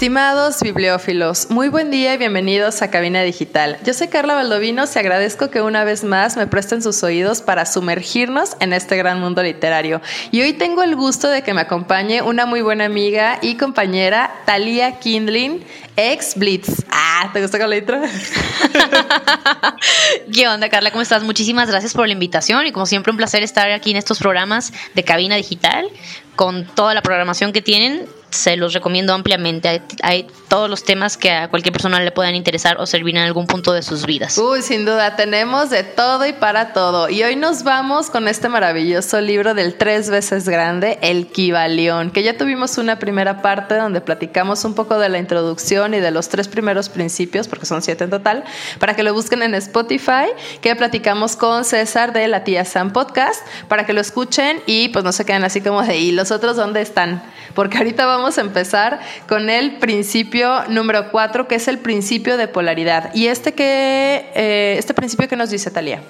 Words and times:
Estimados 0.00 0.62
bibliófilos, 0.62 1.50
muy 1.50 1.68
buen 1.68 1.90
día 1.90 2.14
y 2.14 2.16
bienvenidos 2.16 2.80
a 2.80 2.90
Cabina 2.90 3.20
Digital. 3.20 3.76
Yo 3.84 3.92
soy 3.92 4.08
Carla 4.08 4.32
Valdovinos 4.32 4.96
y 4.96 4.98
agradezco 4.98 5.50
que 5.50 5.60
una 5.60 5.84
vez 5.84 6.04
más 6.04 6.38
me 6.38 6.46
presten 6.46 6.82
sus 6.82 7.02
oídos 7.02 7.42
para 7.42 7.66
sumergirnos 7.66 8.56
en 8.60 8.72
este 8.72 8.96
gran 8.96 9.20
mundo 9.20 9.42
literario. 9.42 10.00
Y 10.30 10.40
hoy 10.40 10.54
tengo 10.54 10.82
el 10.82 10.96
gusto 10.96 11.28
de 11.28 11.42
que 11.42 11.52
me 11.52 11.60
acompañe 11.60 12.22
una 12.22 12.46
muy 12.46 12.62
buena 12.62 12.86
amiga 12.86 13.40
y 13.42 13.56
compañera, 13.56 14.32
Talia 14.46 14.98
Kindlin, 15.00 15.62
ex 15.96 16.34
Blitz. 16.34 16.82
Ah, 16.90 17.28
¿te 17.34 17.42
gusta 17.42 17.58
con 17.58 17.68
la 17.68 17.76
intro? 17.76 18.00
¿Qué 20.32 20.48
onda, 20.48 20.70
Carla? 20.70 20.92
¿Cómo 20.92 21.02
estás? 21.02 21.22
Muchísimas 21.24 21.68
gracias 21.68 21.92
por 21.92 22.06
la 22.06 22.14
invitación 22.14 22.64
y 22.64 22.72
como 22.72 22.86
siempre 22.86 23.10
un 23.10 23.18
placer 23.18 23.42
estar 23.42 23.70
aquí 23.70 23.90
en 23.90 23.98
estos 23.98 24.18
programas 24.18 24.72
de 24.94 25.04
Cabina 25.04 25.36
Digital 25.36 25.90
con 26.36 26.64
toda 26.64 26.94
la 26.94 27.02
programación 27.02 27.52
que 27.52 27.60
tienen 27.60 28.08
se 28.30 28.56
los 28.56 28.72
recomiendo 28.72 29.12
ampliamente. 29.12 29.82
Hay, 30.02 30.26
todos 30.48 30.68
los 30.68 30.82
temas 30.82 31.16
que 31.16 31.30
a 31.30 31.48
cualquier 31.48 31.72
persona 31.72 32.00
le 32.00 32.10
puedan 32.10 32.34
interesar 32.34 32.80
o 32.80 32.86
servir 32.86 33.16
en 33.16 33.22
algún 33.22 33.46
punto 33.46 33.72
de 33.72 33.82
sus 33.82 34.04
vidas. 34.04 34.36
Uy, 34.36 34.62
sin 34.62 34.84
duda, 34.84 35.14
tenemos 35.14 35.70
de 35.70 35.84
todo 35.84 36.26
y 36.26 36.32
para 36.32 36.72
todo. 36.72 37.08
Y 37.08 37.22
hoy 37.22 37.36
nos 37.36 37.62
vamos 37.62 38.10
con 38.10 38.26
este 38.26 38.48
maravilloso 38.48 39.20
libro 39.20 39.54
del 39.54 39.74
tres 39.74 40.10
veces 40.10 40.48
grande, 40.48 40.98
El 41.02 41.28
Kibalión, 41.28 42.10
que 42.10 42.24
ya 42.24 42.36
tuvimos 42.36 42.78
una 42.78 42.98
primera 42.98 43.42
parte 43.42 43.76
donde 43.76 44.00
platicamos 44.00 44.64
un 44.64 44.74
poco 44.74 44.98
de 44.98 45.08
la 45.08 45.18
introducción 45.18 45.94
y 45.94 46.00
de 46.00 46.10
los 46.10 46.28
tres 46.28 46.48
primeros 46.48 46.88
principios, 46.88 47.46
porque 47.46 47.66
son 47.66 47.80
siete 47.82 48.04
en 48.04 48.10
total, 48.10 48.44
para 48.80 48.94
que 48.96 49.04
lo 49.04 49.14
busquen 49.14 49.42
en 49.42 49.54
Spotify, 49.54 50.26
que 50.60 50.74
platicamos 50.74 51.36
con 51.36 51.64
César 51.64 52.12
de 52.12 52.26
la 52.26 52.42
tía 52.42 52.64
Sam 52.64 52.92
Podcast, 52.92 53.46
para 53.68 53.86
que 53.86 53.92
lo 53.92 54.00
escuchen 54.00 54.60
y 54.66 54.88
pues 54.88 55.04
no 55.04 55.12
se 55.12 55.24
queden 55.24 55.44
así 55.44 55.60
como 55.60 55.82
de, 55.82 55.98
¿y 55.98 56.10
los 56.10 56.32
otros 56.32 56.56
dónde 56.56 56.80
están? 56.80 57.22
Porque 57.54 57.78
ahorita 57.78 58.06
vamos 58.06 58.19
vamos 58.20 58.38
a 58.38 58.42
empezar 58.42 59.00
con 59.28 59.48
el 59.48 59.78
principio 59.78 60.64
número 60.68 61.10
cuatro, 61.10 61.48
que 61.48 61.54
es 61.54 61.68
el 61.68 61.78
principio 61.78 62.36
de 62.36 62.48
polaridad. 62.48 63.14
¿Y 63.14 63.26
este, 63.28 63.54
que, 63.54 64.30
eh, 64.34 64.76
este 64.78 64.94
principio 64.94 65.26
qué 65.26 65.36
nos 65.36 65.50
dice 65.50 65.70
Talía? 65.70 66.02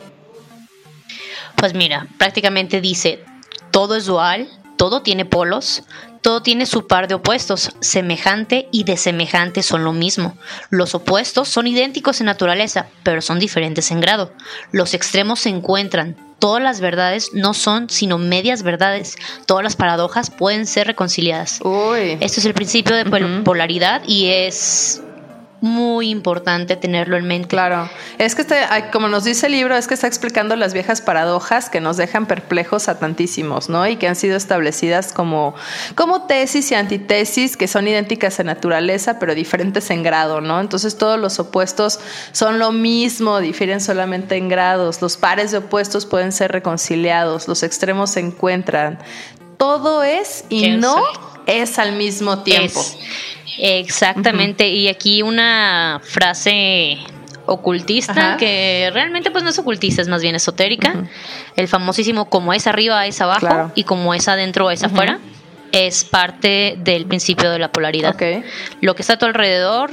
Pues 1.56 1.74
mira, 1.74 2.08
prácticamente 2.18 2.80
dice, 2.80 3.22
todo 3.70 3.94
es 3.94 4.06
dual, 4.06 4.48
todo 4.76 5.02
tiene 5.02 5.24
polos, 5.24 5.84
todo 6.20 6.42
tiene 6.42 6.66
su 6.66 6.86
par 6.86 7.06
de 7.06 7.14
opuestos, 7.14 7.72
semejante 7.80 8.68
y 8.72 8.84
desemejante 8.84 9.62
son 9.62 9.84
lo 9.84 9.92
mismo. 9.92 10.36
Los 10.70 10.94
opuestos 10.94 11.48
son 11.48 11.66
idénticos 11.66 12.20
en 12.20 12.26
naturaleza, 12.26 12.86
pero 13.02 13.22
son 13.22 13.38
diferentes 13.38 13.90
en 13.90 14.00
grado. 14.00 14.32
Los 14.72 14.94
extremos 14.94 15.40
se 15.40 15.50
encuentran, 15.50 16.16
todas 16.40 16.62
las 16.62 16.80
verdades 16.80 17.32
no 17.34 17.54
son 17.54 17.88
sino 17.88 18.18
medias 18.18 18.64
verdades. 18.64 19.16
Todas 19.46 19.62
las 19.62 19.76
paradojas 19.76 20.30
pueden 20.30 20.66
ser 20.66 20.88
reconciliadas. 20.88 21.60
Esto 22.20 22.40
es 22.40 22.44
el 22.44 22.54
principio 22.54 22.96
de 22.96 23.04
polaridad 23.44 24.02
y 24.06 24.26
es 24.26 25.00
muy 25.60 26.08
importante 26.08 26.76
tenerlo 26.76 27.16
en 27.16 27.26
mente. 27.26 27.48
Claro, 27.48 27.90
es 28.18 28.34
que 28.34 28.42
este, 28.42 28.56
como 28.92 29.08
nos 29.08 29.24
dice 29.24 29.46
el 29.46 29.52
libro, 29.52 29.76
es 29.76 29.86
que 29.86 29.94
está 29.94 30.06
explicando 30.06 30.56
las 30.56 30.72
viejas 30.72 31.00
paradojas 31.00 31.68
que 31.68 31.80
nos 31.80 31.96
dejan 31.96 32.26
perplejos 32.26 32.88
a 32.88 32.98
tantísimos, 32.98 33.68
¿no? 33.68 33.86
Y 33.86 33.96
que 33.96 34.08
han 34.08 34.16
sido 34.16 34.36
establecidas 34.36 35.12
como, 35.12 35.54
como 35.94 36.22
tesis 36.22 36.70
y 36.70 36.74
antitesis 36.74 37.56
que 37.56 37.68
son 37.68 37.86
idénticas 37.88 38.40
en 38.40 38.46
naturaleza, 38.46 39.18
pero 39.18 39.34
diferentes 39.34 39.90
en 39.90 40.02
grado, 40.02 40.40
¿no? 40.40 40.60
Entonces 40.60 40.96
todos 40.96 41.18
los 41.18 41.38
opuestos 41.38 42.00
son 42.32 42.58
lo 42.58 42.72
mismo, 42.72 43.40
difieren 43.40 43.80
solamente 43.80 44.36
en 44.36 44.48
grados. 44.48 45.02
Los 45.02 45.16
pares 45.16 45.50
de 45.50 45.58
opuestos 45.58 46.06
pueden 46.06 46.32
ser 46.32 46.52
reconciliados, 46.52 47.48
los 47.48 47.62
extremos 47.62 48.10
se 48.10 48.20
encuentran. 48.20 48.98
Todo 49.58 50.02
es 50.02 50.44
y 50.48 50.70
no 50.70 50.96
es 51.46 51.78
al 51.78 51.92
mismo 51.92 52.42
tiempo. 52.42 52.80
Exactamente, 53.58 54.68
y 54.68 54.88
aquí 54.88 55.22
una 55.22 56.00
frase 56.02 56.98
ocultista 57.46 58.36
que 58.38 58.90
realmente 58.92 59.30
pues 59.30 59.42
no 59.42 59.50
es 59.50 59.58
ocultista, 59.58 60.00
es 60.02 60.08
más 60.08 60.22
bien 60.22 60.34
esotérica. 60.34 60.94
El 61.56 61.68
famosísimo 61.68 62.30
como 62.30 62.52
es 62.52 62.66
arriba 62.66 63.06
es 63.06 63.20
abajo 63.20 63.72
y 63.74 63.84
como 63.84 64.14
es 64.14 64.28
adentro 64.28 64.70
es 64.70 64.82
afuera 64.84 65.18
es 65.72 66.04
parte 66.04 66.76
del 66.78 67.06
principio 67.06 67.50
de 67.50 67.58
la 67.58 67.70
polaridad. 67.72 68.16
Lo 68.80 68.94
que 68.94 69.02
está 69.02 69.14
a 69.14 69.18
tu 69.18 69.26
alrededor, 69.26 69.90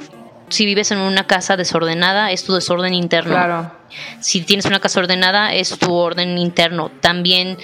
si 0.50 0.66
vives 0.66 0.92
en 0.92 1.00
una 1.00 1.26
casa 1.28 1.58
desordenada, 1.58 2.32
es 2.32 2.44
tu 2.44 2.54
desorden 2.54 2.94
interno. 2.94 3.72
Si 4.20 4.42
tienes 4.42 4.66
una 4.66 4.80
casa 4.80 5.00
ordenada, 5.00 5.54
es 5.54 5.78
tu 5.78 5.94
orden 5.94 6.38
interno. 6.38 6.92
También 7.02 7.58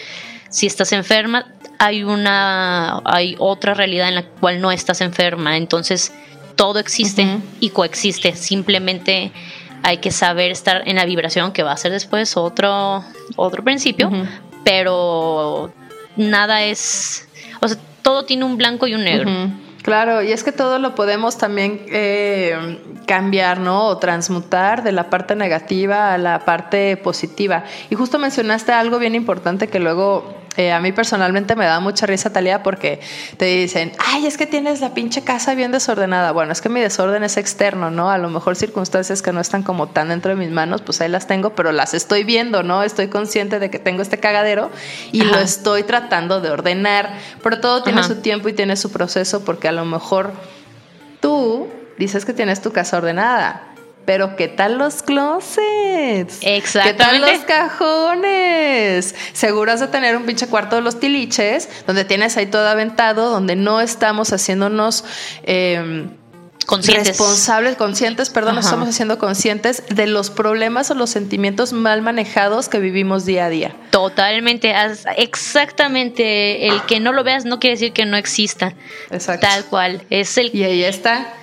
si 0.54 0.68
estás 0.68 0.92
enferma, 0.92 1.48
hay 1.80 2.04
una 2.04 3.02
hay 3.06 3.36
otra 3.40 3.74
realidad 3.74 4.08
en 4.08 4.16
la 4.16 4.24
cual 4.24 4.62
no 4.62 4.72
estás 4.72 5.02
enferma, 5.02 5.58
entonces 5.58 6.14
todo 6.56 6.78
existe 6.78 7.26
y 7.60 7.72
coexiste, 7.72 8.36
simplemente 8.36 9.32
hay 9.82 9.98
que 9.98 10.12
saber 10.12 10.52
estar 10.52 10.88
en 10.88 10.98
la 10.98 11.06
vibración 11.06 11.54
que 11.54 11.64
va 11.64 11.72
a 11.72 11.78
ser 11.78 11.92
después 11.92 12.38
otro 12.38 13.04
otro 13.36 13.64
principio, 13.64 14.12
pero 14.64 15.74
nada 16.18 16.62
es, 16.62 17.28
o 17.60 17.68
sea, 17.68 17.80
todo 18.04 18.26
tiene 18.26 18.46
un 18.46 18.56
blanco 18.56 18.86
y 18.86 18.94
un 18.94 19.04
negro. 19.04 19.32
Claro, 19.82 20.22
y 20.22 20.32
es 20.32 20.46
que 20.46 20.54
todo 20.54 20.80
lo 20.80 20.96
podemos 20.96 21.38
también 21.38 21.82
eh, 21.90 22.80
cambiar, 23.06 23.60
¿no? 23.60 23.88
O 23.88 23.98
transmutar 23.98 24.82
de 24.82 24.94
la 24.94 25.10
parte 25.10 25.36
negativa 25.36 26.14
a 26.14 26.18
la 26.18 26.46
parte 26.46 26.96
positiva. 26.96 27.66
Y 27.90 27.96
justo 27.96 28.18
mencionaste 28.18 28.72
algo 28.72 28.98
bien 28.98 29.14
importante 29.14 29.68
que 29.68 29.80
luego 29.80 30.43
eh, 30.56 30.72
a 30.72 30.80
mí 30.80 30.92
personalmente 30.92 31.56
me 31.56 31.66
da 31.66 31.80
mucha 31.80 32.06
risa, 32.06 32.32
Talía, 32.32 32.62
porque 32.62 33.00
te 33.38 33.46
dicen, 33.46 33.92
ay, 33.98 34.28
es 34.28 34.38
que 34.38 34.46
tienes 34.46 34.82
la 34.82 34.94
pinche 34.94 35.24
casa 35.24 35.56
bien 35.56 35.72
desordenada. 35.72 36.32
Bueno, 36.32 36.52
es 36.52 36.62
que 36.62 36.70
mi 36.70 36.80
desorden 36.80 37.24
es 37.24 37.38
externo, 37.38 37.90
¿no? 37.90 38.12
A 38.12 38.18
lo 38.18 38.30
mejor 38.30 38.56
circunstancias 38.56 39.22
que 39.22 39.32
no 39.32 39.42
están 39.42 39.64
como 39.64 39.88
tan 39.88 40.10
dentro 40.10 40.30
de 40.30 40.36
mis 40.36 40.52
manos, 40.52 40.82
pues 40.82 41.02
ahí 41.02 41.10
las 41.10 41.26
tengo, 41.26 41.56
pero 41.56 41.72
las 41.72 41.94
estoy 41.94 42.24
viendo, 42.24 42.62
¿no? 42.62 42.84
Estoy 42.84 43.08
consciente 43.08 43.60
de 43.60 43.70
que 43.70 43.80
tengo 43.80 44.02
este 44.02 44.20
cagadero 44.20 44.70
y 45.12 45.24
lo 45.24 45.40
estoy 45.40 45.84
tratando 45.84 46.40
de 46.40 46.52
ordenar. 46.52 47.14
Pero 47.42 47.60
todo 47.60 47.84
tiene 47.84 48.04
su 48.04 48.16
tiempo 48.22 48.48
y 48.50 48.54
tiene 48.54 48.76
su 48.76 48.92
proceso, 48.92 49.44
porque 49.44 49.68
a 49.68 49.72
lo 49.72 49.86
mejor 49.86 50.34
tú 51.20 51.68
dices 51.98 52.26
que 52.26 52.34
tienes 52.34 52.62
tu 52.62 52.72
casa 52.72 52.98
ordenada 52.98 53.73
pero 54.06 54.36
¿qué 54.36 54.48
tal 54.48 54.78
los 54.78 55.02
closets? 55.04 56.40
Exactamente. 56.42 56.92
¿Qué 56.92 56.94
tal 56.94 57.22
los 57.22 57.46
cajones? 57.46 59.16
Seguro 59.34 59.72
has 59.72 59.80
de 59.80 59.88
tener 59.88 60.16
un 60.18 60.24
pinche 60.26 60.48
cuarto 60.48 60.76
de 60.76 60.82
los 60.82 61.00
tiliches, 61.00 61.70
donde 61.88 62.06
tienes 62.06 62.38
ahí 62.38 62.48
todo 62.48 62.68
aventado, 62.68 63.30
donde 63.30 63.56
no 63.56 63.82
estamos 63.82 64.34
haciéndonos... 64.34 65.04
Eh, 65.44 66.08
conscientes. 66.66 67.08
responsables, 67.10 67.76
conscientes, 67.76 68.30
perdón, 68.30 68.56
no 68.56 68.62
estamos 68.62 68.90
haciendo 68.90 69.18
conscientes 69.18 69.84
de 69.90 70.08
los 70.08 70.30
problemas 70.30 70.90
o 70.92 70.96
los 70.96 71.10
sentimientos 71.10 71.74
mal 71.74 72.02
manejados 72.02 72.70
que 72.70 72.80
vivimos 72.80 73.26
día 73.26 73.46
a 73.46 73.50
día. 73.50 73.76
Totalmente, 73.92 74.74
exactamente. 75.18 76.68
El 76.68 76.82
que 76.84 77.00
no 77.00 77.12
lo 77.12 77.24
veas 77.24 77.46
no 77.46 77.60
quiere 77.60 77.76
decir 77.76 77.94
que 77.94 78.06
no 78.06 78.18
exista. 78.18 78.74
Exacto. 79.12 79.48
Tal 79.48 79.66
cual. 79.66 80.04
Es 80.10 80.38
el. 80.38 80.54
Y 80.54 80.64
ahí 80.64 80.84
está. 80.84 81.34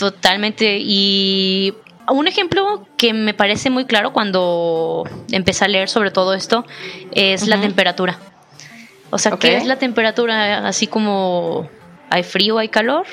Totalmente. 0.00 0.78
Y 0.80 1.74
un 2.08 2.26
ejemplo 2.26 2.86
que 2.96 3.12
me 3.12 3.34
parece 3.34 3.68
muy 3.68 3.84
claro 3.84 4.14
cuando 4.14 5.04
empecé 5.30 5.66
a 5.66 5.68
leer 5.68 5.90
sobre 5.90 6.10
todo 6.10 6.32
esto 6.32 6.64
es 7.12 7.46
la 7.46 7.60
temperatura. 7.60 8.18
O 9.10 9.18
sea, 9.18 9.36
¿qué 9.36 9.58
es 9.58 9.66
la 9.66 9.76
temperatura? 9.76 10.66
Así 10.66 10.86
como 10.86 11.68
hay 12.08 12.22
frío, 12.22 12.56
hay 12.56 12.68
calor, 12.68 13.06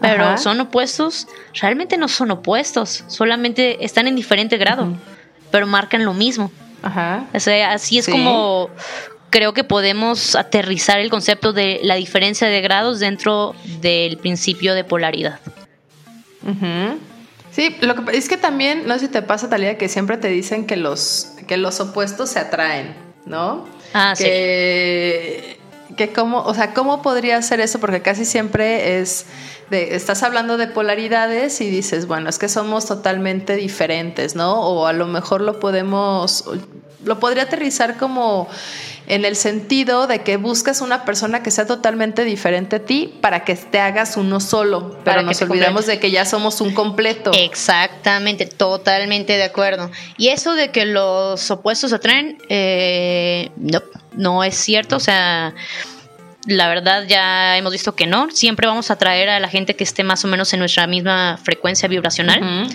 pero 0.00 0.36
son 0.36 0.60
opuestos. 0.60 1.26
Realmente 1.54 1.96
no 1.96 2.06
son 2.06 2.30
opuestos, 2.30 3.04
solamente 3.06 3.82
están 3.82 4.06
en 4.06 4.14
diferente 4.14 4.58
grado, 4.58 4.92
pero 5.50 5.66
marcan 5.66 6.04
lo 6.04 6.12
mismo. 6.12 6.52
Ajá. 6.82 7.24
O 7.32 7.40
sea, 7.40 7.72
así 7.72 7.96
es 7.96 8.08
como 8.08 8.68
creo 9.30 9.54
que 9.54 9.64
podemos 9.64 10.36
aterrizar 10.36 11.00
el 11.00 11.08
concepto 11.08 11.54
de 11.54 11.80
la 11.82 11.94
diferencia 11.94 12.46
de 12.46 12.60
grados 12.60 13.00
dentro 13.00 13.54
del 13.80 14.18
principio 14.18 14.74
de 14.74 14.84
polaridad. 14.84 15.40
Sí, 17.50 17.74
lo 17.80 17.94
que 17.94 18.16
es 18.16 18.28
que 18.28 18.36
también, 18.36 18.86
no 18.86 18.94
sé 18.94 19.06
si 19.06 19.08
te 19.08 19.22
pasa, 19.22 19.48
Talía, 19.48 19.78
que 19.78 19.88
siempre 19.88 20.18
te 20.18 20.28
dicen 20.28 20.66
que 20.66 20.76
los, 20.76 21.32
que 21.46 21.56
los 21.56 21.80
opuestos 21.80 22.30
se 22.30 22.38
atraen, 22.38 22.94
¿no? 23.24 23.66
Ah, 23.94 24.14
que, 24.16 25.56
sí. 25.88 25.94
Que 25.96 26.12
cómo, 26.12 26.42
o 26.42 26.52
sea, 26.52 26.74
¿cómo 26.74 27.00
podría 27.00 27.40
ser 27.40 27.60
eso? 27.60 27.78
Porque 27.80 28.02
casi 28.02 28.26
siempre 28.26 28.98
es 29.00 29.24
de, 29.70 29.96
estás 29.96 30.22
hablando 30.22 30.56
de 30.58 30.66
polaridades 30.66 31.60
y 31.60 31.70
dices, 31.70 32.06
bueno, 32.06 32.28
es 32.28 32.38
que 32.38 32.48
somos 32.48 32.86
totalmente 32.86 33.56
diferentes, 33.56 34.34
¿no? 34.34 34.60
O 34.60 34.86
a 34.86 34.92
lo 34.92 35.06
mejor 35.06 35.40
lo 35.40 35.58
podemos, 35.58 36.44
lo 37.06 37.18
podría 37.18 37.44
aterrizar 37.44 37.96
como 37.96 38.48
en 39.06 39.24
el 39.24 39.36
sentido 39.36 40.06
de 40.06 40.20
que 40.20 40.36
buscas 40.36 40.80
una 40.80 41.04
persona 41.04 41.42
que 41.42 41.50
sea 41.50 41.66
totalmente 41.66 42.24
diferente 42.24 42.76
a 42.76 42.78
ti 42.80 43.14
para 43.20 43.44
que 43.44 43.54
te 43.54 43.78
hagas 43.78 44.16
uno 44.16 44.40
solo, 44.40 44.98
pero 45.04 45.22
nos 45.22 45.40
olvidamos 45.42 45.86
de 45.86 45.98
que 46.00 46.10
ya 46.10 46.24
somos 46.24 46.60
un 46.60 46.74
completo. 46.74 47.30
Exactamente, 47.32 48.46
totalmente 48.46 49.34
de 49.34 49.44
acuerdo. 49.44 49.90
Y 50.18 50.28
eso 50.28 50.54
de 50.54 50.70
que 50.72 50.84
los 50.84 51.50
opuestos 51.50 51.92
atraen, 51.92 52.38
eh, 52.48 53.50
no, 53.56 53.82
no 54.12 54.44
es 54.44 54.56
cierto, 54.56 54.96
o 54.96 55.00
sea 55.00 55.54
la 56.46 56.68
verdad 56.68 57.04
ya 57.08 57.56
hemos 57.56 57.72
visto 57.72 57.94
que 57.94 58.06
no. 58.06 58.30
Siempre 58.30 58.66
vamos 58.66 58.90
a 58.90 58.94
atraer 58.94 59.28
a 59.28 59.40
la 59.40 59.48
gente 59.48 59.74
que 59.74 59.84
esté 59.84 60.04
más 60.04 60.24
o 60.24 60.28
menos 60.28 60.52
en 60.52 60.60
nuestra 60.60 60.86
misma 60.86 61.38
frecuencia 61.42 61.88
vibracional. 61.88 62.68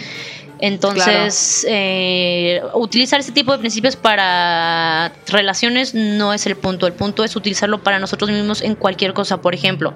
Entonces, 0.61 1.65
eh, 1.67 2.61
utilizar 2.75 3.19
este 3.19 3.31
tipo 3.31 3.51
de 3.51 3.57
principios 3.57 3.95
para 3.95 5.11
relaciones 5.27 5.95
no 5.95 6.33
es 6.33 6.45
el 6.45 6.55
punto. 6.55 6.85
El 6.85 6.93
punto 6.93 7.23
es 7.23 7.35
utilizarlo 7.35 7.81
para 7.81 7.97
nosotros 7.97 8.29
mismos 8.29 8.61
en 8.61 8.75
cualquier 8.75 9.13
cosa. 9.13 9.41
Por 9.41 9.55
ejemplo, 9.55 9.95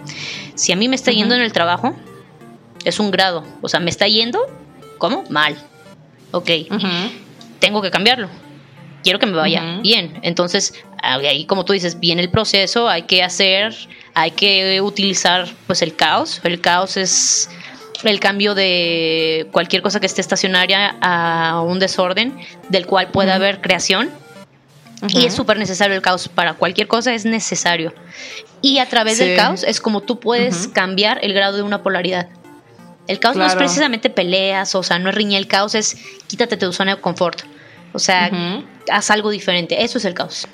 si 0.55 0.71
a 0.71 0.75
mí 0.75 0.89
me 0.89 0.95
está 0.95 1.11
yendo 1.11 1.35
en 1.35 1.41
el 1.41 1.53
trabajo, 1.53 1.95
es 2.83 2.99
un 2.99 3.11
grado. 3.11 3.43
O 3.61 3.69
sea, 3.69 3.79
me 3.79 3.91
está 3.91 4.07
yendo, 4.07 4.39
¿cómo? 4.97 5.23
Mal. 5.29 5.55
Ok. 6.31 6.49
Tengo 7.59 7.81
que 7.83 7.91
cambiarlo. 7.91 8.27
Quiero 9.03 9.19
que 9.19 9.27
me 9.27 9.33
vaya 9.33 9.79
bien. 9.83 10.19
Entonces, 10.23 10.73
ahí 11.03 11.45
como 11.45 11.63
tú 11.63 11.73
dices, 11.73 11.99
viene 11.99 12.23
el 12.23 12.29
proceso, 12.31 12.89
hay 12.89 13.03
que 13.03 13.21
hacer, 13.21 13.75
hay 14.15 14.31
que 14.31 14.81
utilizar 14.81 15.47
pues 15.67 15.83
el 15.83 15.95
caos. 15.95 16.41
El 16.43 16.59
caos 16.59 16.97
es 16.97 17.51
el 18.11 18.19
cambio 18.19 18.55
de 18.55 19.47
cualquier 19.51 19.81
cosa 19.81 19.99
que 19.99 20.05
esté 20.05 20.21
estacionaria 20.21 20.95
a 21.01 21.61
un 21.61 21.79
desorden 21.79 22.37
del 22.69 22.85
cual 22.85 23.09
pueda 23.11 23.35
haber 23.35 23.61
creación. 23.61 24.09
Y 25.07 25.25
es 25.25 25.33
súper 25.33 25.57
necesario 25.57 25.95
el 25.95 26.01
caos. 26.01 26.29
Para 26.29 26.53
cualquier 26.53 26.87
cosa 26.87 27.13
es 27.13 27.25
necesario. 27.25 27.93
Y 28.61 28.79
a 28.79 28.87
través 28.87 29.19
del 29.19 29.35
caos 29.35 29.63
es 29.63 29.79
como 29.79 30.01
tú 30.01 30.19
puedes 30.19 30.67
cambiar 30.67 31.19
el 31.23 31.33
grado 31.33 31.57
de 31.57 31.63
una 31.63 31.83
polaridad. 31.83 32.27
El 33.07 33.19
caos 33.19 33.35
no 33.35 33.45
es 33.45 33.53
precisamente 33.55 34.09
peleas, 34.09 34.73
o 34.73 34.81
sea, 34.81 34.97
no 34.97 35.09
es 35.09 35.15
riña. 35.15 35.37
El 35.37 35.47
caos 35.47 35.75
es 35.75 35.97
quítate 36.27 36.57
tu 36.57 36.71
zona 36.73 36.95
de 36.95 37.01
confort. 37.01 37.41
O 37.93 37.99
sea, 37.99 38.31
haz 38.91 39.11
algo 39.11 39.29
diferente. 39.29 39.83
Eso 39.83 39.99
es 39.99 40.05
el 40.05 40.13
caos. 40.13 40.47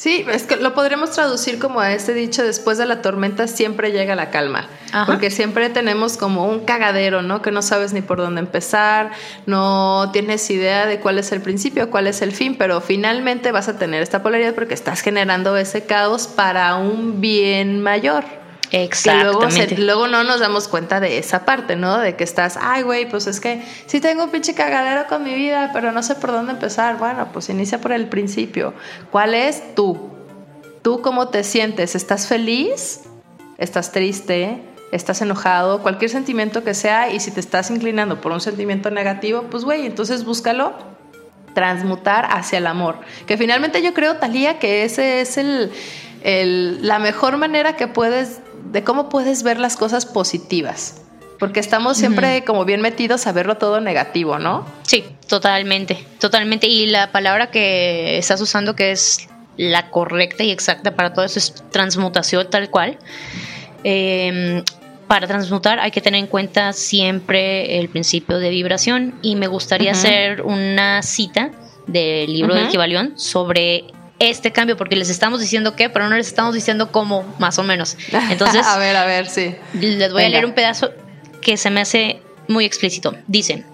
Sí, 0.00 0.24
es 0.32 0.44
que 0.44 0.56
lo 0.56 0.72
podremos 0.72 1.10
traducir 1.10 1.58
como 1.58 1.78
a 1.78 1.92
este 1.92 2.14
dicho, 2.14 2.42
después 2.42 2.78
de 2.78 2.86
la 2.86 3.02
tormenta 3.02 3.46
siempre 3.46 3.92
llega 3.92 4.14
la 4.14 4.30
calma, 4.30 4.66
porque 5.04 5.30
siempre 5.30 5.68
tenemos 5.68 6.16
como 6.16 6.46
un 6.46 6.60
cagadero, 6.60 7.20
¿no? 7.20 7.42
Que 7.42 7.50
no 7.50 7.60
sabes 7.60 7.92
ni 7.92 8.00
por 8.00 8.16
dónde 8.16 8.40
empezar, 8.40 9.10
no 9.44 10.08
tienes 10.10 10.48
idea 10.50 10.86
de 10.86 11.00
cuál 11.00 11.18
es 11.18 11.32
el 11.32 11.42
principio, 11.42 11.90
cuál 11.90 12.06
es 12.06 12.22
el 12.22 12.32
fin, 12.32 12.56
pero 12.56 12.80
finalmente 12.80 13.52
vas 13.52 13.68
a 13.68 13.76
tener 13.76 14.02
esta 14.02 14.22
polaridad 14.22 14.54
porque 14.54 14.72
estás 14.72 15.02
generando 15.02 15.54
ese 15.58 15.84
caos 15.84 16.28
para 16.28 16.76
un 16.76 17.20
bien 17.20 17.82
mayor. 17.82 18.39
Exactamente. 18.72 19.76
luego, 19.78 20.06
no 20.06 20.22
nos 20.22 20.40
damos 20.40 20.68
cuenta 20.68 21.00
de 21.00 21.18
esa 21.18 21.44
parte, 21.44 21.76
¿no? 21.76 21.98
De 21.98 22.16
que 22.16 22.24
estás, 22.24 22.58
ay, 22.60 22.82
güey, 22.82 23.08
pues 23.08 23.26
es 23.26 23.40
que 23.40 23.62
sí 23.86 24.00
tengo 24.00 24.24
un 24.24 24.30
pinche 24.30 24.54
cagadero 24.54 25.06
con 25.08 25.24
mi 25.24 25.34
vida, 25.34 25.70
pero 25.72 25.92
no 25.92 26.02
sé 26.02 26.14
por 26.14 26.30
dónde 26.30 26.52
empezar. 26.52 26.98
Bueno, 26.98 27.28
pues 27.32 27.48
inicia 27.48 27.80
por 27.80 27.92
el 27.92 28.06
principio. 28.06 28.74
¿Cuál 29.10 29.34
es 29.34 29.74
tú? 29.74 30.10
¿Tú 30.82 31.02
cómo 31.02 31.28
te 31.28 31.44
sientes? 31.44 31.94
¿Estás 31.94 32.26
feliz? 32.26 33.02
¿Estás 33.58 33.92
triste? 33.92 34.62
¿Estás 34.92 35.20
enojado? 35.20 35.82
Cualquier 35.82 36.10
sentimiento 36.10 36.64
que 36.64 36.74
sea, 36.74 37.12
y 37.12 37.20
si 37.20 37.30
te 37.30 37.40
estás 37.40 37.70
inclinando 37.70 38.20
por 38.20 38.32
un 38.32 38.40
sentimiento 38.40 38.90
negativo, 38.90 39.44
pues, 39.50 39.64
güey, 39.64 39.86
entonces 39.86 40.24
búscalo 40.24 40.74
transmutar 41.54 42.28
hacia 42.30 42.58
el 42.58 42.66
amor. 42.66 43.00
Que 43.26 43.36
finalmente 43.36 43.82
yo 43.82 43.92
creo, 43.94 44.16
Talía, 44.16 44.58
que 44.58 44.84
ese 44.84 45.20
es 45.20 45.36
el, 45.36 45.72
el, 46.22 46.86
la 46.86 46.98
mejor 46.98 47.36
manera 47.36 47.76
que 47.76 47.88
puedes 47.88 48.40
de 48.70 48.84
cómo 48.84 49.08
puedes 49.08 49.42
ver 49.42 49.58
las 49.58 49.76
cosas 49.76 50.06
positivas. 50.06 51.02
Porque 51.38 51.58
estamos 51.58 51.96
siempre 51.96 52.44
como 52.44 52.66
bien 52.66 52.82
metidos 52.82 53.26
a 53.26 53.32
verlo 53.32 53.56
todo 53.56 53.80
negativo, 53.80 54.38
¿no? 54.38 54.66
Sí, 54.82 55.04
totalmente, 55.26 56.04
totalmente. 56.18 56.66
Y 56.66 56.86
la 56.86 57.12
palabra 57.12 57.50
que 57.50 58.18
estás 58.18 58.42
usando 58.42 58.76
que 58.76 58.90
es 58.90 59.26
la 59.56 59.90
correcta 59.90 60.44
y 60.44 60.50
exacta 60.50 60.94
para 60.94 61.14
todo 61.14 61.24
eso 61.24 61.38
es 61.38 61.54
transmutación 61.70 62.48
tal 62.50 62.68
cual. 62.68 62.98
Em, 63.84 64.62
para 65.06 65.26
transmutar 65.26 65.80
hay 65.80 65.90
que 65.90 66.02
tener 66.02 66.20
en 66.20 66.26
cuenta 66.26 66.74
siempre 66.74 67.78
el 67.78 67.88
principio 67.88 68.38
de 68.38 68.50
vibración 68.50 69.14
y 69.22 69.34
me 69.34 69.46
gustaría 69.46 69.92
hacer 69.92 70.42
una 70.42 71.02
cita 71.02 71.50
del 71.86 72.32
libro 72.32 72.54
del 72.54 72.68
Kibalión 72.68 73.18
sobre 73.18 73.86
este 74.20 74.52
cambio, 74.52 74.76
porque 74.76 74.94
les 74.94 75.10
estamos 75.10 75.40
diciendo 75.40 75.74
qué, 75.74 75.88
pero 75.88 76.08
no 76.08 76.16
les 76.16 76.28
estamos 76.28 76.54
diciendo 76.54 76.92
cómo, 76.92 77.24
más 77.38 77.58
o 77.58 77.64
menos. 77.64 77.96
Entonces, 78.30 78.64
a 78.64 78.78
ver, 78.78 78.94
a 78.94 79.06
ver, 79.06 79.26
sí. 79.26 79.56
Les 79.74 80.12
voy 80.12 80.22
a 80.22 80.28
leer 80.28 80.46
un 80.46 80.52
pedazo 80.52 80.90
que 81.40 81.56
se 81.56 81.70
me 81.70 81.80
hace 81.80 82.22
muy 82.46 82.64
explícito. 82.64 83.16
Dice, 83.26 83.64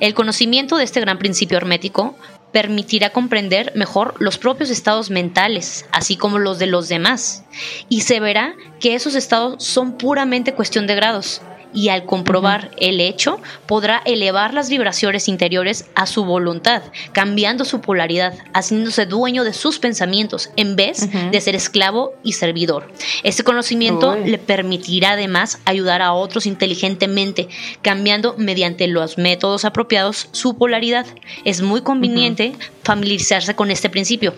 el 0.00 0.14
conocimiento 0.14 0.76
de 0.76 0.84
este 0.84 1.00
gran 1.00 1.18
principio 1.18 1.56
hermético 1.56 2.16
permitirá 2.52 3.10
comprender 3.10 3.72
mejor 3.74 4.14
los 4.18 4.38
propios 4.38 4.70
estados 4.70 5.10
mentales, 5.10 5.84
así 5.92 6.16
como 6.16 6.38
los 6.38 6.58
de 6.58 6.66
los 6.66 6.88
demás, 6.88 7.44
y 7.88 8.02
se 8.02 8.20
verá 8.20 8.54
que 8.80 8.94
esos 8.94 9.14
estados 9.14 9.62
son 9.62 9.98
puramente 9.98 10.54
cuestión 10.54 10.86
de 10.86 10.94
grados, 10.94 11.42
y 11.72 11.88
al 11.88 12.04
comprobar 12.04 12.70
el 12.78 13.00
hecho 13.00 13.40
podrá 13.66 14.02
elevar 14.04 14.54
las 14.54 14.70
vibraciones 14.70 15.28
interiores 15.28 15.86
a 15.94 16.06
su 16.06 16.24
voluntad, 16.24 16.82
cambiando 17.12 17.64
su 17.64 17.80
polaridad, 17.80 18.34
haciéndose 18.52 19.06
dueño 19.06 19.44
de 19.44 19.52
sus 19.52 19.78
pensamientos 19.78 20.50
en 20.56 20.76
vez 20.76 21.08
de 21.30 21.40
ser 21.40 21.54
esclavo 21.54 22.12
y 22.22 22.32
servidor. 22.32 22.90
Este 23.22 23.44
conocimiento 23.44 24.16
le 24.16 24.38
permitirá 24.38 25.12
además 25.12 25.58
ayudar 25.64 26.02
a 26.02 26.12
otros 26.12 26.46
inteligentemente, 26.46 27.48
cambiando 27.82 28.34
mediante 28.38 28.86
los 28.86 29.18
métodos 29.18 29.64
apropiados 29.64 30.28
su 30.32 30.56
polaridad. 30.56 31.06
Es 31.44 31.62
muy 31.62 31.82
conveniente 31.82 32.52
familiarizarse 32.82 33.54
con 33.54 33.70
este 33.70 33.90
principio 33.90 34.34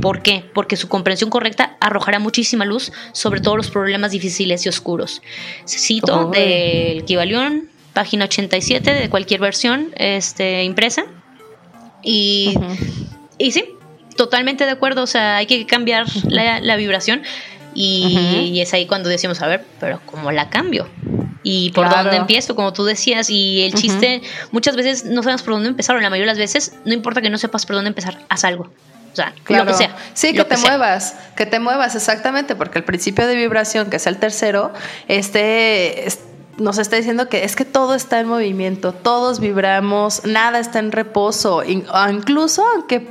¿Por 0.00 0.22
qué? 0.22 0.44
Porque 0.54 0.76
su 0.76 0.88
comprensión 0.88 1.30
correcta 1.30 1.76
arrojará 1.80 2.18
muchísima 2.18 2.64
luz 2.64 2.92
sobre 3.12 3.40
todos 3.40 3.56
los 3.56 3.70
problemas 3.70 4.12
difíciles 4.12 4.64
y 4.66 4.68
oscuros. 4.68 5.22
Cito 5.66 6.30
del 6.30 7.04
Kibalión, 7.04 7.68
página 7.92 8.26
87 8.26 8.92
de 8.92 9.10
cualquier 9.10 9.40
versión 9.40 9.90
este, 9.96 10.62
impresa. 10.64 11.04
Y, 12.02 12.54
y 13.38 13.52
sí, 13.52 13.64
totalmente 14.16 14.64
de 14.64 14.70
acuerdo. 14.70 15.02
O 15.02 15.06
sea, 15.06 15.36
hay 15.36 15.46
que 15.46 15.66
cambiar 15.66 16.06
la, 16.28 16.76
vibración. 16.76 17.22
Y, 17.74 18.60
es 18.60 18.72
ahí 18.74 18.86
cuando 18.86 19.08
decimos, 19.08 19.42
a 19.42 19.48
ver, 19.48 19.64
pero 19.80 20.00
¿cómo 20.06 20.30
la 20.30 20.50
cambio? 20.50 20.88
y 21.46 21.70
por 21.72 21.90
dónde 21.90 22.16
empiezo, 22.16 22.56
como 22.56 22.72
tú 22.72 22.84
decías. 22.84 23.28
Y 23.28 23.62
el 23.62 23.74
chiste, 23.74 24.22
muchas 24.50 24.76
veces 24.76 25.04
no 25.04 25.22
sabemos 25.22 25.42
por 25.42 25.54
dónde 25.54 25.68
empezar, 25.68 25.94
o 25.94 26.00
la 26.00 26.08
mayoría 26.08 26.32
de 26.32 26.38
las 26.38 26.38
veces, 26.38 26.74
no 26.86 26.94
importa 26.94 27.20
que 27.20 27.28
no 27.28 27.36
sepas 27.36 27.66
por 27.66 27.76
dónde 27.76 27.88
empezar, 27.88 28.18
haz 28.30 28.44
algo. 28.44 28.70
O 29.14 29.16
sea, 29.16 29.32
lo 29.48 29.64
que 29.64 29.74
sea. 29.74 29.96
Sí, 30.12 30.34
que 30.34 30.44
te 30.44 30.56
muevas, 30.56 31.14
que 31.36 31.46
te 31.46 31.60
muevas, 31.60 31.94
exactamente, 31.94 32.56
porque 32.56 32.78
el 32.78 32.84
principio 32.84 33.26
de 33.28 33.36
vibración, 33.36 33.88
que 33.88 33.96
es 33.96 34.06
el 34.08 34.18
tercero, 34.18 34.72
este, 35.06 36.08
nos 36.58 36.78
está 36.78 36.96
diciendo 36.96 37.28
que 37.28 37.44
es 37.44 37.54
que 37.54 37.64
todo 37.64 37.94
está 37.94 38.18
en 38.18 38.26
movimiento, 38.26 38.92
todos 38.92 39.38
vibramos, 39.38 40.24
nada 40.24 40.58
está 40.58 40.80
en 40.80 40.90
reposo, 40.90 41.62
incluso 41.62 42.64
aunque, 42.74 43.06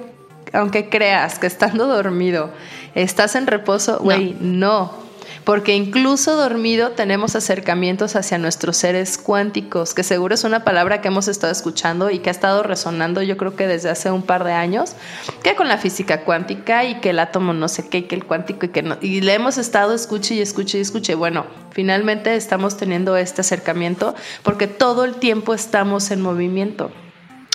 aunque 0.51 0.89
creas 0.89 1.39
que 1.39 1.47
estando 1.47 1.87
dormido 1.87 2.51
estás 2.95 3.35
en 3.35 3.47
reposo, 3.47 3.99
güey, 3.99 4.35
no 4.41 5.02
porque 5.43 5.75
incluso 5.75 6.35
dormido 6.35 6.91
tenemos 6.91 7.35
acercamientos 7.35 8.15
hacia 8.15 8.37
nuestros 8.37 8.77
seres 8.77 9.17
cuánticos, 9.17 9.93
que 9.93 10.03
seguro 10.03 10.35
es 10.35 10.43
una 10.43 10.63
palabra 10.63 11.01
que 11.01 11.07
hemos 11.07 11.27
estado 11.27 11.51
escuchando 11.51 12.09
y 12.09 12.19
que 12.19 12.29
ha 12.29 12.31
estado 12.31 12.63
resonando 12.63 13.21
yo 13.21 13.37
creo 13.37 13.55
que 13.55 13.67
desde 13.67 13.89
hace 13.89 14.11
un 14.11 14.23
par 14.23 14.43
de 14.43 14.53
años, 14.53 14.95
que 15.43 15.55
con 15.55 15.67
la 15.67 15.77
física 15.77 16.21
cuántica 16.21 16.83
y 16.85 16.95
que 16.95 17.11
el 17.11 17.19
átomo 17.19 17.53
no 17.53 17.67
sé 17.67 17.87
qué, 17.89 17.99
y 17.99 18.03
que 18.03 18.15
el 18.15 18.25
cuántico 18.25 18.65
y 18.65 18.69
que 18.69 18.83
no, 18.83 18.97
y 19.01 19.21
le 19.21 19.33
hemos 19.33 19.57
estado 19.57 19.93
escuche 19.93 20.35
y 20.35 20.41
escuche 20.41 20.77
y 20.77 20.81
escuche. 20.81 21.15
Bueno, 21.15 21.45
finalmente 21.71 22.35
estamos 22.35 22.77
teniendo 22.77 23.17
este 23.17 23.41
acercamiento 23.41 24.15
porque 24.43 24.67
todo 24.67 25.03
el 25.03 25.15
tiempo 25.15 25.53
estamos 25.53 26.11
en 26.11 26.21
movimiento 26.21 26.91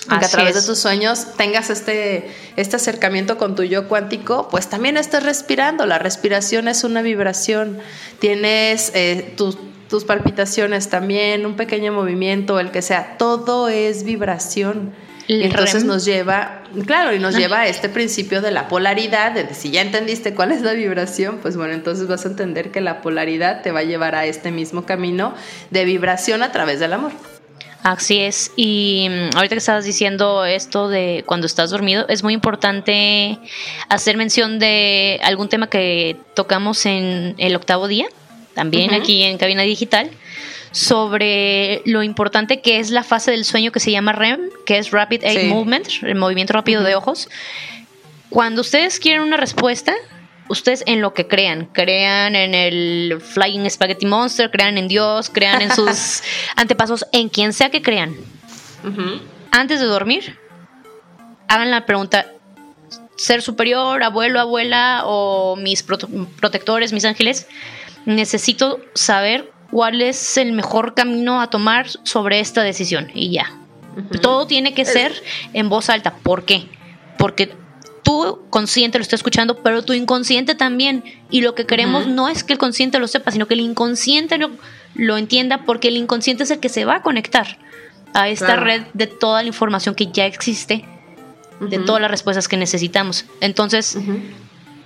que 0.07 0.25
a 0.25 0.29
través 0.29 0.55
de 0.55 0.61
tus 0.61 0.79
sueños 0.79 1.27
tengas 1.37 1.69
este, 1.69 2.31
este 2.55 2.75
acercamiento 2.77 3.37
con 3.37 3.55
tu 3.55 3.63
yo 3.63 3.87
cuántico, 3.87 4.47
pues 4.49 4.67
también 4.67 4.97
estás 4.97 5.23
respirando. 5.23 5.85
La 5.85 5.99
respiración 5.99 6.67
es 6.67 6.83
una 6.83 7.01
vibración. 7.01 7.79
Tienes 8.19 8.91
eh, 8.95 9.33
tus, 9.35 9.57
tus 9.89 10.05
palpitaciones 10.05 10.89
también, 10.89 11.45
un 11.45 11.55
pequeño 11.55 11.91
movimiento, 11.91 12.59
el 12.59 12.71
que 12.71 12.81
sea. 12.81 13.17
Todo 13.17 13.67
es 13.67 14.03
vibración. 14.03 14.93
y 15.27 15.43
entonces 15.43 15.83
nos 15.83 16.05
lleva, 16.05 16.63
claro, 16.87 17.13
y 17.13 17.19
nos 17.19 17.35
lleva 17.35 17.61
a 17.61 17.67
este 17.67 17.87
principio 17.87 18.41
de 18.41 18.49
la 18.51 18.67
polaridad, 18.67 19.31
de 19.31 19.53
si 19.53 19.69
ya 19.69 19.81
entendiste 19.81 20.33
cuál 20.33 20.51
es 20.51 20.61
la 20.61 20.73
vibración, 20.73 21.37
pues 21.39 21.55
bueno, 21.55 21.73
entonces 21.73 22.07
vas 22.07 22.25
a 22.25 22.29
entender 22.29 22.71
que 22.71 22.81
la 22.81 23.01
polaridad 23.01 23.61
te 23.61 23.71
va 23.71 23.81
a 23.81 23.83
llevar 23.83 24.15
a 24.15 24.25
este 24.25 24.49
mismo 24.49 24.85
camino 24.85 25.35
de 25.69 25.85
vibración 25.85 26.41
a 26.41 26.51
través 26.51 26.79
del 26.79 26.93
amor. 26.93 27.11
Así 27.83 28.19
es. 28.19 28.51
Y 28.55 29.07
mm, 29.09 29.37
ahorita 29.37 29.55
que 29.55 29.59
estabas 29.59 29.85
diciendo 29.85 30.45
esto 30.45 30.89
de 30.89 31.23
cuando 31.25 31.47
estás 31.47 31.69
dormido, 31.69 32.05
es 32.09 32.23
muy 32.23 32.33
importante 32.33 33.39
hacer 33.87 34.17
mención 34.17 34.59
de 34.59 35.19
algún 35.23 35.49
tema 35.49 35.69
que 35.69 36.17
tocamos 36.35 36.85
en 36.85 37.35
el 37.37 37.55
octavo 37.55 37.87
día, 37.87 38.07
también 38.53 38.93
aquí 38.93 39.23
en 39.23 39.37
Cabina 39.37 39.63
Digital, 39.63 40.11
sobre 40.71 41.81
lo 41.85 42.03
importante 42.03 42.61
que 42.61 42.79
es 42.79 42.91
la 42.91 43.03
fase 43.03 43.31
del 43.31 43.45
sueño 43.45 43.71
que 43.71 43.79
se 43.79 43.91
llama 43.91 44.11
REM, 44.11 44.39
que 44.65 44.77
es 44.77 44.91
Rapid 44.91 45.23
Eye 45.23 45.45
Movement, 45.45 45.87
el 46.03 46.15
movimiento 46.15 46.53
rápido 46.53 46.83
de 46.83 46.95
ojos. 46.95 47.29
Cuando 48.29 48.61
ustedes 48.61 48.99
quieren 48.99 49.23
una 49.23 49.37
respuesta, 49.37 49.93
ustedes 50.49 50.83
en 50.85 51.01
lo 51.01 51.13
que 51.13 51.27
crean, 51.27 51.67
crean 51.71 52.35
en 52.35 52.53
el 52.53 53.21
Flying 53.21 53.69
Spaghetti 53.69 54.05
Monster, 54.05 54.51
crean 54.51 54.77
en 54.77 54.87
Dios, 54.87 55.29
crean 55.29 55.61
en 55.61 55.71
sus 55.71 56.21
antepasos, 56.55 57.05
en 57.11 57.29
quien 57.29 57.53
sea 57.53 57.69
que 57.69 57.81
crean. 57.81 58.15
Antes 59.51 59.79
de 59.79 59.85
dormir, 59.85 60.37
hagan 61.47 61.71
la 61.71 61.85
pregunta, 61.85 62.27
ser 63.15 63.41
superior, 63.41 64.03
abuelo, 64.03 64.39
abuela 64.39 65.03
o 65.05 65.55
mis 65.55 65.83
protectores, 65.83 66.93
mis 66.93 67.05
ángeles, 67.05 67.47
necesito 68.05 68.79
saber 68.93 69.51
cuál 69.71 70.01
es 70.01 70.37
el 70.37 70.53
mejor 70.53 70.93
camino 70.93 71.41
a 71.41 71.49
tomar 71.49 71.87
sobre 72.03 72.39
esta 72.39 72.63
decisión 72.63 73.11
y 73.13 73.31
ya. 73.31 73.53
Todo 74.21 74.47
tiene 74.47 74.73
que 74.73 74.85
ser 74.85 75.11
en 75.53 75.67
voz 75.67 75.89
alta. 75.89 76.15
¿Por 76.23 76.45
qué? 76.45 76.69
Porque 77.17 77.53
tú 78.09 78.39
consciente 78.49 78.97
lo 78.97 79.03
está 79.03 79.15
escuchando, 79.15 79.61
pero 79.61 79.83
tu 79.83 79.93
inconsciente 79.93 80.55
también. 80.55 81.03
Y 81.29 81.41
lo 81.41 81.53
que 81.53 81.67
queremos 81.67 82.07
no 82.07 82.27
es 82.27 82.43
que 82.43 82.53
el 82.53 82.59
consciente 82.59 82.97
lo 82.97 83.07
sepa, 83.07 83.29
sino 83.29 83.47
que 83.47 83.53
el 83.53 83.59
inconsciente 83.59 84.39
lo, 84.95 85.17
entienda, 85.17 85.63
porque 85.63 85.89
el 85.89 85.97
inconsciente 85.97 86.43
es 86.43 86.49
el 86.49 86.59
que 86.59 86.69
se 86.69 86.85
va 86.85 86.95
a 86.95 87.01
conectar 87.03 87.59
a 88.15 88.27
esta 88.27 88.55
red 88.55 88.81
de 88.95 89.05
toda 89.05 89.43
la 89.43 89.47
información 89.47 89.93
que 89.93 90.07
ya 90.11 90.25
existe, 90.25 90.85
de 91.59 91.77
todas 91.77 92.01
las 92.01 92.09
respuestas 92.09 92.47
que 92.47 92.57
necesitamos. 92.57 93.25
Entonces, 93.41 93.95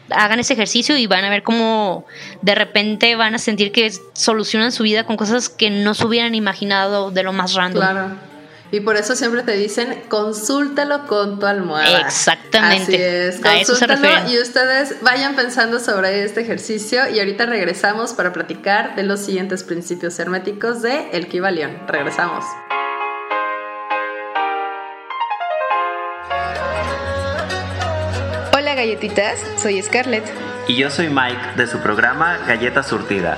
hagan 0.10 0.40
ese 0.42 0.52
ejercicio 0.52 0.98
y 0.98 1.08
van 1.08 1.24
a 1.24 1.30
ver 1.30 1.44
cómo 1.44 2.06
de 2.42 2.56
repente 2.56 3.16
van 3.16 3.36
a 3.36 3.38
sentir 3.38 3.72
que 3.72 3.90
solucionan 4.12 4.74
su 4.74 4.84
vida 4.84 5.06
con 5.06 5.16
cosas 5.16 5.48
que 5.48 5.70
no 5.70 5.94
se 5.94 6.06
hubieran 6.06 6.36
imaginado 6.36 7.10
de 7.10 7.24
lo 7.24 7.32
más 7.32 7.54
random. 7.54 7.82
Claro. 7.82 8.33
Y 8.74 8.80
por 8.80 8.98
eso 8.98 9.16
siempre 9.16 9.44
te 9.44 9.52
dicen, 9.52 10.04
consúltalo 10.10 11.06
con 11.06 11.40
tu 11.40 11.46
almohada. 11.46 12.02
Exactamente. 12.02 12.84
Así 12.84 12.96
es, 12.96 13.40
consúltalo 13.40 14.30
y 14.30 14.40
ustedes 14.40 14.96
vayan 15.02 15.36
pensando 15.36 15.80
sobre 15.80 16.24
este 16.24 16.42
ejercicio 16.42 17.08
y 17.08 17.20
ahorita 17.20 17.46
regresamos 17.46 18.14
para 18.14 18.34
platicar 18.34 18.96
de 18.96 19.04
los 19.04 19.20
siguientes 19.20 19.64
principios 19.64 20.18
herméticos 20.18 20.82
de 20.82 21.12
El 21.12 21.28
Kibalión. 21.28 21.78
Regresamos. 21.88 22.44
galletitas, 28.76 29.40
soy 29.58 29.82
Scarlett. 29.82 30.24
Y 30.68 30.76
yo 30.76 30.90
soy 30.90 31.08
Mike 31.10 31.56
de 31.58 31.68
su 31.68 31.80
programa 31.80 32.40
Galleta 32.48 32.84
Surtida. 32.84 33.38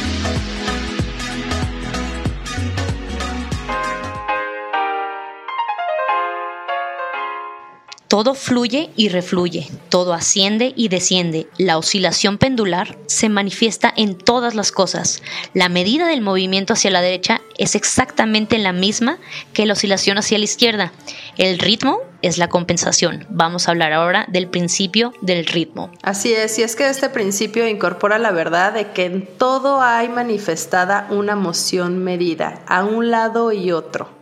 Todo 8.21 8.35
fluye 8.35 8.91
y 8.95 9.09
refluye, 9.09 9.67
todo 9.89 10.13
asciende 10.13 10.73
y 10.75 10.89
desciende. 10.89 11.47
La 11.57 11.79
oscilación 11.79 12.37
pendular 12.37 12.95
se 13.07 13.29
manifiesta 13.29 13.91
en 13.97 14.15
todas 14.15 14.53
las 14.53 14.71
cosas. 14.71 15.23
La 15.55 15.69
medida 15.69 16.05
del 16.05 16.21
movimiento 16.21 16.73
hacia 16.73 16.91
la 16.91 17.01
derecha 17.01 17.41
es 17.57 17.73
exactamente 17.73 18.59
la 18.59 18.73
misma 18.73 19.17
que 19.53 19.65
la 19.65 19.73
oscilación 19.73 20.19
hacia 20.19 20.37
la 20.37 20.43
izquierda. 20.43 20.91
El 21.35 21.57
ritmo 21.57 21.97
es 22.21 22.37
la 22.37 22.47
compensación. 22.47 23.25
Vamos 23.31 23.67
a 23.67 23.71
hablar 23.71 23.91
ahora 23.91 24.27
del 24.27 24.47
principio 24.47 25.13
del 25.21 25.47
ritmo. 25.47 25.89
Así 26.03 26.31
es, 26.31 26.59
y 26.59 26.61
es 26.61 26.75
que 26.75 26.89
este 26.89 27.09
principio 27.09 27.67
incorpora 27.67 28.19
la 28.19 28.29
verdad 28.29 28.71
de 28.73 28.91
que 28.91 29.05
en 29.05 29.25
todo 29.25 29.81
hay 29.81 30.09
manifestada 30.09 31.07
una 31.09 31.35
moción 31.35 32.03
medida, 32.03 32.61
a 32.67 32.83
un 32.83 33.09
lado 33.09 33.51
y 33.51 33.71
otro 33.71 34.20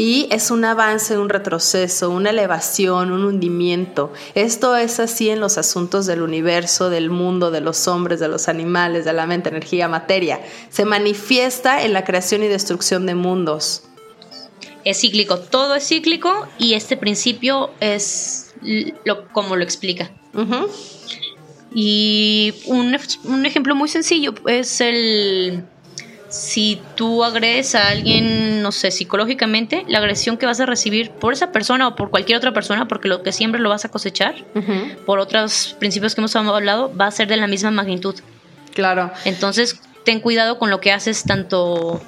y 0.00 0.28
es 0.30 0.50
un 0.50 0.64
avance, 0.64 1.18
un 1.18 1.28
retroceso, 1.28 2.08
una 2.08 2.30
elevación, 2.30 3.12
un 3.12 3.22
hundimiento. 3.22 4.14
Esto 4.34 4.74
es 4.74 4.98
así 4.98 5.28
en 5.28 5.40
los 5.40 5.58
asuntos 5.58 6.06
del 6.06 6.22
universo, 6.22 6.88
del 6.88 7.10
mundo, 7.10 7.50
de 7.50 7.60
los 7.60 7.86
hombres, 7.86 8.18
de 8.18 8.26
los 8.26 8.48
animales, 8.48 9.04
de 9.04 9.12
la 9.12 9.26
mente, 9.26 9.50
energía, 9.50 9.88
materia. 9.88 10.40
Se 10.70 10.86
manifiesta 10.86 11.82
en 11.82 11.92
la 11.92 12.02
creación 12.02 12.42
y 12.42 12.46
destrucción 12.46 13.04
de 13.04 13.14
mundos. 13.14 13.82
Es 14.86 15.02
cíclico, 15.02 15.38
todo 15.38 15.74
es 15.74 15.86
cíclico 15.86 16.48
y 16.56 16.72
este 16.72 16.96
principio 16.96 17.68
es 17.80 18.54
lo, 19.04 19.28
como 19.32 19.54
lo 19.54 19.62
explica. 19.62 20.10
Y 21.74 22.54
un, 22.64 22.96
un 23.24 23.44
ejemplo 23.44 23.74
muy 23.74 23.90
sencillo 23.90 24.32
es 24.46 24.80
el 24.80 25.62
si 26.30 26.80
tú 26.94 27.24
agredes 27.24 27.74
a 27.74 27.88
alguien, 27.88 28.62
no 28.62 28.72
sé, 28.72 28.90
psicológicamente, 28.90 29.84
la 29.88 29.98
agresión 29.98 30.36
que 30.36 30.46
vas 30.46 30.60
a 30.60 30.66
recibir 30.66 31.10
por 31.10 31.32
esa 31.32 31.52
persona 31.52 31.88
o 31.88 31.96
por 31.96 32.10
cualquier 32.10 32.38
otra 32.38 32.52
persona, 32.52 32.88
porque 32.88 33.08
lo 33.08 33.22
que 33.22 33.32
siempre 33.32 33.60
lo 33.60 33.68
vas 33.68 33.84
a 33.84 33.88
cosechar, 33.88 34.44
por 35.06 35.18
otros 35.18 35.76
principios 35.78 36.14
que 36.14 36.20
hemos 36.20 36.34
hablado, 36.36 36.94
va 36.96 37.06
a 37.06 37.10
ser 37.10 37.28
de 37.28 37.36
la 37.36 37.46
misma 37.46 37.70
magnitud. 37.72 38.14
Claro. 38.74 39.10
Entonces, 39.24 39.80
ten 40.04 40.20
cuidado 40.20 40.58
con 40.58 40.70
lo 40.70 40.80
que 40.80 40.92
haces, 40.92 41.24
tanto, 41.24 42.00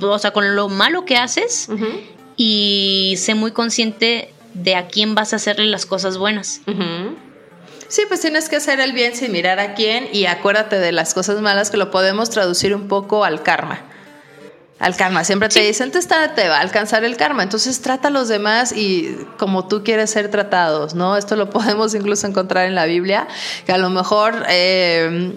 o 0.00 0.18
sea, 0.18 0.32
con 0.32 0.56
lo 0.56 0.68
malo 0.68 1.04
que 1.04 1.16
haces 1.16 1.68
y 2.36 3.14
sé 3.18 3.34
muy 3.34 3.52
consciente 3.52 4.32
de 4.54 4.74
a 4.74 4.88
quién 4.88 5.14
vas 5.14 5.32
a 5.32 5.36
hacerle 5.36 5.66
las 5.66 5.86
cosas 5.86 6.18
buenas. 6.18 6.60
Sí, 7.90 8.04
pues 8.06 8.20
tienes 8.20 8.48
que 8.48 8.54
hacer 8.54 8.78
el 8.78 8.92
bien 8.92 9.16
sin 9.16 9.32
mirar 9.32 9.58
a 9.58 9.74
quién 9.74 10.08
y 10.12 10.26
acuérdate 10.26 10.78
de 10.78 10.92
las 10.92 11.12
cosas 11.12 11.40
malas 11.40 11.72
que 11.72 11.76
lo 11.76 11.90
podemos 11.90 12.30
traducir 12.30 12.72
un 12.72 12.86
poco 12.86 13.24
al 13.24 13.42
karma. 13.42 13.80
Al 14.78 14.94
karma, 14.94 15.24
siempre 15.24 15.48
te 15.48 15.60
dicen, 15.60 15.90
te, 15.90 15.98
te 15.98 16.48
va 16.48 16.58
a 16.58 16.60
alcanzar 16.60 17.02
el 17.02 17.16
karma, 17.16 17.42
entonces 17.42 17.82
trata 17.82 18.06
a 18.06 18.10
los 18.12 18.28
demás 18.28 18.70
y 18.70 19.18
como 19.38 19.66
tú 19.66 19.82
quieres 19.82 20.10
ser 20.12 20.30
tratados, 20.30 20.94
¿no? 20.94 21.16
Esto 21.16 21.34
lo 21.34 21.50
podemos 21.50 21.92
incluso 21.96 22.28
encontrar 22.28 22.66
en 22.66 22.76
la 22.76 22.84
Biblia, 22.84 23.26
que 23.66 23.72
a 23.72 23.78
lo 23.78 23.90
mejor 23.90 24.44
eh, 24.48 25.32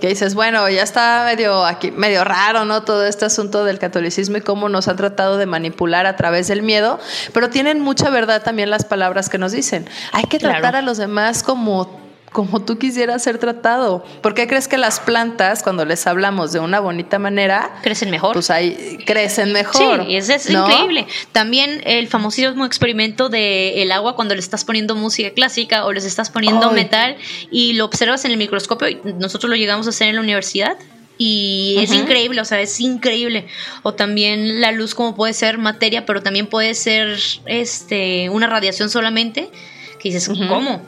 que 0.00 0.08
dices, 0.08 0.34
bueno, 0.34 0.68
ya 0.68 0.82
está 0.82 1.22
medio 1.24 1.64
aquí, 1.64 1.90
medio 1.90 2.24
raro, 2.24 2.64
¿no? 2.64 2.82
Todo 2.82 3.06
este 3.06 3.24
asunto 3.26 3.64
del 3.64 3.78
catolicismo 3.78 4.38
y 4.38 4.40
cómo 4.40 4.68
nos 4.68 4.88
han 4.88 4.96
tratado 4.96 5.36
de 5.36 5.46
manipular 5.46 6.06
a 6.06 6.16
través 6.16 6.48
del 6.48 6.62
miedo, 6.62 6.98
pero 7.32 7.50
tienen 7.50 7.80
mucha 7.80 8.10
verdad 8.10 8.42
también 8.42 8.70
las 8.70 8.84
palabras 8.84 9.28
que 9.28 9.38
nos 9.38 9.52
dicen. 9.52 9.88
Hay 10.12 10.24
que 10.24 10.38
tratar 10.38 10.74
a 10.74 10.82
los 10.82 10.98
demás 10.98 11.42
como 11.42 12.09
como 12.32 12.60
tú 12.64 12.78
quisieras 12.78 13.22
ser 13.22 13.38
tratado. 13.38 14.04
¿Por 14.22 14.34
qué 14.34 14.46
crees 14.46 14.68
que 14.68 14.78
las 14.78 15.00
plantas, 15.00 15.62
cuando 15.62 15.84
les 15.84 16.06
hablamos 16.06 16.52
de 16.52 16.60
una 16.60 16.78
bonita 16.78 17.18
manera, 17.18 17.70
crecen 17.82 18.10
mejor? 18.10 18.34
Pues 18.34 18.50
ahí 18.50 18.98
crecen 19.04 19.52
mejor. 19.52 20.06
Sí, 20.06 20.16
eso 20.16 20.34
es 20.34 20.48
increíble. 20.48 21.06
También 21.32 21.82
el 21.84 22.06
famosísimo 22.08 22.64
experimento 22.64 23.28
de 23.28 23.82
el 23.82 23.90
agua 23.90 24.14
cuando 24.14 24.34
le 24.34 24.40
estás 24.40 24.64
poniendo 24.64 24.94
música 24.94 25.30
clásica 25.30 25.84
o 25.84 25.92
les 25.92 26.04
estás 26.04 26.30
poniendo 26.30 26.70
metal 26.70 27.16
y 27.50 27.72
lo 27.72 27.84
observas 27.84 28.24
en 28.24 28.30
el 28.30 28.36
microscopio. 28.36 29.00
Nosotros 29.18 29.50
lo 29.50 29.56
llegamos 29.56 29.86
a 29.86 29.90
hacer 29.90 30.08
en 30.08 30.14
la 30.16 30.20
universidad 30.20 30.76
y 31.18 31.76
es 31.80 31.92
increíble, 31.92 32.40
o 32.40 32.44
sea, 32.44 32.60
es 32.60 32.80
increíble. 32.80 33.46
O 33.82 33.92
también 33.92 34.60
la 34.60 34.72
luz 34.72 34.94
como 34.94 35.14
puede 35.14 35.34
ser 35.34 35.58
materia, 35.58 36.06
pero 36.06 36.22
también 36.22 36.46
puede 36.46 36.74
ser 36.74 37.18
este 37.44 38.30
una 38.30 38.46
radiación 38.46 38.88
solamente, 38.88 39.50
que 39.98 40.08
dices, 40.10 40.28
¿cómo? 40.48 40.80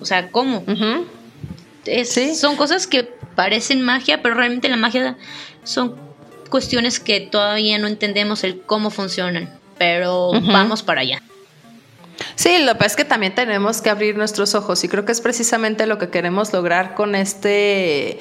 O 0.00 0.04
sea, 0.04 0.30
¿cómo? 0.30 0.64
Son 2.34 2.56
cosas 2.56 2.86
que 2.86 3.04
parecen 3.34 3.82
magia, 3.82 4.22
pero 4.22 4.34
realmente 4.34 4.68
la 4.68 4.76
magia 4.76 5.16
son 5.64 5.96
cuestiones 6.50 7.00
que 7.00 7.20
todavía 7.20 7.78
no 7.78 7.86
entendemos 7.86 8.44
el 8.44 8.60
cómo 8.60 8.90
funcionan, 8.90 9.58
pero 9.78 10.32
vamos 10.42 10.82
para 10.82 11.02
allá. 11.02 11.22
Sí, 12.34 12.58
lo 12.58 12.72
que 12.72 12.78
pasa 12.78 12.86
es 12.86 12.96
que 12.96 13.04
también 13.04 13.34
tenemos 13.34 13.80
que 13.80 13.90
abrir 13.90 14.16
nuestros 14.16 14.54
ojos 14.54 14.84
y 14.84 14.88
creo 14.88 15.04
que 15.04 15.12
es 15.12 15.20
precisamente 15.20 15.86
lo 15.86 15.98
que 15.98 16.10
queremos 16.10 16.52
lograr 16.52 16.94
con 16.94 17.14
este 17.14 18.18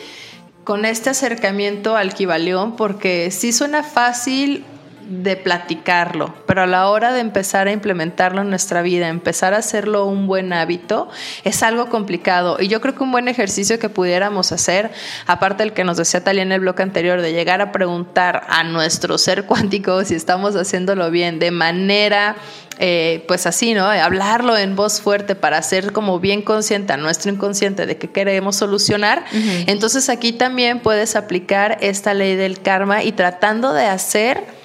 con 0.63 0.85
este 0.85 1.09
acercamiento 1.09 1.97
al 1.97 2.13
Kibaleón 2.13 2.75
porque 2.75 3.31
sí 3.31 3.51
suena 3.51 3.83
fácil 3.83 4.63
de 5.09 5.35
platicarlo, 5.35 6.35
pero 6.45 6.61
a 6.61 6.67
la 6.67 6.87
hora 6.87 7.11
de 7.11 7.19
empezar 7.19 7.67
a 7.67 7.71
implementarlo 7.71 8.41
en 8.41 8.49
nuestra 8.49 8.83
vida, 8.83 9.07
empezar 9.07 9.55
a 9.55 9.57
hacerlo 9.57 10.05
un 10.05 10.27
buen 10.27 10.53
hábito, 10.53 11.09
es 11.43 11.63
algo 11.63 11.89
complicado. 11.89 12.57
Y 12.59 12.67
yo 12.67 12.79
creo 12.79 12.95
que 12.95 13.03
un 13.03 13.11
buen 13.11 13.27
ejercicio 13.27 13.79
que 13.79 13.89
pudiéramos 13.89 14.51
hacer, 14.51 14.91
aparte 15.25 15.63
del 15.63 15.73
que 15.73 15.83
nos 15.83 15.97
decía 15.97 16.23
Talia 16.23 16.43
en 16.43 16.51
el 16.51 16.59
bloque 16.59 16.83
anterior, 16.83 17.21
de 17.21 17.33
llegar 17.33 17.59
a 17.61 17.71
preguntar 17.71 18.45
a 18.49 18.63
nuestro 18.63 19.17
ser 19.17 19.45
cuántico 19.47 20.03
si 20.05 20.13
estamos 20.13 20.55
haciéndolo 20.55 21.09
bien, 21.09 21.39
de 21.39 21.49
manera 21.49 22.35
eh, 22.77 23.25
pues 23.27 23.45
así, 23.45 23.73
¿no? 23.73 23.85
Hablarlo 23.85 24.55
en 24.57 24.75
voz 24.77 25.01
fuerte 25.01 25.35
para 25.35 25.61
ser 25.63 25.91
como 25.91 26.19
bien 26.19 26.41
consciente 26.41 26.93
a 26.93 26.97
nuestro 26.97 27.29
inconsciente 27.29 27.85
de 27.85 27.97
que 27.97 28.09
queremos 28.09 28.55
solucionar. 28.55 29.25
Entonces 29.67 30.07
aquí 30.07 30.31
también 30.31 30.79
puedes 30.79 31.17
aplicar 31.17 31.77
esta 31.81 32.13
ley 32.13 32.35
del 32.35 32.61
karma 32.61 33.03
y 33.03 33.11
tratando 33.11 33.73
de 33.73 33.85
hacer 33.85 34.58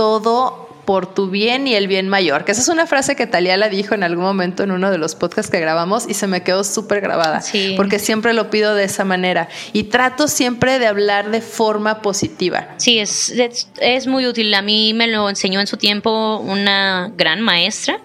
todo 0.00 0.66
por 0.86 1.12
tu 1.12 1.28
bien 1.28 1.66
y 1.66 1.74
el 1.74 1.86
bien 1.86 2.08
mayor. 2.08 2.46
Que 2.46 2.52
esa 2.52 2.62
es 2.62 2.68
una 2.68 2.86
frase 2.86 3.16
que 3.16 3.26
Talia 3.26 3.58
la 3.58 3.68
dijo 3.68 3.94
en 3.94 4.02
algún 4.02 4.24
momento 4.24 4.62
en 4.62 4.70
uno 4.70 4.90
de 4.90 4.96
los 4.96 5.14
podcasts 5.14 5.50
que 5.50 5.60
grabamos 5.60 6.08
y 6.08 6.14
se 6.14 6.26
me 6.26 6.42
quedó 6.42 6.64
súper 6.64 7.02
grabada. 7.02 7.42
Porque 7.76 7.98
siempre 7.98 8.32
lo 8.32 8.48
pido 8.48 8.74
de 8.74 8.84
esa 8.84 9.04
manera. 9.04 9.50
Y 9.74 9.84
trato 9.84 10.26
siempre 10.26 10.78
de 10.78 10.86
hablar 10.86 11.30
de 11.30 11.42
forma 11.42 12.00
positiva. 12.00 12.68
Sí, 12.78 12.98
es, 12.98 13.34
es, 13.78 14.06
muy 14.06 14.26
útil. 14.26 14.54
A 14.54 14.62
mí 14.62 14.94
me 14.94 15.06
lo 15.06 15.28
enseñó 15.28 15.60
en 15.60 15.66
su 15.66 15.76
tiempo 15.76 16.38
una 16.38 17.12
gran 17.14 17.42
maestra. 17.42 18.00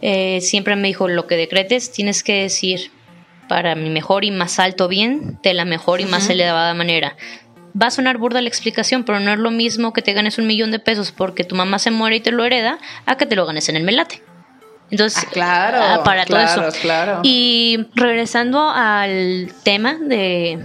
Eh, 0.00 0.40
siempre 0.40 0.74
me 0.74 0.88
dijo, 0.88 1.06
lo 1.06 1.26
que 1.26 1.36
decretes 1.36 1.92
tienes 1.92 2.22
que 2.22 2.44
decir 2.44 2.90
para 3.46 3.74
mi 3.74 3.90
mejor 3.90 4.24
y 4.24 4.30
más 4.30 4.58
alto 4.58 4.88
bien, 4.88 5.38
de 5.42 5.52
la 5.52 5.66
mejor 5.66 6.00
y 6.00 6.06
más 6.06 6.30
elevada 6.30 6.72
manera 6.72 7.14
va 7.80 7.86
a 7.86 7.90
sonar 7.90 8.18
burda 8.18 8.40
la 8.40 8.48
explicación, 8.48 9.04
pero 9.04 9.20
no 9.20 9.32
es 9.32 9.38
lo 9.38 9.50
mismo 9.50 9.92
que 9.92 10.02
te 10.02 10.12
ganes 10.12 10.38
un 10.38 10.46
millón 10.46 10.70
de 10.70 10.78
pesos 10.78 11.12
porque 11.12 11.44
tu 11.44 11.54
mamá 11.54 11.78
se 11.78 11.90
muere 11.90 12.16
y 12.16 12.20
te 12.20 12.32
lo 12.32 12.44
hereda 12.44 12.78
a 13.04 13.16
que 13.16 13.26
te 13.26 13.36
lo 13.36 13.46
ganes 13.46 13.68
en 13.68 13.76
el 13.76 13.82
melate. 13.82 14.22
Entonces, 14.90 15.24
ah, 15.26 15.30
claro, 15.32 15.78
ah, 15.80 16.04
para 16.04 16.24
todo 16.24 16.38
eso. 16.38 16.62
Claro. 16.80 17.20
Y 17.24 17.86
regresando 17.94 18.70
al 18.70 19.52
tema 19.64 19.94
de, 19.94 20.60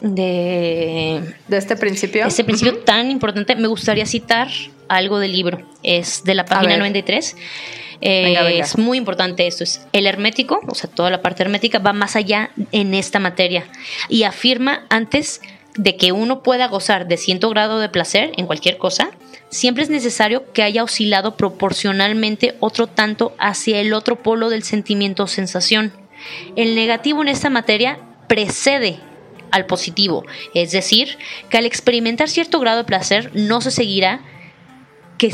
de, 0.00 1.36
de 1.46 1.56
este 1.56 1.76
principio. 1.76 2.26
Este 2.26 2.42
principio 2.42 2.78
tan 2.78 3.10
importante, 3.10 3.54
me 3.54 3.68
gustaría 3.68 4.04
citar 4.04 4.48
algo 4.88 5.20
del 5.20 5.32
libro. 5.32 5.62
Es 5.84 6.24
de 6.24 6.34
la 6.34 6.44
página 6.44 6.76
93. 6.76 7.36
Eh, 8.04 8.58
es 8.58 8.76
muy 8.78 8.98
importante 8.98 9.46
esto. 9.46 9.62
Es 9.62 9.86
el 9.92 10.08
hermético, 10.08 10.60
o 10.66 10.74
sea, 10.74 10.90
toda 10.90 11.08
la 11.08 11.22
parte 11.22 11.44
hermética 11.44 11.78
va 11.78 11.92
más 11.92 12.16
allá 12.16 12.50
en 12.72 12.94
esta 12.94 13.20
materia 13.20 13.64
y 14.08 14.24
afirma 14.24 14.86
antes 14.90 15.40
de 15.76 15.96
que 15.96 16.12
uno 16.12 16.42
pueda 16.42 16.68
gozar 16.68 17.06
de 17.06 17.16
cierto 17.16 17.48
grado 17.50 17.78
de 17.78 17.88
placer 17.88 18.32
en 18.36 18.46
cualquier 18.46 18.78
cosa, 18.78 19.10
siempre 19.48 19.82
es 19.82 19.90
necesario 19.90 20.52
que 20.52 20.62
haya 20.62 20.84
oscilado 20.84 21.36
proporcionalmente 21.36 22.56
otro 22.60 22.86
tanto 22.86 23.34
hacia 23.38 23.80
el 23.80 23.94
otro 23.94 24.22
polo 24.22 24.50
del 24.50 24.62
sentimiento 24.62 25.24
o 25.24 25.28
sensación. 25.28 25.92
El 26.56 26.74
negativo 26.74 27.22
en 27.22 27.28
esta 27.28 27.50
materia 27.50 27.98
precede 28.28 29.00
al 29.50 29.66
positivo, 29.66 30.24
es 30.54 30.72
decir, 30.72 31.18
que 31.50 31.58
al 31.58 31.66
experimentar 31.66 32.28
cierto 32.28 32.58
grado 32.58 32.78
de 32.78 32.84
placer 32.84 33.30
no 33.34 33.60
se 33.60 33.70
seguirá 33.70 34.20
que, 35.18 35.28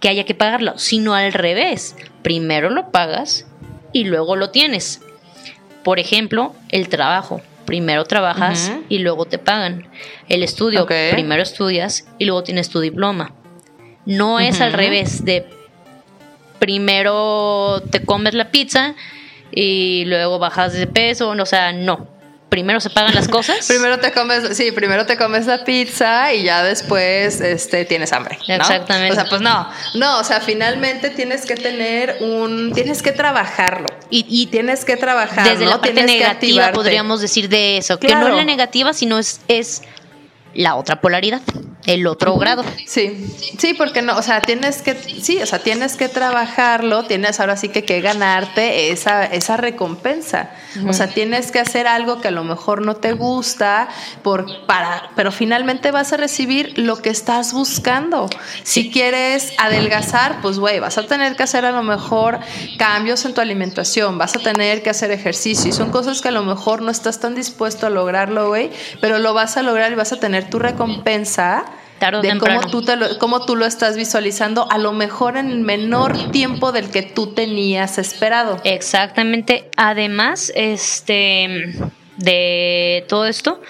que 0.00 0.08
haya 0.08 0.24
que 0.24 0.34
pagarlo, 0.34 0.78
sino 0.78 1.14
al 1.14 1.32
revés, 1.32 1.96
primero 2.22 2.70
lo 2.70 2.90
pagas 2.90 3.46
y 3.92 4.04
luego 4.04 4.36
lo 4.36 4.50
tienes. 4.50 5.00
Por 5.82 5.98
ejemplo, 5.98 6.54
el 6.70 6.88
trabajo 6.88 7.40
primero 7.64 8.04
trabajas 8.04 8.72
y 8.88 8.98
luego 8.98 9.24
te 9.24 9.38
pagan. 9.38 9.88
El 10.28 10.42
estudio, 10.42 10.86
primero 10.86 11.42
estudias 11.42 12.06
y 12.18 12.24
luego 12.24 12.42
tienes 12.42 12.68
tu 12.70 12.80
diploma. 12.80 13.32
No 14.06 14.40
es 14.40 14.60
al 14.60 14.72
revés 14.72 15.24
de 15.24 15.46
primero 16.58 17.82
te 17.90 18.04
comes 18.04 18.34
la 18.34 18.50
pizza 18.50 18.94
y 19.50 20.04
luego 20.06 20.38
bajas 20.38 20.72
de 20.72 20.86
peso, 20.86 21.30
o 21.30 21.46
sea, 21.46 21.72
no 21.72 22.13
primero 22.54 22.78
se 22.78 22.88
pagan 22.88 23.16
las 23.16 23.26
cosas. 23.26 23.66
primero 23.66 23.98
te 23.98 24.12
comes, 24.12 24.56
sí, 24.56 24.70
primero 24.70 25.06
te 25.06 25.16
comes 25.16 25.44
la 25.46 25.64
pizza 25.64 26.32
y 26.32 26.44
ya 26.44 26.62
después 26.62 27.40
este, 27.40 27.84
tienes 27.84 28.12
hambre. 28.12 28.38
Exactamente. 28.46 29.10
O 29.10 29.14
sea, 29.16 29.28
pues 29.28 29.40
no, 29.40 29.68
no, 29.94 30.20
o 30.20 30.24
sea, 30.24 30.40
finalmente 30.40 31.10
tienes 31.10 31.46
que 31.46 31.56
tener 31.56 32.18
un, 32.20 32.70
tienes 32.72 33.02
que 33.02 33.10
trabajarlo 33.10 33.88
y, 34.08 34.46
tienes 34.52 34.84
que 34.84 34.96
trabajar. 34.96 35.50
Desde 35.50 35.66
la 35.66 35.80
parte 35.80 36.04
negativa 36.04 36.70
podríamos 36.70 37.20
decir 37.20 37.48
de 37.48 37.78
eso, 37.78 37.98
que 37.98 38.14
no 38.14 38.28
es 38.28 38.34
la 38.34 38.44
negativa, 38.44 38.92
sino 38.92 39.18
es, 39.18 39.40
es 39.48 39.82
la 40.54 40.76
otra 40.76 41.00
polaridad 41.00 41.42
el 41.86 42.06
otro 42.06 42.36
grado. 42.36 42.64
Sí, 42.86 43.34
sí, 43.58 43.74
porque 43.74 44.02
no, 44.02 44.16
o 44.16 44.22
sea, 44.22 44.40
tienes 44.40 44.82
que, 44.82 44.94
sí, 44.94 45.38
o 45.42 45.46
sea, 45.46 45.58
tienes 45.58 45.96
que 45.96 46.08
trabajarlo, 46.08 47.04
tienes 47.04 47.40
ahora 47.40 47.56
sí 47.56 47.68
que 47.68 47.84
que 47.84 48.00
ganarte 48.00 48.90
esa, 48.90 49.24
esa 49.24 49.56
recompensa. 49.56 50.50
O 50.88 50.92
sea, 50.92 51.08
tienes 51.08 51.52
que 51.52 51.60
hacer 51.60 51.86
algo 51.86 52.20
que 52.20 52.28
a 52.28 52.30
lo 52.32 52.42
mejor 52.42 52.82
no 52.82 52.96
te 52.96 53.12
gusta, 53.12 53.88
por, 54.22 54.66
para, 54.66 55.10
pero 55.14 55.30
finalmente 55.30 55.92
vas 55.92 56.12
a 56.12 56.16
recibir 56.16 56.78
lo 56.78 56.96
que 56.96 57.10
estás 57.10 57.52
buscando. 57.52 58.28
Si 58.64 58.90
quieres 58.90 59.52
adelgazar, 59.58 60.40
pues 60.42 60.58
güey, 60.58 60.80
vas 60.80 60.98
a 60.98 61.06
tener 61.06 61.36
que 61.36 61.44
hacer 61.44 61.64
a 61.64 61.70
lo 61.70 61.82
mejor 61.82 62.40
cambios 62.76 63.24
en 63.24 63.34
tu 63.34 63.40
alimentación, 63.40 64.18
vas 64.18 64.34
a 64.34 64.40
tener 64.40 64.82
que 64.82 64.90
hacer 64.90 65.10
ejercicio. 65.10 65.70
Y 65.70 65.72
son 65.72 65.90
cosas 65.90 66.20
que 66.20 66.28
a 66.28 66.32
lo 66.32 66.42
mejor 66.42 66.82
no 66.82 66.90
estás 66.90 67.20
tan 67.20 67.34
dispuesto 67.34 67.86
a 67.86 67.90
lograrlo, 67.90 68.48
güey, 68.48 68.70
pero 69.00 69.18
lo 69.18 69.32
vas 69.32 69.56
a 69.56 69.62
lograr 69.62 69.92
y 69.92 69.94
vas 69.94 70.12
a 70.12 70.16
tener 70.18 70.43
tu 70.50 70.58
recompensa 70.58 71.64
de 72.00 72.38
cómo 72.38 72.60
tú, 72.70 72.82
lo, 72.96 73.18
cómo 73.18 73.46
tú 73.46 73.56
lo 73.56 73.66
estás 73.66 73.96
visualizando, 73.96 74.70
a 74.70 74.78
lo 74.78 74.92
mejor 74.92 75.36
en 75.36 75.50
el 75.50 75.60
menor 75.60 76.30
tiempo 76.32 76.72
del 76.72 76.90
que 76.90 77.02
tú 77.02 77.28
tenías 77.28 77.98
esperado. 77.98 78.60
Exactamente. 78.64 79.70
Además, 79.76 80.52
este 80.54 81.74
de 82.16 83.04
todo 83.08 83.26
esto, 83.26 83.60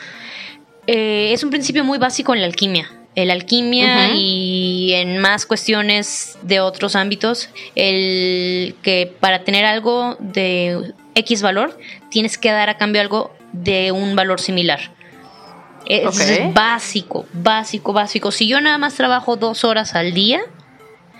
eh, 0.86 1.30
es 1.32 1.44
un 1.44 1.50
principio 1.50 1.84
muy 1.84 1.98
básico 1.98 2.34
en 2.34 2.40
la 2.40 2.46
alquimia. 2.46 2.90
En 3.16 3.28
la 3.28 3.34
alquimia 3.34 4.12
y 4.12 4.92
en 4.94 5.18
más 5.18 5.46
cuestiones 5.46 6.36
de 6.42 6.58
otros 6.58 6.96
ámbitos, 6.96 7.48
el 7.76 8.74
que 8.82 9.12
para 9.20 9.44
tener 9.44 9.64
algo 9.64 10.16
de 10.18 10.92
X 11.14 11.40
valor, 11.40 11.78
tienes 12.10 12.38
que 12.38 12.50
dar 12.50 12.68
a 12.70 12.76
cambio 12.76 13.00
algo 13.00 13.32
de 13.52 13.92
un 13.92 14.16
valor 14.16 14.40
similar. 14.40 14.93
Es 15.86 16.54
básico, 16.54 17.26
básico, 17.32 17.92
básico. 17.92 18.30
Si 18.30 18.48
yo 18.48 18.60
nada 18.60 18.78
más 18.78 18.94
trabajo 18.94 19.36
dos 19.36 19.64
horas 19.64 19.94
al 19.94 20.14
día, 20.14 20.40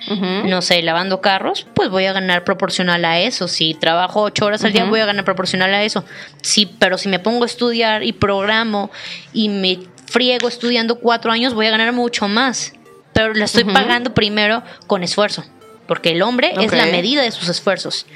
no 0.09 0.63
sé, 0.63 0.83
lavando 0.83 1.21
carros, 1.21 1.67
pues 1.75 1.89
voy 1.89 2.05
a 2.07 2.13
ganar 2.13 2.45
proporcional 2.45 3.05
a 3.05 3.21
eso. 3.21 3.49
Si 3.49 3.75
trabajo 3.75 4.23
ocho 4.23 4.47
horas 4.47 4.65
al 4.65 4.73
día, 4.73 4.85
voy 4.85 5.01
a 5.01 5.07
ganar 5.07 5.25
proporcional 5.25 5.73
a 5.73 5.83
eso. 5.83 6.05
Sí, 6.43 6.67
pero 6.79 6.99
si 6.99 7.09
me 7.09 7.19
pongo 7.19 7.45
a 7.45 7.47
estudiar 7.47 8.03
y 8.03 8.13
programo 8.13 8.91
y 9.33 9.49
me 9.49 9.79
friego 10.07 10.49
estudiando 10.49 11.01
cuatro 11.01 11.33
años, 11.33 11.55
voy 11.55 11.67
a 11.67 11.71
ganar 11.71 11.93
mucho 11.93 12.29
más. 12.29 12.73
Pero 13.13 13.33
le 13.33 13.45
estoy 13.45 13.65
pagando 13.65 14.13
primero 14.13 14.63
con 14.87 15.03
esfuerzo, 15.03 15.45
porque 15.87 16.11
el 16.11 16.23
hombre 16.23 16.53
es 16.61 16.73
la 16.73 16.87
medida 16.87 17.23
de 17.23 17.31
sus 17.31 17.49
esfuerzos. 17.49 18.07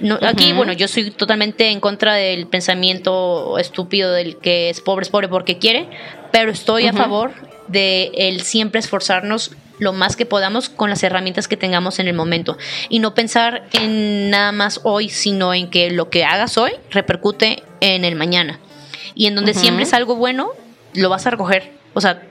No, 0.00 0.18
Aquí, 0.22 0.52
bueno, 0.52 0.72
yo 0.72 0.88
soy 0.88 1.10
totalmente 1.10 1.70
en 1.70 1.80
contra 1.80 2.14
del 2.14 2.46
pensamiento 2.46 3.58
estúpido 3.58 4.12
del 4.12 4.36
que 4.38 4.68
es 4.68 4.80
pobre 4.80 5.04
es 5.04 5.08
pobre 5.08 5.28
porque 5.28 5.58
quiere, 5.58 5.88
pero 6.32 6.50
estoy 6.50 6.86
a 6.86 6.92
favor 6.92 7.32
de 7.68 8.10
el 8.14 8.42
siempre 8.42 8.80
esforzarnos 8.80 9.52
lo 9.78 9.92
más 9.92 10.16
que 10.16 10.26
podamos 10.26 10.68
con 10.68 10.90
las 10.90 11.02
herramientas 11.02 11.48
que 11.48 11.56
tengamos 11.56 11.98
en 11.98 12.08
el 12.08 12.14
momento 12.14 12.56
y 12.88 12.98
no 12.98 13.14
pensar 13.14 13.64
en 13.72 14.30
nada 14.30 14.52
más 14.52 14.80
hoy, 14.84 15.08
sino 15.08 15.54
en 15.54 15.70
que 15.70 15.90
lo 15.90 16.10
que 16.10 16.24
hagas 16.24 16.58
hoy 16.58 16.72
repercute 16.90 17.62
en 17.80 18.04
el 18.04 18.16
mañana. 18.16 18.58
Y 19.14 19.26
en 19.26 19.36
donde 19.36 19.54
siempre 19.54 19.84
es 19.84 19.94
algo 19.94 20.16
bueno, 20.16 20.50
lo 20.92 21.08
vas 21.08 21.26
a 21.26 21.30
recoger. 21.30 21.72
O 21.94 22.00
sea, 22.00 22.22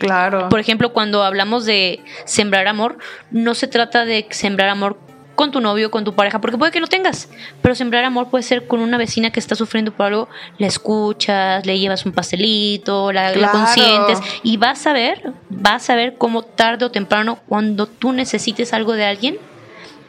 Claro. 0.00 0.48
Por 0.48 0.58
ejemplo, 0.58 0.92
cuando 0.94 1.22
hablamos 1.22 1.66
de 1.66 2.00
sembrar 2.24 2.66
amor, 2.66 2.96
no 3.30 3.54
se 3.54 3.68
trata 3.68 4.06
de 4.06 4.26
sembrar 4.30 4.70
amor 4.70 4.98
con 5.34 5.52
tu 5.52 5.60
novio, 5.60 5.90
con 5.90 6.04
tu 6.04 6.14
pareja, 6.14 6.40
porque 6.40 6.58
puede 6.58 6.72
que 6.72 6.80
no 6.80 6.86
tengas, 6.86 7.28
pero 7.62 7.74
sembrar 7.74 8.04
amor 8.04 8.28
puede 8.28 8.42
ser 8.42 8.66
con 8.66 8.80
una 8.80 8.98
vecina 8.98 9.30
que 9.30 9.40
está 9.40 9.54
sufriendo 9.54 9.92
por 9.92 10.06
algo, 10.06 10.28
la 10.58 10.66
escuchas, 10.66 11.64
le 11.64 11.78
llevas 11.78 12.04
un 12.04 12.12
pastelito, 12.12 13.12
la, 13.12 13.32
consientes 13.50 14.20
y 14.42 14.56
vas 14.56 14.86
a 14.86 14.92
ver, 14.92 15.32
vas 15.48 15.88
a 15.88 15.96
ver 15.96 16.16
cómo 16.18 16.42
tarde 16.42 16.84
o 16.84 16.90
temprano, 16.90 17.38
cuando 17.46 17.86
tú 17.86 18.12
necesites 18.12 18.72
algo 18.74 18.92
de 18.94 19.04
alguien, 19.04 19.38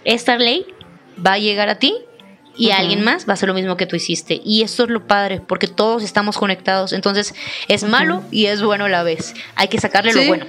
esta 0.04 0.38
ley 0.38 0.65
va 1.25 1.34
a 1.34 1.38
llegar 1.38 1.69
a 1.69 1.75
ti 1.75 1.95
y 2.58 2.72
alguien 2.72 3.04
más 3.04 3.28
va 3.28 3.32
a 3.32 3.34
hacer 3.34 3.48
lo 3.48 3.56
mismo 3.56 3.78
que 3.78 3.86
tú 3.86 3.96
hiciste. 3.96 4.42
Y 4.44 4.62
esto 4.62 4.84
es 4.84 4.90
lo 4.90 5.08
padre, 5.08 5.42
porque 5.42 5.68
todos 5.68 6.04
estamos 6.04 6.38
conectados. 6.38 6.94
Entonces, 6.94 7.34
es 7.68 7.84
malo 7.84 8.24
y 8.32 8.48
es 8.48 8.62
bueno 8.62 8.86
a 8.86 8.90
la 8.90 9.04
vez. 9.04 9.34
Hay 9.56 9.68
que 9.68 9.80
sacarle 9.80 10.14
lo 10.14 10.26
bueno. 10.26 10.46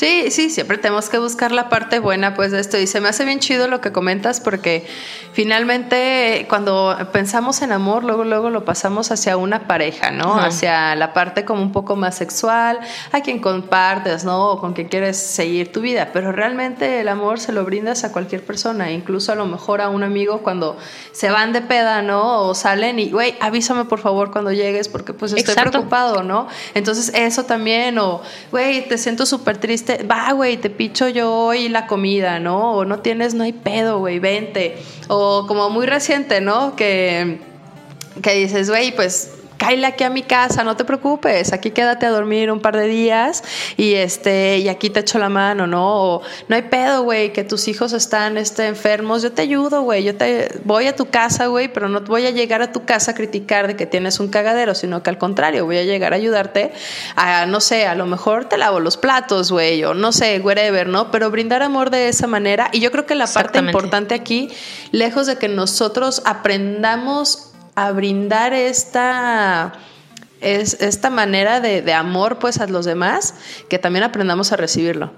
Sí, 0.00 0.30
sí, 0.30 0.48
siempre 0.48 0.78
tenemos 0.78 1.10
que 1.10 1.18
buscar 1.18 1.52
la 1.52 1.68
parte 1.68 1.98
buena 1.98 2.32
pues 2.32 2.52
de 2.52 2.60
esto 2.60 2.78
y 2.78 2.86
se 2.86 3.02
me 3.02 3.10
hace 3.10 3.26
bien 3.26 3.38
chido 3.38 3.68
lo 3.68 3.82
que 3.82 3.92
comentas 3.92 4.40
porque 4.40 4.86
finalmente 5.34 6.46
cuando 6.48 6.96
pensamos 7.12 7.60
en 7.60 7.70
amor 7.70 8.02
luego 8.02 8.24
luego 8.24 8.48
lo 8.48 8.64
pasamos 8.64 9.10
hacia 9.10 9.36
una 9.36 9.66
pareja, 9.66 10.10
¿no? 10.10 10.36
Hacia 10.36 10.96
la 10.96 11.12
parte 11.12 11.44
como 11.44 11.60
un 11.60 11.70
poco 11.70 11.96
más 11.96 12.14
sexual, 12.14 12.80
a 13.12 13.20
quien 13.20 13.40
compartes, 13.40 14.24
¿no? 14.24 14.52
O 14.52 14.58
con 14.58 14.72
quien 14.72 14.88
quieres 14.88 15.18
seguir 15.18 15.70
tu 15.70 15.82
vida, 15.82 16.08
pero 16.14 16.32
realmente 16.32 17.00
el 17.00 17.08
amor 17.08 17.38
se 17.38 17.52
lo 17.52 17.62
brindas 17.66 18.02
a 18.02 18.10
cualquier 18.10 18.42
persona, 18.42 18.90
incluso 18.92 19.32
a 19.32 19.34
lo 19.34 19.44
mejor 19.44 19.82
a 19.82 19.90
un 19.90 20.02
amigo 20.02 20.38
cuando 20.38 20.78
se 21.12 21.30
van 21.30 21.52
de 21.52 21.60
peda, 21.60 22.00
¿no? 22.00 22.40
O 22.40 22.54
salen 22.54 22.98
y, 22.98 23.10
güey, 23.10 23.34
avísame 23.38 23.84
por 23.84 23.98
favor 23.98 24.30
cuando 24.30 24.50
llegues 24.50 24.88
porque 24.88 25.12
pues 25.12 25.34
estoy 25.34 25.54
preocupado, 25.54 26.22
¿no? 26.22 26.48
Entonces 26.72 27.12
eso 27.14 27.44
también, 27.44 27.98
o, 27.98 28.22
güey, 28.50 28.88
te 28.88 28.96
siento 28.96 29.26
súper 29.26 29.58
triste 29.58 29.89
va, 29.98 30.32
güey, 30.32 30.56
te 30.56 30.70
picho 30.70 31.08
yo 31.08 31.32
hoy 31.32 31.68
la 31.68 31.86
comida, 31.86 32.38
¿no? 32.38 32.72
O 32.72 32.84
no 32.84 33.00
tienes, 33.00 33.34
no 33.34 33.44
hay 33.44 33.52
pedo, 33.52 33.98
güey, 33.98 34.18
vente. 34.18 34.76
O 35.08 35.46
como 35.46 35.70
muy 35.70 35.86
reciente, 35.86 36.40
¿no? 36.40 36.76
Que, 36.76 37.38
que 38.22 38.34
dices, 38.34 38.68
güey, 38.70 38.94
pues 38.94 39.39
cáile 39.60 39.86
aquí 39.86 40.04
a 40.04 40.10
mi 40.10 40.22
casa, 40.22 40.64
no 40.64 40.74
te 40.74 40.86
preocupes, 40.86 41.52
aquí 41.52 41.70
quédate 41.70 42.06
a 42.06 42.10
dormir 42.10 42.50
un 42.50 42.60
par 42.60 42.78
de 42.78 42.86
días 42.86 43.44
y 43.76 43.92
este 43.92 44.56
y 44.56 44.70
aquí 44.70 44.88
te 44.88 45.00
echo 45.00 45.18
la 45.18 45.28
mano, 45.28 45.66
¿no? 45.66 46.22
no 46.48 46.56
hay 46.56 46.62
pedo, 46.62 47.02
güey, 47.02 47.34
que 47.34 47.44
tus 47.44 47.68
hijos 47.68 47.92
están 47.92 48.38
este, 48.38 48.66
enfermos, 48.68 49.20
yo 49.20 49.32
te 49.32 49.42
ayudo, 49.42 49.82
güey, 49.82 50.02
yo 50.02 50.16
te 50.16 50.48
voy 50.64 50.86
a 50.86 50.96
tu 50.96 51.10
casa, 51.10 51.48
güey, 51.48 51.70
pero 51.70 51.90
no 51.90 52.00
voy 52.00 52.24
a 52.24 52.30
llegar 52.30 52.62
a 52.62 52.72
tu 52.72 52.86
casa 52.86 53.10
a 53.10 53.14
criticar 53.14 53.66
de 53.66 53.76
que 53.76 53.84
tienes 53.84 54.18
un 54.18 54.28
cagadero, 54.28 54.74
sino 54.74 55.02
que 55.02 55.10
al 55.10 55.18
contrario, 55.18 55.66
voy 55.66 55.76
a 55.76 55.84
llegar 55.84 56.14
a 56.14 56.16
ayudarte 56.16 56.72
a, 57.14 57.44
no 57.44 57.60
sé, 57.60 57.86
a 57.86 57.94
lo 57.94 58.06
mejor 58.06 58.46
te 58.46 58.56
lavo 58.56 58.80
los 58.80 58.96
platos, 58.96 59.52
güey, 59.52 59.84
o 59.84 59.92
no 59.92 60.12
sé, 60.12 60.40
whatever, 60.40 60.88
¿no? 60.88 61.10
Pero 61.10 61.30
brindar 61.30 61.62
amor 61.62 61.90
de 61.90 62.08
esa 62.08 62.26
manera 62.26 62.70
y 62.72 62.80
yo 62.80 62.90
creo 62.90 63.04
que 63.04 63.14
la 63.14 63.26
parte 63.26 63.58
importante 63.58 64.14
aquí, 64.14 64.48
lejos 64.90 65.26
de 65.26 65.36
que 65.36 65.48
nosotros 65.48 66.22
aprendamos 66.24 67.49
a 67.86 67.92
brindar 67.92 68.52
esta, 68.52 69.72
es, 70.40 70.74
esta 70.80 71.10
manera 71.10 71.60
de, 71.60 71.92
amor 71.92 72.38
pues 72.38 72.60
a 72.60 72.66
los 72.66 72.84
demás, 72.84 73.34
que 73.68 73.78
también 73.78 74.04
aprendamos 74.04 74.52
a 74.52 74.56
recibirlo. 74.56 75.12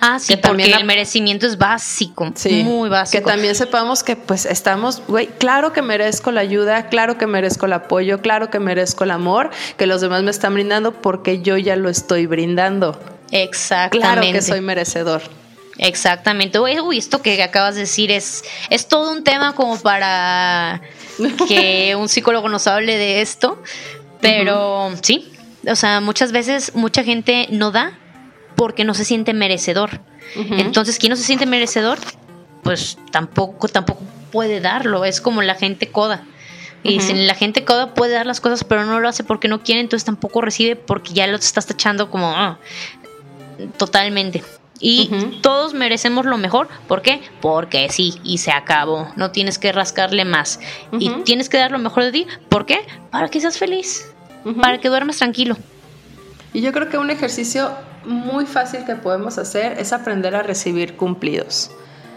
Ah, 0.00 0.18
sí, 0.20 0.36
porque 0.36 0.70
el 0.70 0.84
merecimiento 0.84 1.46
es 1.46 1.56
básico, 1.56 2.32
muy 2.62 2.88
básico. 2.88 3.24
Que 3.24 3.30
también 3.30 3.54
sepamos 3.54 4.04
que 4.04 4.16
pues 4.16 4.44
estamos, 4.44 5.02
güey, 5.08 5.26
claro 5.26 5.72
que 5.72 5.80
merezco 5.80 6.30
la 6.30 6.40
ayuda, 6.40 6.88
claro 6.88 7.16
que 7.16 7.26
merezco 7.26 7.66
el 7.66 7.72
apoyo, 7.72 8.20
claro 8.20 8.50
que 8.50 8.60
merezco 8.60 9.04
el 9.04 9.10
amor 9.10 9.50
que 9.76 9.86
los 9.86 10.02
demás 10.02 10.22
me 10.22 10.30
están 10.30 10.54
brindando 10.54 10.92
porque 10.92 11.40
yo 11.40 11.56
ya 11.56 11.74
lo 11.76 11.88
estoy 11.88 12.26
brindando. 12.26 13.00
Exactamente. 13.30 13.98
Claro 13.98 14.32
que 14.32 14.42
soy 14.42 14.60
merecedor. 14.60 15.22
Exactamente. 15.78 16.58
Uy, 16.58 16.98
esto 16.98 17.22
que 17.22 17.42
acabas 17.42 17.76
de 17.76 17.82
decir 17.82 18.10
es, 18.10 18.44
es 18.68 18.88
todo 18.88 19.10
un 19.10 19.24
tema 19.24 19.54
como 19.54 19.78
para 19.78 20.82
que 21.48 21.96
un 21.96 22.08
psicólogo 22.08 22.48
nos 22.48 22.66
hable 22.66 22.96
de 22.96 23.20
esto, 23.20 23.62
pero 24.20 24.90
sí, 25.02 25.32
o 25.66 25.76
sea, 25.76 26.00
muchas 26.00 26.32
veces 26.32 26.74
mucha 26.74 27.04
gente 27.04 27.46
no 27.50 27.70
da 27.70 27.98
porque 28.56 28.84
no 28.84 28.94
se 28.94 29.04
siente 29.04 29.32
merecedor. 29.34 30.00
Entonces, 30.34 30.98
quien 30.98 31.10
no 31.10 31.16
se 31.16 31.22
siente 31.22 31.46
merecedor, 31.46 31.98
pues 32.62 32.98
tampoco, 33.10 33.66
tampoco 33.68 34.02
puede 34.30 34.60
darlo. 34.60 35.04
Es 35.04 35.20
como 35.20 35.40
la 35.40 35.54
gente 35.54 35.90
coda. 35.90 36.24
Y 36.82 37.00
si 37.00 37.12
la 37.14 37.34
gente 37.34 37.64
coda 37.64 37.94
puede 37.94 38.14
dar 38.14 38.26
las 38.26 38.40
cosas, 38.40 38.64
pero 38.64 38.84
no 38.84 39.00
lo 39.00 39.08
hace 39.08 39.24
porque 39.24 39.48
no 39.48 39.62
quiere, 39.62 39.80
entonces 39.80 40.04
tampoco 40.04 40.40
recibe 40.40 40.76
porque 40.76 41.12
ya 41.12 41.26
lo 41.26 41.36
estás 41.36 41.66
tachando 41.66 42.10
como 42.10 42.30
ah, 42.30 42.58
totalmente. 43.76 44.42
Y 44.80 45.38
todos 45.42 45.74
merecemos 45.74 46.24
lo 46.24 46.38
mejor. 46.38 46.68
¿Por 46.86 47.02
qué? 47.02 47.20
Porque 47.40 47.88
sí, 47.90 48.20
y 48.22 48.38
se 48.38 48.52
acabó. 48.52 49.08
No 49.16 49.30
tienes 49.30 49.58
que 49.58 49.72
rascarle 49.72 50.24
más. 50.24 50.60
Y 50.98 51.10
tienes 51.24 51.48
que 51.48 51.58
dar 51.58 51.70
lo 51.70 51.78
mejor 51.78 52.04
de 52.04 52.12
ti. 52.12 52.26
¿Por 52.48 52.66
qué? 52.66 52.86
Para 53.10 53.28
que 53.28 53.40
seas 53.40 53.58
feliz. 53.58 54.12
Para 54.60 54.78
que 54.78 54.88
duermas 54.88 55.18
tranquilo. 55.18 55.56
Y 56.52 56.60
yo 56.60 56.72
creo 56.72 56.88
que 56.88 56.98
un 56.98 57.10
ejercicio 57.10 57.70
muy 58.04 58.46
fácil 58.46 58.84
que 58.84 58.94
podemos 58.94 59.36
hacer 59.38 59.78
es 59.78 59.92
aprender 59.92 60.34
a 60.34 60.42
recibir 60.42 60.96
cumplidos. 60.96 61.70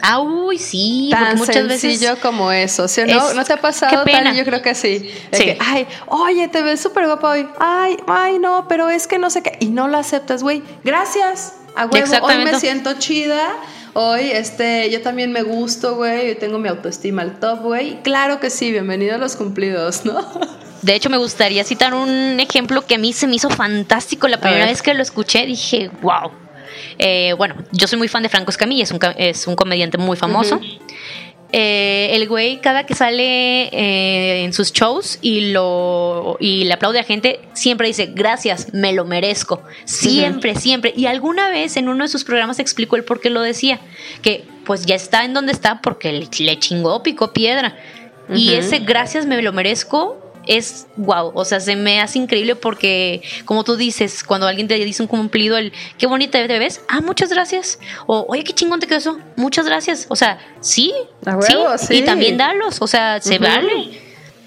Ah, 0.04 0.20
uy, 0.20 0.58
sí. 0.58 1.10
Tan 1.12 1.38
muchas 1.38 1.56
sencillo 1.56 2.18
como 2.22 2.52
eso. 2.52 2.88
no? 3.08 3.34
¿No 3.34 3.44
te 3.44 3.54
ha 3.54 3.58
pasado? 3.58 4.04
Qué 4.04 4.34
Yo 4.36 4.44
creo 4.44 4.62
que 4.62 4.74
sí. 4.74 5.12
sí. 5.32 5.56
ay, 5.60 5.86
oye, 6.08 6.48
te 6.48 6.64
ves 6.64 6.80
súper 6.82 7.06
guapo 7.06 7.28
hoy. 7.28 7.48
Ay, 7.60 7.98
ay, 8.08 8.40
no, 8.40 8.68
pero 8.68 8.90
es 8.90 9.06
que 9.06 9.20
no 9.20 9.30
sé 9.30 9.44
qué. 9.44 9.58
Y 9.60 9.68
no 9.68 9.88
lo 9.88 9.98
aceptas, 9.98 10.42
güey. 10.42 10.64
Gracias 10.84 11.61
a 11.76 11.86
huevo, 11.86 12.26
hoy 12.26 12.38
me 12.44 12.60
siento 12.60 12.94
chida. 12.98 13.56
Hoy, 13.94 14.22
este, 14.32 14.90
yo 14.90 15.02
también 15.02 15.32
me 15.32 15.44
gusto, 15.44 15.96
güey. 15.96 16.30
Yo 16.30 16.38
tengo 16.38 16.60
mi 16.60 16.70
autoestima 16.70 17.24
al 17.24 17.40
top, 17.40 17.62
güey. 17.62 18.02
Claro 18.04 18.40
que 18.40 18.50
sí, 18.50 18.72
bienvenido 18.72 19.16
a 19.16 19.18
los 19.18 19.36
cumplidos, 19.36 20.06
¿no? 20.06 20.26
De 20.82 20.96
hecho, 20.96 21.10
me 21.10 21.18
gustaría 21.18 21.64
citar 21.64 21.94
un 21.94 22.40
ejemplo 22.40 22.86
que 22.86 22.96
a 22.96 22.98
mí 22.98 23.14
se 23.14 23.28
me 23.28 23.36
hizo 23.36 23.50
fantástico. 23.50 24.28
La 24.28 24.40
primera 24.40 24.66
vez 24.66 24.82
que 24.82 24.94
lo 24.94 25.04
escuché 25.04 25.46
dije, 25.46 25.92
wow. 26.02 26.32
Eh, 26.98 27.34
bueno, 27.34 27.56
yo 27.72 27.88
soy 27.88 28.00
muy 28.00 28.08
fan 28.08 28.24
de 28.24 28.30
Franco 28.30 28.50
Escamilla, 28.50 28.84
es 28.84 28.92
un, 28.92 29.00
es 29.18 29.46
un 29.46 29.56
comediante 29.56 29.98
muy 29.98 30.18
famoso. 30.18 30.60
Eh, 31.54 32.12
el 32.14 32.30
güey 32.30 32.62
cada 32.62 32.86
que 32.86 32.96
sale 32.96 33.64
eh, 33.74 34.44
en 34.46 34.54
sus 34.54 34.72
shows 34.72 35.20
y 35.22 35.52
lo 35.52 36.38
y 36.40 36.64
le 36.64 36.74
aplaude 36.74 37.00
a 37.00 37.04
gente 37.04 37.42
siempre 37.52 37.88
dice 37.88 38.06
gracias 38.16 38.74
me 38.74 38.94
lo 38.94 39.04
merezco 39.04 39.62
siempre 39.84 40.56
siempre. 40.56 40.94
Y 40.96 41.08
alguna 41.08 41.50
vez 41.50 41.76
en 41.76 41.90
uno 41.90 42.06
de 42.06 42.08
sus 42.08 42.24
programas 42.24 42.60
explicó 42.60 42.96
el 42.96 43.04
por 43.04 43.20
qué 43.20 43.30
lo 43.30 43.42
decía 43.42 43.82
que 44.22 44.46
pues 44.66 44.86
ya 44.86 44.96
está 44.96 45.26
en 45.26 45.34
donde 45.34 45.52
está 45.52 45.82
porque 45.82 46.14
le, 46.14 46.30
le 46.40 46.60
chingó 46.60 47.04
picó 47.04 47.34
piedra. 47.34 47.76
Y 48.34 48.54
ese 48.54 48.80
gracias 48.80 49.26
me 49.26 49.42
lo 49.42 49.52
merezco 49.52 50.21
es 50.48 50.88
wow, 50.98 51.32
o 51.34 51.46
sea, 51.46 51.60
se 51.60 51.76
me 51.76 52.02
hace 52.02 52.20
increíble 52.20 52.56
porque, 52.56 53.22
como 53.46 53.64
tú 53.64 53.76
dices, 53.76 54.24
cuando 54.24 54.48
alguien 54.48 54.68
te 54.68 54.76
dice 54.76 55.02
un 55.02 55.08
cumplido, 55.08 55.58
el 55.58 55.74
qué 55.98 56.08
bonita 56.08 56.46
te 56.46 56.60
ves, 56.60 56.82
ah, 56.88 57.02
muchas 57.02 57.30
gracias, 57.30 57.80
o 58.08 58.26
oye, 58.28 58.44
qué 58.44 58.54
chingón 58.54 58.80
te 58.80 58.88
quedó 58.88 58.98
eso, 58.98 59.20
muchas 59.36 59.66
gracias, 59.66 60.06
o 60.10 60.16
sea, 60.16 60.40
sí, 60.60 60.94
sí, 61.78 61.96
y 61.96 62.02
también 62.04 62.38
dalos, 62.38 62.82
o 62.82 62.88
sea, 62.88 63.22
se 63.22 63.38
vale. 63.38 64.00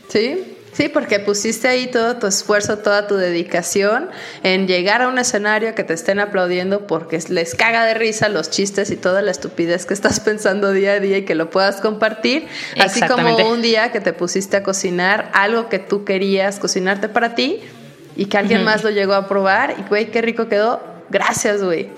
Sí. 0.09 0.54
Sí, 0.75 0.89
porque 0.89 1.21
pusiste 1.21 1.69
ahí 1.69 1.87
todo 1.87 2.17
tu 2.17 2.27
esfuerzo, 2.27 2.79
toda 2.79 3.07
tu 3.07 3.15
dedicación 3.17 4.11
en 4.43 4.67
llegar 4.67 5.03
a 5.03 5.09
un 5.09 5.19
escenario 5.19 5.73
que 5.77 5.85
te 5.85 5.95
estén 5.95 6.19
aplaudiendo 6.19 6.89
porque 6.89 7.21
les 7.29 7.55
caga 7.55 7.87
de 7.87 7.95
risa 7.95 8.29
los 8.29 8.51
chistes 8.51 8.91
y 8.91 8.97
toda 8.97 9.23
la 9.23 9.31
estupidez 9.31 9.87
que 9.87 9.95
estás 9.95 10.19
pensando 10.25 10.73
día 10.73 10.95
a 10.95 11.01
día 11.01 11.19
y 11.19 11.25
que 11.25 11.37
lo 11.37 11.49
puedas 11.49 11.81
compartir. 11.81 12.49
Así 12.81 13.01
como 13.03 13.37
un 13.37 13.63
día 13.63 13.93
que 13.93 14.01
te 14.01 14.13
pusiste 14.13 14.57
a 14.57 14.63
cocinar 14.65 15.31
algo 15.33 15.69
que 15.69 15.79
tú 15.79 16.05
querías 16.05 16.59
cocinarte 16.59 17.09
para 17.09 17.37
ti 17.37 17.61
y 18.17 18.27
que 18.27 18.37
alguien 18.37 18.65
más 18.65 18.83
lo 18.83 18.91
llegó 18.91 19.15
a 19.15 19.29
probar 19.29 19.77
y, 19.79 19.89
güey, 19.89 20.11
qué 20.11 20.23
rico 20.23 20.49
quedó. 20.49 20.83
Gracias, 21.09 21.63
güey. 21.63 21.89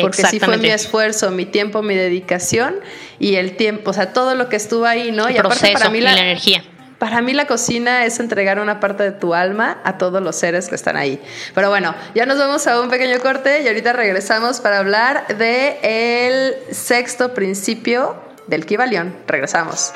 Porque 0.00 0.22
sí 0.24 0.40
fue 0.40 0.56
mi 0.56 0.70
esfuerzo, 0.70 1.30
mi 1.30 1.44
tiempo, 1.44 1.82
mi 1.82 1.94
dedicación 1.94 2.76
y 3.18 3.34
el 3.34 3.56
tiempo, 3.56 3.90
o 3.90 3.92
sea, 3.92 4.14
todo 4.14 4.34
lo 4.34 4.48
que 4.48 4.56
estuvo 4.56 4.86
ahí, 4.86 5.12
¿no? 5.12 5.28
y 5.28 5.36
aparte 5.36 5.70
para 5.74 5.90
mí 5.90 6.00
la 6.00 6.14
energía 6.14 6.64
para 7.02 7.20
mí 7.20 7.32
la 7.32 7.48
cocina 7.48 8.04
es 8.04 8.20
entregar 8.20 8.60
una 8.60 8.78
parte 8.78 9.02
de 9.02 9.10
tu 9.10 9.34
alma 9.34 9.78
a 9.82 9.98
todos 9.98 10.22
los 10.22 10.36
seres 10.36 10.68
que 10.68 10.76
están 10.76 10.96
ahí. 10.96 11.20
Pero 11.52 11.68
bueno, 11.68 11.96
ya 12.14 12.26
nos 12.26 12.38
vamos 12.38 12.64
a 12.68 12.80
un 12.80 12.90
pequeño 12.90 13.18
corte 13.18 13.60
y 13.60 13.66
ahorita 13.66 13.92
regresamos 13.92 14.60
para 14.60 14.78
hablar 14.78 15.26
de 15.36 15.80
el 15.82 16.72
sexto 16.72 17.34
principio 17.34 18.14
del 18.46 18.66
Kibalión. 18.66 19.16
Regresamos. 19.26 19.92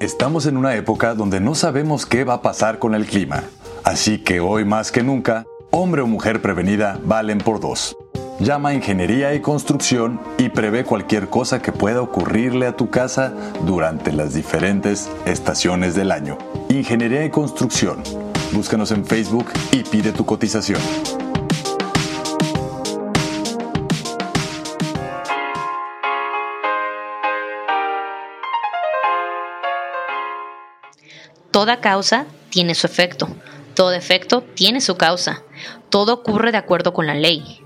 Estamos 0.00 0.44
en 0.44 0.58
una 0.58 0.74
época 0.74 1.14
donde 1.14 1.40
no 1.40 1.54
sabemos 1.54 2.04
qué 2.04 2.24
va 2.24 2.34
a 2.34 2.42
pasar 2.42 2.78
con 2.78 2.94
el 2.94 3.06
clima. 3.06 3.44
Así 3.84 4.18
que 4.18 4.40
hoy 4.40 4.66
más 4.66 4.92
que 4.92 5.02
nunca, 5.02 5.46
hombre 5.70 6.02
o 6.02 6.06
mujer 6.06 6.42
prevenida 6.42 7.00
valen 7.02 7.38
por 7.38 7.58
dos. 7.58 7.96
Llama 8.38 8.68
a 8.68 8.74
Ingeniería 8.74 9.32
y 9.32 9.40
Construcción 9.40 10.20
y 10.36 10.50
prevé 10.50 10.84
cualquier 10.84 11.30
cosa 11.30 11.62
que 11.62 11.72
pueda 11.72 12.02
ocurrirle 12.02 12.66
a 12.66 12.76
tu 12.76 12.90
casa 12.90 13.32
durante 13.64 14.12
las 14.12 14.34
diferentes 14.34 15.08
estaciones 15.24 15.94
del 15.94 16.12
año. 16.12 16.36
Ingeniería 16.68 17.24
y 17.24 17.30
Construcción. 17.30 18.02
Búscanos 18.52 18.90
en 18.90 19.06
Facebook 19.06 19.46
y 19.72 19.84
pide 19.84 20.12
tu 20.12 20.26
cotización. 20.26 20.80
Toda 31.50 31.80
causa 31.80 32.26
tiene 32.50 32.74
su 32.74 32.86
efecto. 32.86 33.28
Todo 33.72 33.94
efecto 33.94 34.42
tiene 34.42 34.82
su 34.82 34.98
causa. 34.98 35.42
Todo 35.88 36.12
ocurre 36.12 36.52
de 36.52 36.58
acuerdo 36.58 36.92
con 36.92 37.06
la 37.06 37.14
ley. 37.14 37.62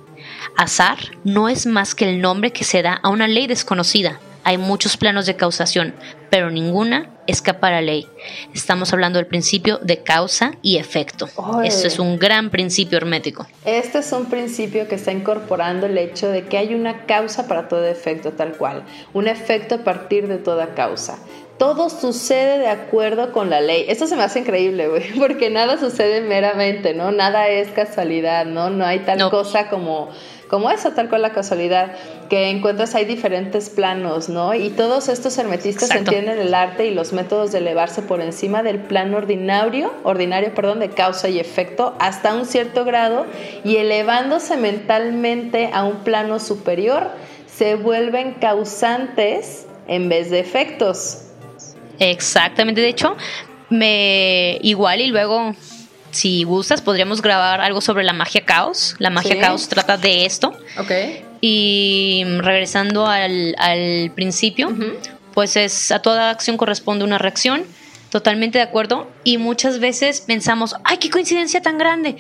Azar 0.61 0.99
no 1.25 1.49
es 1.49 1.65
más 1.65 1.95
que 1.95 2.05
el 2.05 2.21
nombre 2.21 2.53
que 2.53 2.65
se 2.65 2.83
da 2.83 3.01
a 3.03 3.09
una 3.09 3.27
ley 3.27 3.47
desconocida. 3.47 4.21
Hay 4.45 4.59
muchos 4.59 4.99
planos 4.99 5.25
de 5.25 5.35
causación, 5.35 5.95
pero 6.29 6.51
ninguna 6.51 7.09
escapa 7.27 7.69
a 7.69 7.71
la 7.71 7.81
ley. 7.81 8.07
Estamos 8.53 8.93
hablando 8.93 9.19
del 9.19 9.27
principio 9.27 9.79
de 9.79 10.03
causa 10.03 10.53
y 10.61 10.77
efecto. 10.77 11.31
Eso 11.65 11.87
es 11.87 11.99
un 11.99 12.19
gran 12.19 12.51
principio 12.51 12.99
hermético. 12.99 13.47
Este 13.65 14.01
es 14.01 14.13
un 14.13 14.27
principio 14.27 14.87
que 14.87 14.97
está 14.97 15.13
incorporando 15.13 15.87
el 15.87 15.97
hecho 15.97 16.29
de 16.29 16.45
que 16.45 16.59
hay 16.59 16.75
una 16.75 17.07
causa 17.07 17.49
para 17.49 17.67
todo 17.67 17.87
efecto 17.87 18.33
tal 18.33 18.53
cual, 18.53 18.85
un 19.15 19.29
efecto 19.29 19.77
a 19.77 19.79
partir 19.79 20.29
de 20.29 20.37
toda 20.37 20.75
causa 20.75 21.21
todo 21.61 21.91
sucede 21.91 22.59
de 22.59 22.69
acuerdo 22.69 23.33
con 23.33 23.51
la 23.51 23.61
ley. 23.61 23.85
Esto 23.87 24.07
se 24.07 24.17
me 24.17 24.23
hace 24.23 24.39
increíble, 24.39 24.89
güey, 24.89 25.13
porque 25.19 25.51
nada 25.51 25.77
sucede 25.77 26.23
meramente, 26.23 26.95
¿no? 26.95 27.13
Nada 27.13 27.49
es 27.49 27.69
casualidad, 27.69 28.47
¿no? 28.47 28.71
No 28.71 28.87
hay 28.87 29.01
tal 29.01 29.29
cosa 29.29 29.69
como 29.69 30.09
como 30.51 30.69
eso, 30.73 30.91
tal 30.91 31.09
cual 31.09 31.23
la 31.23 31.31
casualidad, 31.31 31.93
que 32.29 32.51
encuentras 32.51 32.97
hay 32.97 33.05
diferentes 33.05 33.71
planos, 33.71 34.29
¿no? 34.29 34.53
Y 34.53 34.71
todos 34.71 35.09
estos 35.09 35.39
hermetistas 35.39 35.91
entienden 35.93 36.41
el 36.41 36.53
arte 36.55 36.87
y 36.87 36.93
los 36.93 37.13
métodos 37.13 37.53
de 37.53 37.59
elevarse 37.59 38.03
por 38.03 38.21
encima 38.21 38.65
del 38.65 38.81
plano 38.81 39.19
ordinario, 39.19 39.95
ordinario, 40.03 40.53
perdón, 40.53 40.81
de 40.81 40.91
causa 40.91 41.29
y 41.29 41.39
efecto 41.39 41.95
hasta 42.01 42.35
un 42.35 42.47
cierto 42.47 42.85
grado 42.85 43.27
y 43.65 43.77
elevándose 43.77 44.57
mentalmente 44.57 45.71
a 45.73 45.85
un 45.85 45.99
plano 45.99 46.41
superior, 46.41 47.13
se 47.47 47.77
vuelven 47.77 48.35
causantes 48.35 49.69
en 49.87 50.09
vez 50.09 50.31
de 50.31 50.41
efectos. 50.41 51.27
Exactamente, 52.01 52.81
de 52.81 52.89
hecho, 52.89 53.17
me 53.69 54.59
igual 54.63 55.01
y 55.01 55.07
luego 55.07 55.55
si 56.11 56.45
gustas 56.45 56.81
podríamos 56.81 57.23
grabar 57.23 57.61
algo 57.61 57.81
sobre 57.81 58.05
la 58.05 58.13
magia 58.13 58.45
caos. 58.45 58.97
La 58.99 59.11
magia 59.11 59.39
caos 59.41 59.69
trata 59.69 59.97
de 59.97 60.25
esto. 60.25 60.53
Ok. 60.79 60.91
Y 61.41 62.25
regresando 62.39 63.07
al, 63.07 64.13
principio, 64.15 64.73
pues 65.33 65.57
es 65.57 65.91
a 65.91 66.01
toda 66.01 66.31
acción 66.31 66.57
corresponde 66.57 67.05
una 67.05 67.19
reacción. 67.19 67.65
Totalmente 68.11 68.59
de 68.59 68.65
acuerdo. 68.65 69.09
Y 69.23 69.39
muchas 69.39 69.79
veces 69.79 70.21
pensamos, 70.21 70.75
ay, 70.83 70.99
qué 70.99 71.11
coincidencia 71.11 71.63
tan 71.63 71.79
grande. 71.79 72.17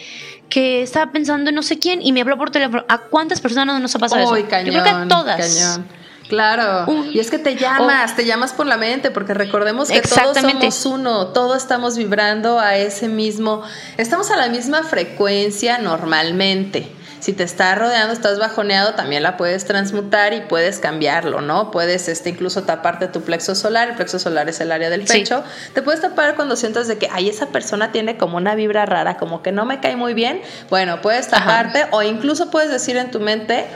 Que 0.49 0.83
estaba 0.83 1.11
pensando 1.11 1.51
en 1.51 1.57
no 1.57 1.63
sé 1.63 1.79
quién 1.79 2.01
y 2.01 2.13
me 2.13 2.21
habló 2.21 2.39
por 2.39 2.51
teléfono. 2.51 2.85
¿A 2.89 2.99
cuántas 2.99 3.41
personas 3.41 3.67
no 3.67 3.79
nos 3.81 3.95
ha 3.97 3.99
pasado 3.99 4.37
eso? 4.37 4.49
Cañón, 4.49 4.67
Yo 4.67 4.73
creo 4.73 4.85
que 4.85 4.91
a 4.91 5.09
todas. 5.09 5.41
Cañón. 5.41 6.00
Claro, 6.31 6.87
y 7.13 7.19
es 7.19 7.29
que 7.29 7.41
te 7.41 7.57
llamas, 7.57 8.15
te 8.15 8.25
llamas 8.25 8.53
por 8.53 8.65
la 8.65 8.77
mente, 8.77 9.11
porque 9.11 9.35
recordemos 9.35 9.89
que 9.89 10.01
todos 10.01 10.39
somos 10.39 10.87
uno, 10.87 11.27
todos 11.29 11.57
estamos 11.57 11.97
vibrando 11.97 12.61
a 12.61 12.77
ese 12.77 13.09
mismo, 13.09 13.63
estamos 13.97 14.31
a 14.31 14.37
la 14.37 14.49
misma 14.49 14.85
frecuencia 14.85 15.79
normalmente. 15.79 16.89
Si 17.19 17.33
te 17.35 17.43
está 17.43 17.75
rodeando, 17.75 18.15
estás 18.15 18.39
bajoneado, 18.39 18.95
también 18.95 19.25
la 19.25 19.37
puedes 19.37 19.65
transmutar 19.67 20.33
y 20.33 20.41
puedes 20.43 20.79
cambiarlo, 20.79 21.41
¿no? 21.41 21.73
Puedes 21.73 22.09
este, 22.09 22.31
incluso 22.31 22.63
taparte 22.63 23.09
tu 23.09 23.23
plexo 23.23 23.55
solar, 23.55 23.91
el 23.91 23.97
plexo 23.97 24.21
solar 24.21 24.49
es 24.49 24.61
el 24.61 24.71
área 24.73 24.89
del 24.89 25.05
pecho. 25.05 25.43
Te 25.75 25.83
puedes 25.83 26.01
tapar 26.01 26.37
cuando 26.37 26.55
sientas 26.55 26.87
de 26.87 26.97
que, 26.97 27.09
ay, 27.13 27.29
esa 27.29 27.49
persona 27.49 27.93
tiene 27.93 28.17
como 28.17 28.37
una 28.37 28.55
vibra 28.55 28.87
rara, 28.87 29.17
como 29.17 29.43
que 29.43 29.53
no 29.53 29.67
me 29.67 29.81
cae 29.81 29.97
muy 29.97 30.15
bien. 30.15 30.41
Bueno, 30.71 31.03
puedes 31.03 31.29
taparte 31.29 31.87
o 31.91 32.03
incluso 32.03 32.51
puedes 32.51 32.71
decir 32.71 32.97
en 32.97 33.11
tu 33.11 33.21
mente, 33.21 33.67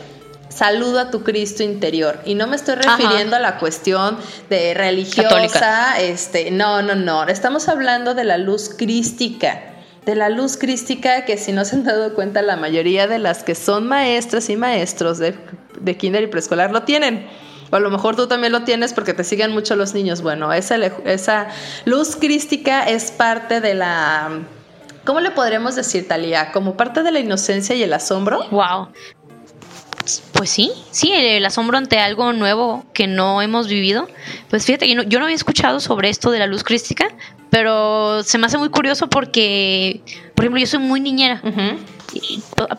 saludo 0.55 1.01
a 1.01 1.11
tu 1.11 1.23
Cristo 1.23 1.63
interior. 1.63 2.21
Y 2.25 2.35
no 2.35 2.47
me 2.47 2.57
estoy 2.57 2.77
refiriendo 2.77 3.37
a 3.37 3.41
la 3.41 3.59
cuestión 3.59 4.19
de 4.49 4.75
religiosa, 4.75 5.99
este, 6.01 6.51
no, 6.51 6.83
no, 6.83 6.95
no. 6.95 7.25
Estamos 7.25 7.69
hablando 7.69 8.15
de 8.15 8.25
la 8.25 8.39
luz 8.39 8.71
crística. 8.77 9.61
De 10.05 10.15
la 10.15 10.29
luz 10.29 10.57
crística 10.57 11.25
que 11.25 11.39
si 11.39 11.53
no 11.53 11.65
se 11.65 11.77
han 11.77 11.85
dado 11.85 12.15
cuenta 12.15 12.43
la 12.43 12.57
mayoría 12.57 13.07
de 13.07 13.19
las 13.19 13.43
que 13.43 13.55
son 13.55 13.87
maestras 13.87 14.51
y 14.51 14.57
maestros 14.57 15.19
de, 15.19 15.35
de 15.81 15.97
kinder 15.97 16.23
y 16.23 16.27
preescolar 16.27 16.71
lo 16.73 16.83
tienen. 16.83 17.27
O 17.71 17.77
a 17.77 17.81
lo 17.81 17.91
mejor 17.91 18.15
tú 18.15 18.27
también 18.27 18.53
lo 18.53 18.65
tienes 18.65 18.93
porque 18.93 19.15
te 19.15 19.25
siguen 19.25 19.53
mucho 19.53 19.77
los 19.77 19.95
niños. 19.95 20.21
Bueno, 20.21 20.53
esa, 20.53 20.77
esa 20.77 21.49
luz 21.87 22.17
crística 22.17 22.85
es 22.85 23.11
parte 23.11 23.61
de 23.61 23.75
la... 23.75 24.41
¿Cómo 25.05 25.21
le 25.21 25.31
podremos 25.31 25.75
decir, 25.75 26.07
Talía? 26.09 26.53
Como 26.53 26.77
parte 26.77 27.03
de 27.03 27.11
la 27.11 27.21
inocencia 27.21 27.75
y 27.75 27.83
el 27.83 27.93
asombro. 27.93 28.49
Wow. 28.51 28.89
Pues 30.33 30.51
sí, 30.51 30.71
sí, 30.91 31.13
el 31.13 31.45
asombro 31.45 31.79
ante 31.79 31.99
algo 31.99 32.33
nuevo 32.33 32.85
que 32.93 33.07
no 33.07 33.41
hemos 33.43 33.69
vivido. 33.69 34.09
Pues 34.51 34.67
fíjate, 34.67 34.89
yo 34.89 34.97
no, 34.97 35.03
yo 35.03 35.19
no 35.19 35.25
había 35.25 35.37
escuchado 35.37 35.81
sobre 35.81 36.09
esto 36.11 36.31
de 36.31 36.39
la 36.39 36.47
luz 36.47 36.63
crística, 36.63 37.09
pero 37.51 38.23
se 38.25 38.37
me 38.37 38.47
hace 38.47 38.59
muy 38.59 38.69
curioso 38.69 39.09
porque, 39.09 40.01
por 40.35 40.45
ejemplo, 40.45 40.61
yo 40.61 40.67
soy 40.67 40.81
muy 40.81 41.01
niñera. 41.01 41.41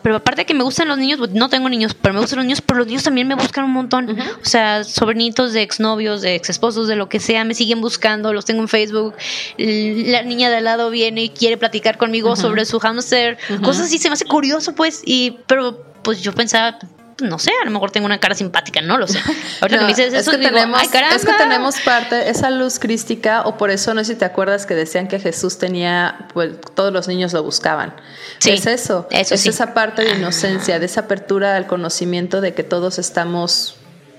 pero 0.02 0.16
aparte 0.16 0.42
de 0.42 0.46
que 0.46 0.54
me 0.54 0.62
gustan 0.62 0.88
los 0.88 0.98
niños, 0.98 1.18
no 1.32 1.48
tengo 1.48 1.68
niños, 1.68 1.94
pero 1.94 2.14
me 2.14 2.20
gustan 2.20 2.38
los 2.38 2.46
niños, 2.46 2.60
pero 2.60 2.78
los 2.78 2.86
niños 2.86 3.02
también 3.02 3.26
me 3.26 3.34
buscan 3.34 3.64
un 3.64 3.72
montón. 3.72 4.10
O 4.10 4.44
sea, 4.44 4.84
sobrinitos 4.84 5.52
de 5.52 5.62
exnovios, 5.62 6.20
de 6.20 6.34
exesposos, 6.34 6.88
de 6.88 6.96
lo 6.96 7.08
que 7.08 7.20
sea, 7.20 7.44
me 7.44 7.54
siguen 7.54 7.80
buscando, 7.80 8.32
los 8.32 8.44
tengo 8.44 8.60
en 8.60 8.68
Facebook. 8.68 9.14
La 9.56 10.22
niña 10.22 10.50
de 10.50 10.56
al 10.56 10.64
lado 10.64 10.90
viene 10.90 11.22
y 11.24 11.28
quiere 11.30 11.56
platicar 11.56 11.96
conmigo 11.96 12.36
sobre 12.36 12.66
su 12.66 12.78
hamster, 12.78 13.38
cosas 13.62 13.86
así, 13.86 13.98
se 13.98 14.08
me 14.10 14.14
hace 14.14 14.26
curioso, 14.26 14.74
pues, 14.74 15.02
y 15.04 15.38
pero 15.46 15.86
pues 16.02 16.20
yo 16.22 16.32
pensaba, 16.32 16.78
no 17.20 17.38
sé, 17.38 17.50
a 17.62 17.64
lo 17.64 17.70
mejor 17.70 17.90
tengo 17.90 18.06
una 18.06 18.18
cara 18.18 18.34
simpática, 18.34 18.82
no 18.82 18.98
lo 18.98 19.06
sé. 19.06 19.18
Ahorita 19.60 19.78
que 19.78 19.84
me 19.84 19.88
dices 19.88 20.12
eso, 20.12 20.30
es 20.32 20.36
que, 20.36 20.42
tenemos, 20.44 20.82
es 20.82 21.24
que 21.24 21.32
tenemos 21.32 21.80
parte, 21.80 22.28
esa 22.28 22.50
luz 22.50 22.78
crística, 22.78 23.42
o 23.42 23.56
por 23.56 23.70
eso 23.70 23.94
no 23.94 24.04
sé 24.04 24.12
si 24.12 24.18
te 24.18 24.24
acuerdas 24.24 24.66
que 24.66 24.74
decían 24.74 25.08
que 25.08 25.18
Jesús 25.18 25.58
tenía, 25.58 26.28
pues 26.34 26.52
todos 26.74 26.92
los 26.92 27.08
niños 27.08 27.32
lo 27.32 27.42
buscaban. 27.42 27.94
Sí, 28.38 28.50
es 28.50 28.66
eso, 28.66 29.06
eso 29.10 29.34
es 29.34 29.46
esa 29.46 29.72
parte 29.72 30.02
de 30.02 30.16
inocencia, 30.16 30.78
de 30.78 30.86
esa 30.86 31.02
apertura 31.02 31.56
al 31.56 31.66
conocimiento 31.66 32.40
de 32.40 32.54
que 32.54 32.62
todos 32.62 32.98
estamos 32.98 33.76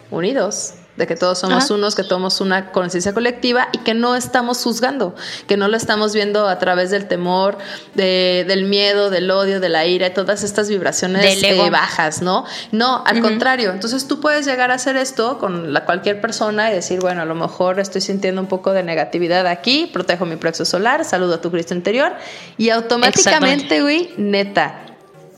unidos 0.09 0.73
de 0.97 1.07
que 1.07 1.15
todos 1.15 1.39
somos 1.39 1.69
unos, 1.69 1.95
que 1.95 2.03
tomamos 2.03 2.41
una 2.41 2.71
conciencia 2.71 3.13
colectiva 3.13 3.69
y 3.71 3.77
que 3.79 3.93
no 3.93 4.15
estamos 4.15 4.63
juzgando, 4.63 5.15
que 5.47 5.55
no 5.55 5.67
lo 5.67 5.77
estamos 5.77 6.13
viendo 6.13 6.47
a 6.47 6.57
través 6.59 6.89
del 6.89 7.07
temor, 7.07 7.57
de, 7.93 8.45
del 8.47 8.65
miedo, 8.65 9.09
del 9.09 9.29
odio, 9.29 9.59
de 9.59 9.69
la 9.69 9.85
ira, 9.85 10.13
todas 10.13 10.43
estas 10.43 10.69
vibraciones 10.69 11.43
eh, 11.43 11.69
bajas, 11.69 12.21
¿no? 12.21 12.45
No, 12.71 13.03
al 13.05 13.21
contrario. 13.21 13.71
Entonces 13.71 14.07
tú 14.07 14.19
puedes 14.19 14.45
llegar 14.45 14.71
a 14.71 14.75
hacer 14.75 14.97
esto 14.97 15.37
con 15.37 15.71
la, 15.73 15.85
cualquier 15.85 16.19
persona 16.19 16.71
y 16.71 16.73
decir, 16.73 16.99
bueno, 16.99 17.21
a 17.21 17.25
lo 17.25 17.35
mejor 17.35 17.79
estoy 17.79 18.01
sintiendo 18.01 18.41
un 18.41 18.47
poco 18.47 18.73
de 18.73 18.83
negatividad 18.83 19.45
aquí, 19.45 19.89
protejo 19.93 20.25
mi 20.25 20.35
plexo 20.35 20.65
solar, 20.65 21.05
saludo 21.05 21.35
a 21.35 21.41
tu 21.41 21.51
Cristo 21.51 21.75
interior 21.75 22.13
y 22.57 22.71
automáticamente, 22.71 23.81
güey, 23.81 24.13
neta, 24.17 24.86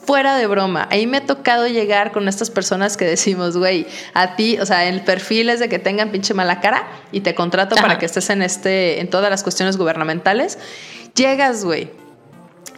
fuera 0.09 0.37
de 0.37 0.47
broma. 0.47 0.87
Ahí 0.89 1.05
me 1.05 1.17
ha 1.17 1.25
tocado 1.27 1.67
llegar 1.67 2.11
con 2.11 2.27
estas 2.27 2.49
personas 2.49 2.97
que 2.97 3.05
decimos, 3.05 3.55
güey, 3.55 3.85
a 4.15 4.35
ti, 4.35 4.57
o 4.59 4.65
sea, 4.65 4.85
el 4.85 5.03
perfil 5.03 5.51
es 5.51 5.59
de 5.59 5.69
que 5.69 5.77
tengan 5.77 6.09
pinche 6.09 6.33
mala 6.33 6.61
cara 6.61 6.87
y 7.11 7.21
te 7.21 7.35
contrato 7.35 7.75
para 7.75 7.99
que 7.99 8.07
estés 8.07 8.31
en 8.31 8.41
este, 8.41 9.01
en 9.01 9.11
todas 9.11 9.29
las 9.29 9.43
cuestiones 9.43 9.77
gubernamentales. 9.77 10.57
Llegas, 11.13 11.63
güey, 11.63 11.91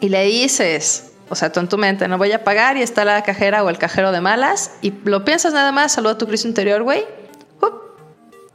y 0.02 0.10
le 0.10 0.26
dices, 0.26 1.14
o 1.30 1.36
sea, 1.36 1.54
tú 1.54 1.62
en 1.62 1.70
tu 1.70 1.78
mente, 1.78 2.06
no 2.10 2.18
voy 2.18 2.34
a 2.34 2.44
pagar 2.44 2.76
y 2.76 2.82
está 2.82 3.06
la 3.06 3.24
cajera 3.24 3.64
o 3.64 3.70
el 3.70 3.78
cajero 3.78 4.12
de 4.12 4.20
malas 4.20 4.74
y 4.82 4.92
lo 5.06 5.24
piensas 5.24 5.54
nada 5.54 5.72
más, 5.72 5.94
saludo 5.94 6.12
a 6.12 6.18
tu 6.18 6.28
Cristo 6.28 6.50
interior, 6.50 6.84
güey. 6.84 7.06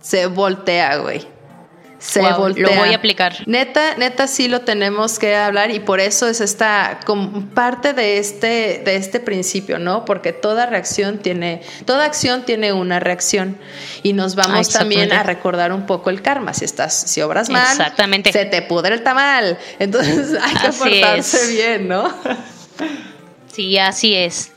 Se 0.02 0.26
voltea, 0.26 0.98
güey 0.98 1.35
se 2.06 2.22
Lo 2.22 2.36
voy 2.38 2.92
a 2.92 2.96
aplicar. 2.96 3.36
Neta, 3.46 3.96
neta 3.96 4.26
sí 4.26 4.48
lo 4.48 4.60
tenemos 4.60 5.18
que 5.18 5.34
hablar 5.34 5.70
y 5.70 5.80
por 5.80 6.00
eso 6.00 6.28
es 6.28 6.40
esta 6.40 7.00
como 7.04 7.46
parte 7.50 7.92
de 7.92 8.18
este 8.18 8.82
de 8.84 8.96
este 8.96 9.18
principio, 9.18 9.78
¿no? 9.78 10.04
Porque 10.04 10.32
toda 10.32 10.66
reacción 10.66 11.18
tiene 11.18 11.62
toda 11.84 12.04
acción 12.04 12.44
tiene 12.44 12.72
una 12.72 13.00
reacción 13.00 13.58
y 14.02 14.12
nos 14.12 14.36
vamos 14.36 14.68
también 14.70 15.12
a 15.12 15.22
recordar 15.24 15.72
un 15.72 15.86
poco 15.86 16.10
el 16.10 16.22
karma, 16.22 16.54
si 16.54 16.64
estás 16.64 16.94
si 16.94 17.20
obras 17.22 17.50
mal, 17.50 17.66
Exactamente. 17.70 18.32
se 18.32 18.44
te 18.44 18.62
pudre 18.62 18.94
el 18.94 19.02
tamal. 19.02 19.58
Entonces, 19.78 20.38
hay 20.40 20.54
que 20.54 20.72
portarse 20.72 21.52
bien, 21.52 21.88
¿no? 21.88 22.08
Sí, 23.52 23.78
así 23.78 24.14
es. 24.14 24.52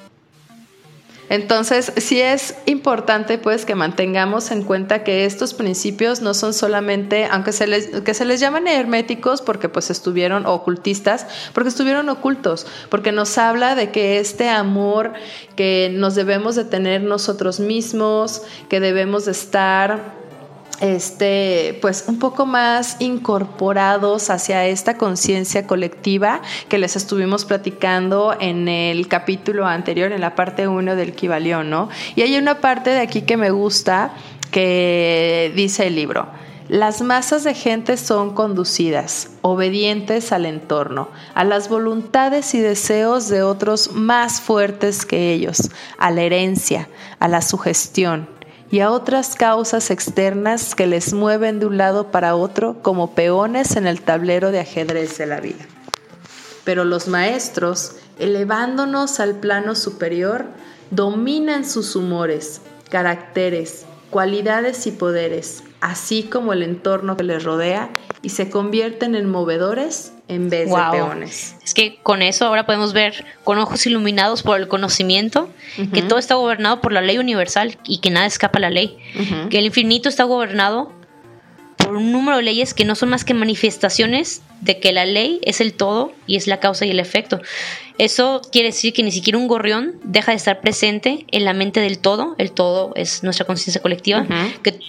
Entonces, 1.30 1.94
sí 1.98 2.20
es 2.20 2.56
importante 2.66 3.38
pues 3.38 3.66
que 3.66 3.76
mantengamos 3.76 4.52
en 4.52 4.64
cuenta 4.64 5.04
que 5.04 5.26
estos 5.26 5.54
principios 5.54 6.22
no 6.22 6.34
son 6.34 6.54
solamente, 6.54 7.26
aunque 7.26 7.52
se 7.52 7.68
les, 7.68 7.88
que 8.02 8.14
se 8.14 8.26
les 8.26 8.40
llaman 8.40 8.68
herméticos 8.68 9.42
porque 9.42 9.70
pues 9.70 9.92
estuvieron 9.92 10.48
ocultistas, 10.48 11.28
porque 11.54 11.70
estuvieron 11.70 12.10
ocultos, 12.10 12.66
porque 12.90 13.12
nos 13.12 13.38
habla 13.38 13.76
de 13.76 13.92
que 13.92 14.20
este 14.20 14.50
amor 14.50 15.14
que 15.56 15.92
nos 15.94 16.16
debemos 16.16 16.56
de 16.56 16.66
tener 16.66 17.04
nosotros 17.04 17.60
mismos, 17.60 18.42
que 18.68 18.80
debemos 18.80 19.26
de 19.26 19.32
estar 19.32 20.19
este, 20.80 21.78
pues 21.82 22.06
un 22.08 22.20
poco 22.20 22.46
más 22.46 22.98
incorporados 23.00 24.30
hacia 24.30 24.66
esta 24.66 24.98
conciencia 24.98 25.68
colectiva 25.68 26.42
que 26.68 26.78
les 26.78 26.96
estuvimos 26.96 27.46
platicando 27.46 28.36
en 28.40 28.68
el 28.68 29.08
capítulo 29.08 29.66
anterior, 29.66 30.12
en 30.12 30.22
la 30.22 30.36
parte 30.36 30.68
1 30.68 30.96
del 30.96 31.14
Kibalión, 31.14 31.70
¿no? 31.70 31.90
Y 32.16 32.22
hay 32.22 32.38
una 32.38 32.62
parte 32.62 32.92
de 32.92 33.00
aquí 33.00 33.22
que 33.24 33.38
me 33.38 33.52
gusta 33.52 34.12
que 34.52 35.52
dice 35.56 35.88
el 35.88 35.96
libro. 35.96 36.28
Las 36.70 37.02
masas 37.02 37.44
de 37.44 37.56
gente 37.56 37.98
son 37.98 38.36
conducidas, 38.36 39.32
obedientes 39.42 40.32
al 40.32 40.46
entorno, 40.46 41.10
a 41.34 41.44
las 41.44 41.68
voluntades 41.68 42.54
y 42.54 42.60
deseos 42.60 43.28
de 43.28 43.42
otros 43.42 43.94
más 43.94 44.40
fuertes 44.40 45.04
que 45.04 45.34
ellos, 45.34 45.72
a 45.98 46.12
la 46.12 46.22
herencia, 46.22 46.88
a 47.18 47.28
la 47.28 47.42
sugestión, 47.42 48.30
y 48.72 48.82
a 48.82 48.92
otras 48.92 49.36
causas 49.36 49.90
externas 49.90 50.76
que 50.76 50.88
les 50.88 51.14
mueven 51.14 51.60
de 51.60 51.66
un 51.66 51.78
lado 51.78 52.12
para 52.12 52.36
otro 52.36 52.82
como 52.82 53.16
peones 53.16 53.76
en 53.76 53.88
el 53.88 54.02
tablero 54.02 54.52
de 54.52 54.60
ajedrez 54.60 55.18
de 55.18 55.26
la 55.26 55.40
vida. 55.40 55.66
Pero 56.64 56.86
los 56.86 57.08
maestros, 57.08 57.96
elevándonos 58.20 59.20
al 59.20 59.36
plano 59.36 59.74
superior, 59.76 60.46
dominan 60.92 61.66
sus 61.66 61.96
humores, 61.96 62.62
caracteres, 62.90 63.86
cualidades 64.10 64.86
y 64.86 64.92
poderes, 64.92 65.64
así 65.82 66.24
como 66.24 66.54
el 66.54 66.64
entorno 66.64 67.18
que 67.18 67.24
les 67.24 67.44
rodea, 67.44 67.90
y 68.22 68.30
se 68.30 68.50
convierten 68.50 69.16
en 69.16 69.30
movedores 69.30 70.12
en 70.30 70.50
vez 70.50 70.70
de 70.70 70.76
peones. 70.92 71.56
Es 71.64 71.74
que 71.74 71.98
con 72.02 72.22
eso 72.22 72.46
ahora 72.46 72.66
podemos 72.66 72.94
ver 72.94 73.26
con 73.44 73.58
ojos 73.58 73.86
iluminados 73.86 74.44
por 74.44 74.60
el 74.60 74.68
conocimiento 74.68 75.50
que 75.94 76.02
todo 76.02 76.20
está 76.20 76.36
gobernado 76.36 76.82
por 76.82 76.94
la 76.94 77.02
ley 77.02 77.18
universal 77.18 77.78
y 77.84 77.98
que 78.00 78.12
nada 78.12 78.26
escapa 78.26 78.60
a 78.60 78.62
la 78.62 78.70
ley. 78.70 78.98
Que 79.50 79.60
el 79.60 79.66
infinito 79.66 80.08
está 80.08 80.24
gobernado 80.24 80.94
por 81.78 81.96
un 81.96 82.12
número 82.12 82.38
de 82.38 82.44
leyes 82.44 82.74
que 82.74 82.86
no 82.86 82.96
son 82.96 83.10
más 83.10 83.26
que 83.26 83.34
manifestaciones 83.34 84.44
de 84.62 84.80
que 84.80 84.92
la 84.92 85.06
ley 85.06 85.40
es 85.44 85.62
el 85.62 85.74
todo 85.74 86.14
y 86.28 86.36
es 86.36 86.46
la 86.46 86.60
causa 86.60 86.86
y 86.86 86.92
el 86.92 87.00
efecto. 87.00 87.42
Eso 87.98 88.42
quiere 88.52 88.70
decir 88.70 88.94
que 88.94 89.02
ni 89.02 89.12
siquiera 89.12 89.40
un 89.40 89.48
gorrión 89.48 90.00
deja 90.04 90.32
de 90.32 90.38
estar 90.38 90.62
presente 90.62 91.26
en 91.32 91.46
la 91.46 91.54
mente 91.54 91.80
del 91.80 91.98
todo. 91.98 92.36
El 92.38 92.52
todo 92.52 92.94
es 92.96 93.24
nuestra 93.24 93.46
conciencia 93.46 93.82
colectiva. 93.82 94.28
Que 94.62 94.80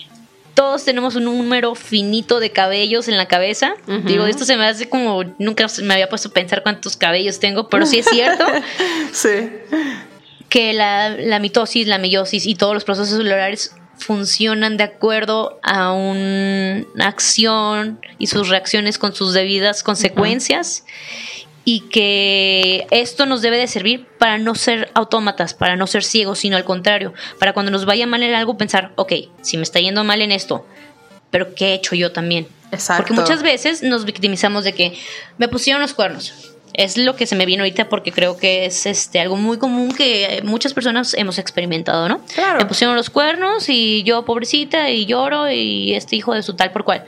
todos 0.54 0.84
tenemos 0.84 1.16
un 1.16 1.24
número 1.24 1.74
finito 1.74 2.40
de 2.40 2.50
cabellos 2.50 3.08
en 3.08 3.16
la 3.16 3.26
cabeza. 3.26 3.74
Digo, 4.04 4.26
esto 4.26 4.44
se 4.44 4.56
me 4.56 4.66
hace 4.66 4.88
como 4.88 5.24
nunca 5.38 5.66
me 5.82 5.94
había 5.94 6.08
puesto 6.08 6.28
a 6.28 6.32
pensar 6.32 6.62
cuántos 6.62 6.96
cabellos 6.96 7.40
tengo, 7.40 7.68
pero 7.68 7.86
sí 7.86 7.98
es 8.00 8.06
cierto. 8.06 8.44
sí. 9.12 9.50
Que 10.48 10.72
la, 10.72 11.10
la 11.10 11.38
mitosis, 11.38 11.86
la 11.86 11.98
meiosis 11.98 12.46
y 12.46 12.54
todos 12.54 12.74
los 12.74 12.84
procesos 12.84 13.16
celulares 13.16 13.74
funcionan 14.00 14.76
de 14.76 14.84
acuerdo 14.84 15.60
a 15.62 15.92
una 15.92 17.06
acción 17.06 18.00
y 18.18 18.26
sus 18.26 18.48
reacciones 18.48 18.98
con 18.98 19.14
sus 19.14 19.34
debidas 19.34 19.82
consecuencias 19.82 20.84
y 21.72 21.82
que 21.82 22.88
esto 22.90 23.26
nos 23.26 23.42
debe 23.42 23.56
de 23.56 23.68
servir 23.68 24.04
para 24.18 24.38
no 24.38 24.56
ser 24.56 24.90
autómatas, 24.92 25.54
para 25.54 25.76
no 25.76 25.86
ser 25.86 26.02
ciegos, 26.02 26.40
sino 26.40 26.56
al 26.56 26.64
contrario, 26.64 27.14
para 27.38 27.52
cuando 27.52 27.70
nos 27.70 27.84
vaya 27.84 28.08
mal 28.08 28.24
en 28.24 28.34
algo 28.34 28.58
pensar, 28.58 28.90
ok, 28.96 29.12
si 29.40 29.56
me 29.56 29.62
está 29.62 29.78
yendo 29.78 30.02
mal 30.02 30.20
en 30.20 30.32
esto, 30.32 30.66
pero 31.30 31.54
¿qué 31.54 31.66
he 31.66 31.74
hecho 31.74 31.94
yo 31.94 32.10
también? 32.10 32.48
Exacto. 32.72 33.04
Porque 33.04 33.20
muchas 33.20 33.44
veces 33.44 33.84
nos 33.84 34.04
victimizamos 34.04 34.64
de 34.64 34.72
que 34.72 34.98
me 35.38 35.46
pusieron 35.46 35.80
los 35.80 35.94
cuernos. 35.94 36.56
Es 36.74 36.96
lo 36.96 37.14
que 37.14 37.26
se 37.26 37.36
me 37.36 37.46
vino 37.46 37.62
ahorita 37.62 37.88
porque 37.88 38.10
creo 38.10 38.36
que 38.36 38.64
es 38.64 38.86
este 38.86 39.20
algo 39.20 39.36
muy 39.36 39.58
común 39.58 39.92
que 39.94 40.40
muchas 40.42 40.74
personas 40.74 41.14
hemos 41.14 41.38
experimentado, 41.38 42.08
¿no? 42.08 42.20
Claro. 42.34 42.58
Me 42.58 42.66
pusieron 42.66 42.96
los 42.96 43.10
cuernos 43.10 43.68
y 43.68 44.02
yo 44.02 44.24
pobrecita 44.24 44.90
y 44.90 45.06
lloro 45.06 45.48
y 45.48 45.94
este 45.94 46.16
hijo 46.16 46.34
de 46.34 46.42
su 46.42 46.54
tal 46.54 46.72
por 46.72 46.82
cual 46.82 47.06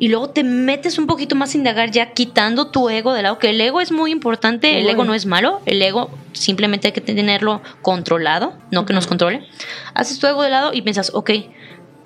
y 0.00 0.08
luego 0.08 0.30
te 0.30 0.42
metes 0.42 0.98
un 0.98 1.06
poquito 1.06 1.36
más 1.36 1.54
a 1.54 1.58
indagar 1.58 1.90
ya 1.90 2.12
quitando 2.12 2.68
tu 2.68 2.88
ego 2.88 3.12
de 3.12 3.22
lado, 3.22 3.38
que 3.38 3.50
el 3.50 3.60
ego 3.60 3.82
es 3.82 3.92
muy 3.92 4.10
importante, 4.10 4.80
el 4.80 4.88
ego 4.88 5.04
no 5.04 5.12
es 5.12 5.26
malo, 5.26 5.60
el 5.66 5.80
ego 5.82 6.10
simplemente 6.32 6.88
hay 6.88 6.92
que 6.92 7.02
tenerlo 7.02 7.60
controlado, 7.82 8.54
no 8.70 8.86
que 8.86 8.94
nos 8.94 9.06
controle. 9.06 9.46
Haces 9.92 10.18
tu 10.18 10.26
ego 10.26 10.42
de 10.42 10.48
lado 10.48 10.72
y 10.72 10.80
piensas, 10.80 11.10
ok, 11.12 11.32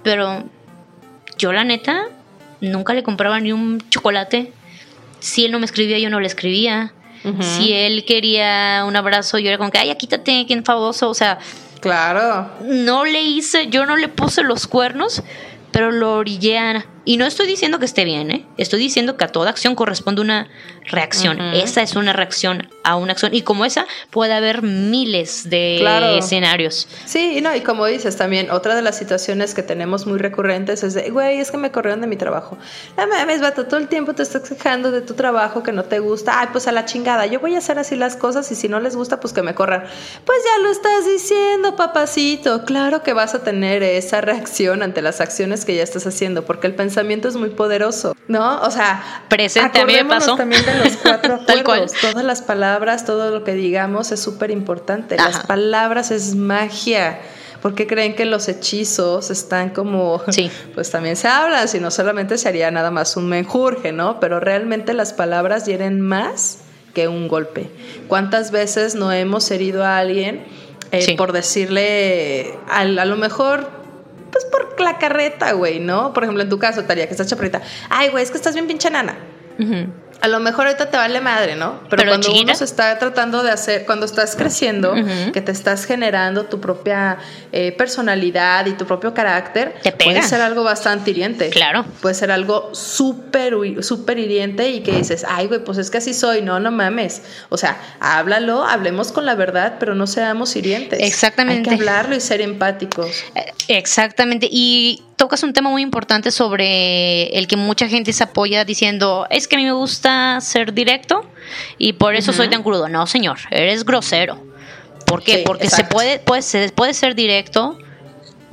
pero 0.02 0.42
yo 1.38 1.52
la 1.52 1.62
neta 1.62 2.08
nunca 2.60 2.94
le 2.94 3.04
compraba 3.04 3.38
ni 3.38 3.52
un 3.52 3.80
chocolate. 3.90 4.52
Si 5.20 5.44
él 5.44 5.52
no 5.52 5.60
me 5.60 5.66
escribía, 5.66 6.00
yo 6.00 6.10
no 6.10 6.18
le 6.18 6.26
escribía. 6.26 6.92
Si 7.40 7.72
él 7.72 8.04
quería 8.04 8.84
un 8.86 8.96
abrazo, 8.96 9.38
yo 9.38 9.48
era 9.48 9.56
como 9.56 9.70
que, 9.70 9.78
ay, 9.78 9.94
quítate, 9.94 10.44
qué 10.46 10.62
famoso. 10.62 11.08
O 11.08 11.14
sea, 11.14 11.38
claro. 11.80 12.50
No 12.64 13.04
le 13.04 13.22
hice, 13.22 13.68
yo 13.68 13.86
no 13.86 13.96
le 13.96 14.08
puse 14.08 14.42
los 14.42 14.66
cuernos, 14.66 15.22
pero 15.70 15.90
lo 15.90 16.16
orillé 16.16 16.58
a 16.58 16.84
y 17.04 17.18
no 17.18 17.26
estoy 17.26 17.46
diciendo 17.46 17.78
que 17.78 17.84
esté 17.84 18.04
bien, 18.04 18.30
¿eh? 18.30 18.46
estoy 18.56 18.80
diciendo 18.80 19.16
que 19.16 19.24
a 19.24 19.28
toda 19.28 19.50
acción 19.50 19.74
corresponde 19.74 20.22
una 20.22 20.48
reacción. 20.86 21.40
Esa 21.40 21.82
es 21.82 21.96
una 21.96 22.12
reacción 22.12 22.68
a 22.82 22.96
una 22.96 23.12
acción. 23.12 23.34
Y 23.34 23.42
como 23.42 23.64
esa, 23.64 23.86
puede 24.10 24.32
haber 24.32 24.62
miles 24.62 25.48
de 25.48 25.84
escenarios. 26.18 26.88
Sí, 27.04 27.38
y 27.38 27.40
no, 27.40 27.54
y 27.54 27.60
como 27.60 27.86
dices 27.86 28.16
también, 28.16 28.50
otra 28.50 28.74
de 28.74 28.82
las 28.82 28.96
situaciones 28.96 29.54
que 29.54 29.62
tenemos 29.62 30.06
muy 30.06 30.18
recurrentes 30.18 30.82
es 30.82 30.94
de, 30.94 31.10
güey, 31.10 31.40
es 31.40 31.50
que 31.50 31.56
me 31.56 31.70
corrieron 31.70 32.00
de 32.00 32.06
mi 32.06 32.16
trabajo. 32.16 32.58
No 32.96 33.06
mames, 33.06 33.40
vato, 33.40 33.66
todo 33.66 33.78
el 33.78 33.88
tiempo 33.88 34.14
te 34.14 34.22
estás 34.22 34.48
quejando 34.48 34.90
de 34.90 35.00
tu 35.00 35.14
trabajo 35.14 35.62
que 35.62 35.72
no 35.72 35.84
te 35.84 35.98
gusta. 35.98 36.40
Ay, 36.40 36.48
pues 36.52 36.66
a 36.68 36.72
la 36.72 36.84
chingada, 36.84 37.26
yo 37.26 37.40
voy 37.40 37.54
a 37.54 37.58
hacer 37.58 37.78
así 37.78 37.96
las 37.96 38.16
cosas 38.16 38.50
y 38.50 38.54
si 38.54 38.68
no 38.68 38.80
les 38.80 38.96
gusta, 38.96 39.20
pues 39.20 39.32
que 39.32 39.42
me 39.42 39.54
corran. 39.54 39.84
Pues 40.24 40.38
ya 40.44 40.62
lo 40.62 40.70
estás 40.70 41.06
diciendo, 41.06 41.76
papacito. 41.76 42.64
Claro 42.64 43.02
que 43.02 43.12
vas 43.12 43.34
a 43.34 43.42
tener 43.42 43.82
esa 43.82 44.20
reacción 44.20 44.82
ante 44.82 45.02
las 45.02 45.20
acciones 45.20 45.64
que 45.64 45.74
ya 45.74 45.82
estás 45.82 46.06
haciendo, 46.06 46.44
porque 46.44 46.66
el 46.66 46.74
pensamiento 46.74 46.93
pensamiento 46.94 47.26
es 47.26 47.34
muy 47.34 47.50
poderoso, 47.50 48.16
¿no? 48.28 48.62
O 48.62 48.70
sea, 48.70 49.24
presente 49.28 49.80
a 49.80 49.84
mí 49.84 49.94
me 49.94 50.04
pasó. 50.04 50.36
también 50.36 50.64
de 50.64 50.84
los 50.84 50.96
cuatro 50.98 51.40
Tal 51.46 51.64
cual. 51.64 51.86
Todas 52.00 52.24
las 52.24 52.40
palabras, 52.40 53.04
todo 53.04 53.32
lo 53.32 53.42
que 53.42 53.54
digamos 53.54 54.12
es 54.12 54.20
súper 54.20 54.52
importante. 54.52 55.16
Las 55.16 55.44
palabras 55.46 56.12
es 56.12 56.36
magia. 56.36 57.20
porque 57.60 57.86
creen 57.86 58.14
que 58.14 58.26
los 58.26 58.48
hechizos 58.48 59.30
están 59.30 59.70
como, 59.70 60.22
sí. 60.28 60.50
pues 60.74 60.90
también 60.90 61.16
se 61.16 61.26
hablan, 61.26 61.66
si 61.66 61.80
no 61.80 61.90
solamente 61.90 62.38
sería 62.38 62.70
nada 62.70 62.90
más 62.90 63.16
un 63.16 63.28
menjurje, 63.28 63.90
¿no? 63.90 64.20
Pero 64.20 64.38
realmente 64.38 64.92
las 64.92 65.12
palabras 65.14 65.64
hieren 65.66 66.00
más 66.00 66.58
que 66.92 67.08
un 67.08 67.26
golpe. 67.26 67.70
¿Cuántas 68.06 68.52
veces 68.52 68.94
no 68.94 69.10
hemos 69.10 69.50
herido 69.50 69.82
a 69.82 69.98
alguien 69.98 70.44
eh, 70.92 71.16
por 71.16 71.32
decirle, 71.32 72.54
a, 72.68 72.80
a 72.82 73.04
lo 73.04 73.16
mejor 73.16 73.83
pues 74.34 74.44
por 74.46 74.80
la 74.80 74.98
carreta, 74.98 75.52
güey, 75.52 75.78
¿no? 75.78 76.12
Por 76.12 76.24
ejemplo, 76.24 76.42
en 76.42 76.48
tu 76.48 76.58
caso, 76.58 76.84
Taría, 76.84 77.06
que 77.06 77.12
estás 77.12 77.28
chaparrita. 77.28 77.62
Ay, 77.88 78.10
güey, 78.10 78.24
es 78.24 78.30
que 78.30 78.36
estás 78.36 78.54
bien 78.54 78.66
pinche 78.66 78.90
nana 78.90 79.16
a 80.24 80.28
lo 80.28 80.40
mejor 80.40 80.66
ahorita 80.66 80.88
te 80.88 80.96
vale 80.96 81.20
madre, 81.20 81.54
¿no? 81.54 81.80
Pero, 81.90 82.04
cuando 82.06 82.32
uno 82.32 82.54
se 82.54 82.64
está 82.64 82.98
tratando 82.98 83.42
de 83.42 83.50
hacer, 83.50 83.84
cuando 83.84 84.06
estás 84.06 84.36
creciendo, 84.36 84.94
que 85.34 85.42
te 85.42 85.52
estás 85.52 85.84
generando 85.84 86.46
tu 86.46 86.62
propia 86.62 87.18
eh, 87.52 87.72
personalidad 87.72 88.64
y 88.64 88.72
tu 88.72 88.86
propio 88.86 89.12
carácter, 89.12 89.74
puede 90.02 90.22
ser 90.22 90.40
algo 90.40 90.64
bastante 90.64 91.10
hiriente. 91.10 91.50
Claro. 91.50 91.84
Puede 92.00 92.14
ser 92.14 92.30
algo 92.30 92.74
súper, 92.74 93.54
súper 93.84 94.18
hiriente 94.18 94.70
y 94.70 94.80
que 94.80 94.92
dices, 94.92 95.26
ay, 95.28 95.46
güey, 95.46 95.62
pues 95.62 95.76
es 95.76 95.90
que 95.90 95.98
así 95.98 96.14
soy, 96.14 96.40
no, 96.40 96.58
no 96.58 96.70
mames. 96.70 97.20
O 97.50 97.58
sea, 97.58 97.78
háblalo, 98.00 98.64
hablemos 98.64 99.12
con 99.12 99.26
la 99.26 99.34
verdad, 99.34 99.74
pero 99.78 99.94
no 99.94 100.06
seamos 100.06 100.56
hirientes. 100.56 101.00
Exactamente. 101.02 101.68
Hay 101.68 101.76
que 101.76 101.82
hablarlo 101.82 102.16
y 102.16 102.20
ser 102.22 102.40
empáticos. 102.40 103.24
Eh, 103.34 103.52
exactamente. 103.68 104.48
Y 104.50 105.02
tocas 105.16 105.42
un 105.42 105.52
tema 105.52 105.70
muy 105.70 105.82
importante 105.82 106.30
sobre 106.30 107.26
el 107.38 107.46
que 107.46 107.56
mucha 107.56 107.88
gente 107.88 108.12
se 108.12 108.24
apoya 108.24 108.64
diciendo, 108.64 109.26
es 109.30 109.48
que 109.48 109.56
a 109.56 109.58
mí 109.58 109.64
me 109.64 109.72
gusta 109.72 110.40
ser 110.40 110.72
directo 110.72 111.24
y 111.78 111.94
por 111.94 112.14
eso 112.14 112.32
soy 112.32 112.48
tan 112.48 112.62
crudo. 112.62 112.88
No, 112.88 113.06
señor, 113.06 113.38
eres 113.50 113.84
grosero. 113.84 114.38
¿Por 115.06 115.22
qué? 115.22 115.42
Porque 115.44 115.70
se 115.70 115.84
puede, 115.84 116.18
puede, 116.18 116.42
se 116.42 116.70
puede 116.70 116.94
ser 116.94 117.14
directo 117.14 117.78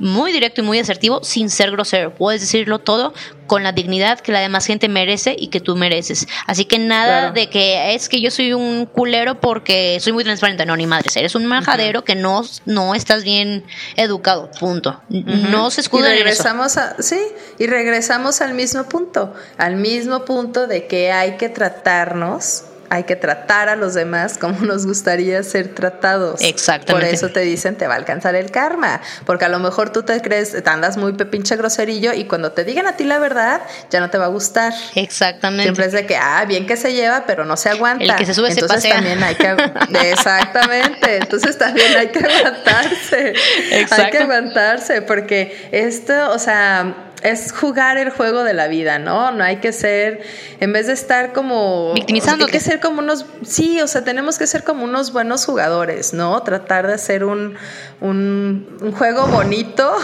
muy 0.02 0.32
directo 0.32 0.62
y 0.62 0.64
muy 0.64 0.80
asertivo 0.80 1.22
sin 1.22 1.48
ser 1.48 1.70
grosero. 1.70 2.12
Puedes 2.12 2.40
decirlo 2.40 2.80
todo 2.80 3.14
con 3.46 3.62
la 3.62 3.70
dignidad 3.70 4.18
que 4.18 4.32
la 4.32 4.40
demás 4.40 4.66
gente 4.66 4.88
merece 4.88 5.36
y 5.38 5.46
que 5.46 5.60
tú 5.60 5.76
mereces. 5.76 6.26
Así 6.46 6.64
que 6.64 6.80
nada 6.80 7.30
de 7.30 7.48
que 7.48 7.94
es 7.94 8.08
que 8.08 8.20
yo 8.20 8.32
soy 8.32 8.52
un 8.52 8.86
culero 8.86 9.40
porque 9.40 9.98
soy 10.00 10.12
muy 10.12 10.24
transparente. 10.24 10.66
No, 10.66 10.76
ni 10.76 10.86
madre. 10.86 11.08
Eres 11.14 11.36
un 11.36 11.46
majadero 11.46 12.02
que 12.02 12.16
no, 12.16 12.42
no 12.66 12.96
estás 12.96 13.22
bien 13.22 13.64
educado. 13.94 14.50
Punto. 14.58 15.00
No 15.08 15.70
se 15.70 15.82
escuda 15.82 16.12
y 16.12 16.18
regresamos 16.18 16.76
a 16.76 17.00
Sí, 17.00 17.20
y 17.58 17.66
regresamos 17.68 18.40
al 18.40 18.54
mismo 18.54 18.84
punto. 18.88 19.32
Al 19.56 19.76
mismo 19.76 20.24
punto 20.24 20.66
de 20.66 20.88
que 20.88 21.12
hay 21.12 21.36
que 21.36 21.48
tratarnos 21.48 22.64
hay 22.92 23.04
que 23.04 23.16
tratar 23.16 23.70
a 23.70 23.76
los 23.76 23.94
demás 23.94 24.36
como 24.36 24.60
nos 24.66 24.84
gustaría 24.84 25.42
ser 25.42 25.68
tratados. 25.68 26.42
Exactamente. 26.42 27.06
Por 27.06 27.14
eso 27.14 27.30
te 27.30 27.40
dicen 27.40 27.76
te 27.76 27.86
va 27.86 27.94
a 27.94 27.96
alcanzar 27.96 28.34
el 28.34 28.50
karma, 28.50 29.00
porque 29.24 29.46
a 29.46 29.48
lo 29.48 29.58
mejor 29.60 29.90
tú 29.90 30.02
te 30.02 30.20
crees, 30.20 30.52
te 30.52 30.68
andas 30.68 30.98
muy 30.98 31.14
pinche 31.14 31.56
groserillo 31.56 32.12
y 32.12 32.24
cuando 32.24 32.52
te 32.52 32.64
digan 32.64 32.86
a 32.86 32.96
ti 32.96 33.04
la 33.04 33.18
verdad 33.18 33.62
ya 33.90 34.00
no 34.00 34.10
te 34.10 34.18
va 34.18 34.24
a 34.24 34.26
aguantar. 34.26 34.74
Exactamente. 34.94 35.62
Siempre 35.62 35.86
es 35.86 35.92
de 35.92 36.04
que, 36.04 36.16
ah, 36.16 36.44
bien 36.46 36.66
que 36.66 36.76
se 36.76 36.92
lleva, 36.92 37.24
pero 37.26 37.46
no 37.46 37.56
se 37.56 37.70
aguanta. 37.70 38.04
El 38.04 38.14
que 38.16 38.26
se 38.26 38.34
sube 38.34 38.50
Entonces 38.50 38.82
se 38.82 38.90
también 38.90 39.22
hay 39.22 39.36
que 39.36 39.56
Exactamente. 40.10 41.16
Entonces 41.16 41.56
también 41.56 41.96
hay 41.96 42.08
que 42.08 42.18
aguantarse. 42.18 43.32
Exacto. 43.70 44.04
Hay 44.04 44.10
que 44.10 44.18
aguantarse 44.18 45.00
porque 45.00 45.68
esto, 45.72 46.30
o 46.32 46.38
sea, 46.38 47.11
es 47.22 47.52
jugar 47.52 47.96
el 47.98 48.10
juego 48.10 48.44
de 48.44 48.52
la 48.52 48.68
vida, 48.68 48.98
¿no? 48.98 49.32
No 49.32 49.44
hay 49.44 49.56
que 49.56 49.72
ser, 49.72 50.22
en 50.60 50.72
vez 50.72 50.86
de 50.86 50.92
estar 50.92 51.32
como... 51.32 51.92
Victimizando. 51.94 52.46
hay 52.46 52.50
que 52.50 52.60
ser 52.60 52.80
como 52.80 53.00
unos, 53.00 53.26
sí, 53.46 53.80
o 53.80 53.86
sea, 53.86 54.04
tenemos 54.04 54.38
que 54.38 54.46
ser 54.46 54.64
como 54.64 54.84
unos 54.84 55.12
buenos 55.12 55.44
jugadores, 55.44 56.12
¿no? 56.12 56.42
Tratar 56.42 56.86
de 56.86 56.94
hacer 56.94 57.24
un, 57.24 57.56
un, 58.00 58.92
juego 58.96 59.26
bonito 59.26 59.94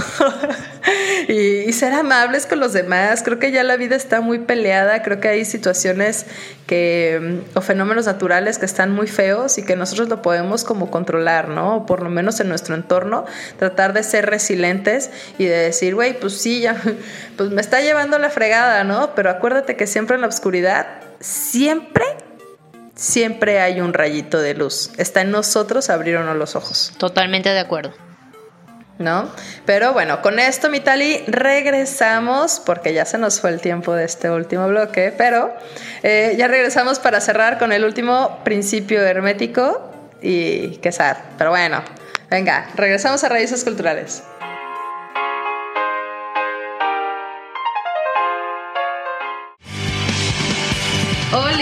y, 1.28 1.72
ser 1.72 1.92
amables 1.92 2.46
con 2.46 2.60
los 2.60 2.72
demás. 2.72 3.22
Creo 3.22 3.38
que 3.38 3.50
ya 3.50 3.64
la 3.64 3.76
vida 3.76 3.96
está 3.96 4.20
muy 4.20 4.38
peleada, 4.38 5.02
creo 5.02 5.20
que 5.20 5.28
hay 5.28 5.44
situaciones 5.44 6.26
que, 6.68 7.40
o 7.54 7.60
fenómenos 7.62 8.06
naturales 8.06 8.58
que 8.58 8.66
están 8.66 8.92
muy 8.92 9.08
feos 9.08 9.56
y 9.58 9.64
que 9.64 9.74
nosotros 9.74 10.08
lo 10.08 10.22
podemos 10.22 10.62
como 10.62 10.90
controlar, 10.90 11.48
¿no? 11.48 11.78
O 11.78 11.86
por 11.86 12.02
lo 12.02 12.10
menos 12.10 12.38
en 12.40 12.48
nuestro 12.48 12.76
entorno, 12.76 13.24
tratar 13.58 13.94
de 13.94 14.02
ser 14.04 14.26
resilientes 14.26 15.10
y 15.38 15.46
de 15.46 15.56
decir, 15.56 15.94
güey, 15.94 16.20
pues 16.20 16.34
sí, 16.34 16.60
ya, 16.60 16.76
pues 17.36 17.50
me 17.50 17.60
está 17.60 17.80
llevando 17.80 18.18
la 18.18 18.30
fregada, 18.30 18.84
¿no? 18.84 19.14
Pero 19.16 19.30
acuérdate 19.30 19.76
que 19.76 19.86
siempre 19.86 20.14
en 20.16 20.20
la 20.20 20.28
oscuridad, 20.28 20.86
siempre 21.18 22.04
siempre 22.94 23.60
hay 23.60 23.80
un 23.80 23.94
rayito 23.94 24.40
de 24.40 24.54
luz. 24.54 24.90
Está 24.98 25.22
en 25.22 25.30
nosotros 25.30 25.88
abrir 25.88 26.16
o 26.16 26.24
no 26.24 26.34
los 26.34 26.56
ojos. 26.56 26.92
Totalmente 26.98 27.48
de 27.48 27.60
acuerdo. 27.60 27.94
¿No? 28.98 29.30
Pero 29.64 29.92
bueno, 29.92 30.22
con 30.22 30.38
esto, 30.38 30.70
Mitali, 30.70 31.24
regresamos, 31.26 32.60
porque 32.64 32.92
ya 32.92 33.04
se 33.04 33.18
nos 33.18 33.40
fue 33.40 33.50
el 33.50 33.60
tiempo 33.60 33.94
de 33.94 34.04
este 34.04 34.30
último 34.30 34.68
bloque, 34.68 35.14
pero 35.16 35.52
eh, 36.02 36.34
ya 36.36 36.48
regresamos 36.48 36.98
para 36.98 37.20
cerrar 37.20 37.58
con 37.58 37.72
el 37.72 37.84
último 37.84 38.40
principio 38.44 39.00
hermético 39.02 39.90
y 40.20 40.76
que 40.78 40.92
sad. 40.92 41.16
Pero 41.36 41.50
bueno, 41.50 41.82
venga, 42.30 42.68
regresamos 42.74 43.22
a 43.24 43.28
Raíces 43.28 43.64
Culturales. 43.64 44.22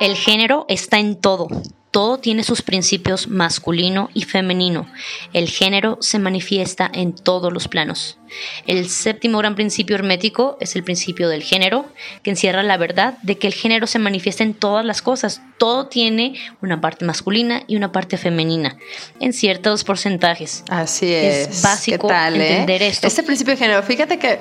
El 0.00 0.14
género 0.14 0.64
está 0.68 1.00
en 1.00 1.16
todo. 1.16 1.48
Todo 1.90 2.18
tiene 2.18 2.44
sus 2.44 2.62
principios 2.62 3.26
masculino 3.26 4.10
y 4.14 4.22
femenino. 4.22 4.86
El 5.32 5.48
género 5.48 5.98
se 6.00 6.20
manifiesta 6.20 6.88
en 6.92 7.12
todos 7.12 7.52
los 7.52 7.66
planos. 7.66 8.18
El 8.66 8.88
séptimo 8.88 9.38
gran 9.38 9.56
principio 9.56 9.96
hermético 9.96 10.56
es 10.60 10.76
el 10.76 10.84
principio 10.84 11.28
del 11.28 11.42
género, 11.42 11.86
que 12.22 12.30
encierra 12.30 12.62
la 12.62 12.76
verdad 12.76 13.18
de 13.22 13.38
que 13.38 13.48
el 13.48 13.54
género 13.54 13.88
se 13.88 13.98
manifiesta 13.98 14.44
en 14.44 14.54
todas 14.54 14.84
las 14.84 15.02
cosas. 15.02 15.42
Todo 15.58 15.88
tiene 15.88 16.34
una 16.62 16.80
parte 16.80 17.04
masculina 17.04 17.64
y 17.66 17.74
una 17.74 17.90
parte 17.90 18.18
femenina, 18.18 18.76
en 19.18 19.32
ciertos 19.32 19.82
porcentajes. 19.82 20.62
Así 20.68 21.12
es. 21.12 21.48
Es 21.48 21.62
básico 21.62 22.08
eh? 22.08 22.14
entender 22.28 22.82
esto. 22.82 23.06
Este 23.08 23.24
principio 23.24 23.54
de 23.54 23.58
género, 23.58 23.82
fíjate 23.82 24.20
que 24.20 24.38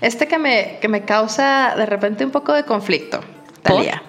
este 0.00 0.26
que 0.26 0.38
me, 0.38 0.78
que 0.80 0.88
me 0.88 1.04
causa 1.04 1.74
de 1.76 1.86
repente 1.86 2.24
un 2.24 2.32
poco 2.32 2.54
de 2.54 2.64
conflicto 2.64 3.20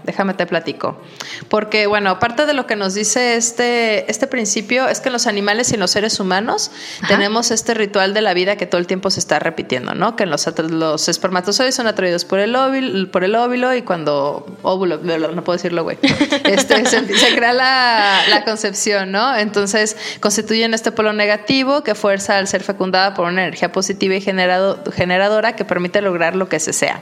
déjame 0.03 0.33
te 0.33 0.45
platico. 0.45 1.01
Porque, 1.49 1.87
bueno, 1.87 2.19
parte 2.19 2.45
de 2.45 2.53
lo 2.53 2.67
que 2.67 2.75
nos 2.75 2.93
dice 2.93 3.35
este, 3.35 4.09
este 4.09 4.27
principio 4.27 4.87
es 4.87 4.99
que 4.99 5.09
los 5.09 5.27
animales 5.27 5.71
y 5.73 5.77
los 5.77 5.91
seres 5.91 6.19
humanos 6.19 6.71
tenemos 7.07 7.51
este 7.51 7.73
ritual 7.73 8.13
de 8.13 8.21
la 8.21 8.33
vida 8.33 8.55
que 8.55 8.65
todo 8.65 8.79
el 8.79 8.87
tiempo 8.87 9.09
se 9.09 9.19
está 9.19 9.39
repitiendo, 9.39 9.93
¿no? 9.93 10.15
Que 10.15 10.25
los, 10.25 10.47
los 10.69 11.07
espermatozoides 11.07 11.75
son 11.75 11.87
atraídos 11.87 12.25
por 12.25 12.39
el 12.39 12.55
óvulo, 12.55 13.11
por 13.11 13.23
el 13.23 13.35
óvulo 13.35 13.73
y 13.73 13.81
cuando 13.81 14.57
óvulo, 14.61 14.97
no 14.97 15.43
puedo 15.43 15.57
decirlo, 15.57 15.83
güey, 15.83 15.97
este, 16.45 16.85
se, 16.85 17.35
crea 17.35 17.53
la, 17.53 18.21
la, 18.29 18.43
concepción, 18.43 19.11
¿no? 19.11 19.35
Entonces 19.35 19.97
constituyen 20.19 20.73
este 20.73 20.91
polo 20.91 21.13
negativo 21.13 21.83
que 21.83 21.95
fuerza 21.95 22.37
al 22.37 22.47
ser 22.47 22.63
fecundada 22.63 23.13
por 23.13 23.25
una 23.25 23.43
energía 23.43 23.71
positiva 23.71 24.15
y 24.15 24.21
generado, 24.21 24.83
generadora 24.91 25.55
que 25.55 25.65
permite 25.65 26.01
lograr 26.01 26.35
lo 26.35 26.49
que 26.49 26.59
se 26.59 26.73
sea. 26.73 27.01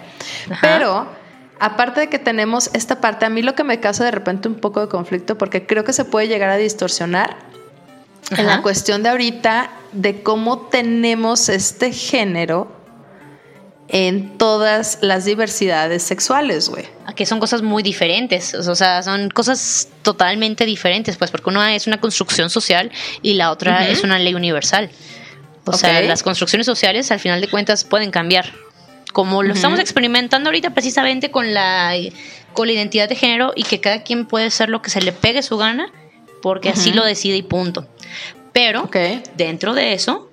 Pero 0.61 1.07
aparte 1.59 2.01
de 2.01 2.09
que 2.09 2.19
tenemos 2.19 2.69
esta 2.73 3.01
parte, 3.01 3.25
a 3.25 3.29
mí 3.29 3.41
lo 3.41 3.55
que 3.55 3.63
me 3.63 3.79
causa 3.79 4.03
de 4.03 4.11
repente 4.11 4.47
un 4.47 4.55
poco 4.55 4.81
de 4.81 4.87
conflicto, 4.87 5.37
porque 5.37 5.65
creo 5.65 5.83
que 5.83 5.93
se 5.93 6.05
puede 6.05 6.27
llegar 6.27 6.49
a 6.49 6.57
distorsionar 6.57 7.37
en 8.31 8.47
la 8.47 8.61
cuestión 8.61 9.03
de 9.03 9.09
ahorita 9.09 9.69
de 9.91 10.23
cómo 10.23 10.67
tenemos 10.67 11.49
este 11.49 11.91
género 11.91 12.71
en 13.87 14.37
todas 14.37 14.97
las 15.01 15.25
diversidades 15.25 16.01
sexuales, 16.01 16.69
güey. 16.69 16.85
Que 17.15 17.25
son 17.25 17.39
cosas 17.39 17.61
muy 17.61 17.83
diferentes, 17.83 18.53
o 18.55 18.75
sea, 18.75 19.03
son 19.03 19.29
cosas 19.29 19.89
totalmente 20.01 20.65
diferentes, 20.65 21.17
pues, 21.17 21.31
porque 21.31 21.49
una 21.49 21.75
es 21.75 21.85
una 21.87 21.99
construcción 21.99 22.49
social 22.49 22.91
y 23.21 23.35
la 23.35 23.51
otra 23.51 23.87
es 23.87 24.03
una 24.03 24.17
ley 24.17 24.33
universal. 24.33 24.89
O 25.65 25.73
sea, 25.73 26.01
las 26.01 26.23
construcciones 26.23 26.65
sociales 26.65 27.11
al 27.11 27.19
final 27.19 27.41
de 27.41 27.47
cuentas 27.47 27.83
pueden 27.83 28.11
cambiar 28.11 28.53
como 29.15 29.43
lo 29.43 29.53
estamos 29.53 29.79
experimentando 29.79 30.49
ahorita 30.49 30.71
precisamente 30.71 31.31
con 31.31 31.53
la, 31.53 31.93
con 32.51 32.67
la 32.67 32.73
identidad 32.73 33.07
de 33.07 33.15
género 33.15 33.53
y 33.55 33.63
que 33.63 33.79
cada 33.79 34.03
quien 34.03 34.25
puede 34.25 34.51
ser 34.51 34.67
lo 34.67 34.81
que 34.81 34.89
se 34.89 35.01
le 35.01 35.13
pegue 35.13 35.41
su 35.41 35.55
gana, 35.55 35.89
porque 36.41 36.67
así 36.67 36.91
lo 36.91 37.05
decide 37.05 37.37
y 37.37 37.41
punto. 37.41 37.87
Pero 38.51 38.89
dentro 39.37 39.73
de 39.73 39.93
eso, 39.93 40.29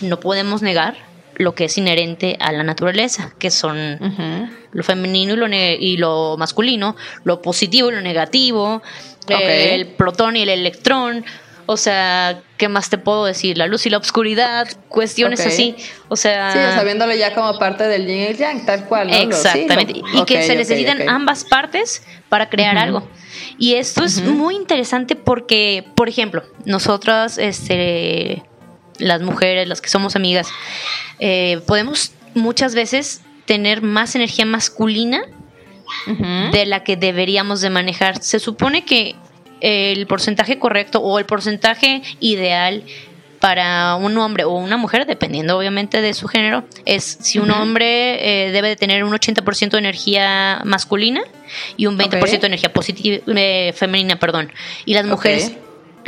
no 0.00 0.18
podemos 0.18 0.60
negar 0.60 0.96
lo 1.36 1.54
que 1.54 1.66
es 1.66 1.78
inherente 1.78 2.36
a 2.40 2.50
la 2.50 2.64
naturaleza, 2.64 3.32
que 3.38 3.52
son 3.52 4.56
lo 4.72 4.82
femenino 4.82 5.34
y 5.34 5.36
lo, 5.36 5.46
y 5.48 5.96
lo 5.96 6.36
masculino, 6.36 6.96
lo 7.22 7.40
positivo 7.40 7.92
y 7.92 7.94
lo 7.94 8.00
negativo, 8.00 8.82
el 9.28 9.86
protón 9.86 10.34
y 10.34 10.42
el 10.42 10.48
electrón, 10.48 11.24
o 11.66 11.76
sea, 11.76 12.40
¿qué 12.56 12.68
más 12.68 12.88
te 12.88 12.96
puedo 12.96 13.24
decir? 13.24 13.58
La 13.58 13.66
luz 13.66 13.86
y 13.86 13.90
la 13.90 13.98
oscuridad, 13.98 14.68
cuestiones 14.88 15.44
así. 15.44 15.74
O 16.08 16.16
sea. 16.16 16.52
Sí, 16.52 16.58
sabiéndolo 16.76 17.14
ya 17.14 17.34
como 17.34 17.58
parte 17.58 17.84
del 17.84 18.06
yin 18.06 18.28
y 18.30 18.34
yang, 18.34 18.64
tal 18.64 18.84
cual. 18.86 19.12
Exactamente. 19.12 20.00
y 20.12 20.24
que 20.24 20.42
se 20.44 20.54
necesitan 20.54 21.08
ambas 21.08 21.44
partes 21.44 22.02
para 22.28 22.48
crear 22.48 22.78
algo. 22.78 23.08
Y 23.58 23.74
esto 23.74 24.04
es 24.04 24.22
muy 24.22 24.54
interesante 24.54 25.16
porque, 25.16 25.84
por 25.94 26.08
ejemplo, 26.08 26.42
nosotras, 26.64 27.38
este, 27.38 28.44
las 28.98 29.22
mujeres, 29.22 29.66
las 29.66 29.80
que 29.80 29.88
somos 29.88 30.14
amigas, 30.14 30.48
eh, 31.18 31.60
podemos 31.66 32.12
muchas 32.34 32.74
veces 32.74 33.22
tener 33.44 33.82
más 33.82 34.14
energía 34.14 34.46
masculina 34.46 35.22
de 36.52 36.66
la 36.66 36.82
que 36.82 36.96
deberíamos 36.96 37.60
de 37.60 37.70
manejar. 37.70 38.22
Se 38.22 38.38
supone 38.40 38.84
que 38.84 39.14
el 39.60 40.06
porcentaje 40.06 40.58
correcto 40.58 41.00
o 41.00 41.18
el 41.18 41.26
porcentaje 41.26 42.02
ideal 42.20 42.84
para 43.40 43.96
un 43.96 44.16
hombre 44.18 44.44
o 44.44 44.52
una 44.52 44.76
mujer, 44.76 45.06
dependiendo 45.06 45.56
obviamente 45.58 46.00
de 46.00 46.14
su 46.14 46.26
género, 46.26 46.64
es 46.84 47.18
si 47.20 47.38
un 47.38 47.50
hombre 47.50 48.46
eh, 48.46 48.50
debe 48.50 48.68
de 48.68 48.76
tener 48.76 49.04
un 49.04 49.12
80% 49.12 49.70
de 49.70 49.78
energía 49.78 50.60
masculina 50.64 51.20
y 51.76 51.86
un 51.86 51.98
20% 51.98 52.40
de 52.40 52.46
energía 52.46 52.72
positiva, 52.72 53.22
eh, 53.26 53.72
femenina, 53.74 54.18
perdón. 54.18 54.50
Y 54.84 54.94
las 54.94 55.06
mujeres 55.06 55.52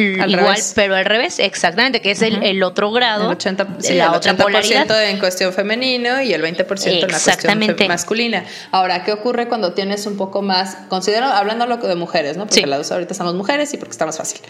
igual, 0.02 0.58
pero 0.74 0.94
al 0.94 1.04
revés, 1.04 1.38
exactamente, 1.38 2.00
que 2.00 2.12
es 2.12 2.22
el, 2.22 2.62
otro 2.62 2.90
grado, 2.92 3.24
el 3.24 3.30
80, 3.32 3.66
la 3.90 4.12
otra 4.12 4.36
polaridad. 4.36 5.08
en 5.08 5.18
cuestión 5.18 5.52
femenino 5.52 6.22
y 6.22 6.32
el 6.32 6.42
20% 6.42 6.86
en 6.86 7.00
la 7.10 7.20
cuestión 7.20 7.88
masculina. 7.88 8.44
Ahora, 8.70 9.04
¿qué 9.04 9.12
ocurre 9.12 9.48
cuando 9.48 9.72
tienes 9.72 10.06
un 10.06 10.16
poco 10.16 10.42
más, 10.42 10.76
considero, 10.88 11.26
hablando 11.26 11.66
de 11.76 11.94
mujeres, 11.96 12.36
¿no? 12.36 12.46
Porque 12.46 12.66
la 12.66 12.78
dos 12.78 12.90
ahorita 12.92 13.14
somos 13.14 13.34
mujeres 13.34 13.72
y 13.74 13.76
porque 13.76 13.92
está 13.92 14.06
más 14.06 14.18
fácil. 14.18 14.40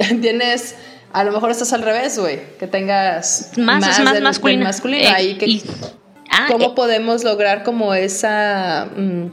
tienes, 0.20 0.74
a 1.12 1.24
lo 1.24 1.32
mejor 1.32 1.50
estás 1.50 1.72
al 1.72 1.82
revés, 1.82 2.18
güey, 2.18 2.40
que 2.58 2.66
tengas 2.66 3.52
más, 3.56 3.80
más, 3.80 4.00
más 4.00 4.20
masculino. 4.20 4.68
ahí 5.14 5.34
que, 5.34 5.62
ah, 6.30 6.46
¿Cómo 6.48 6.66
eh. 6.66 6.72
podemos 6.74 7.24
lograr 7.24 7.62
como 7.62 7.94
esa... 7.94 8.88
Mm, 8.96 9.26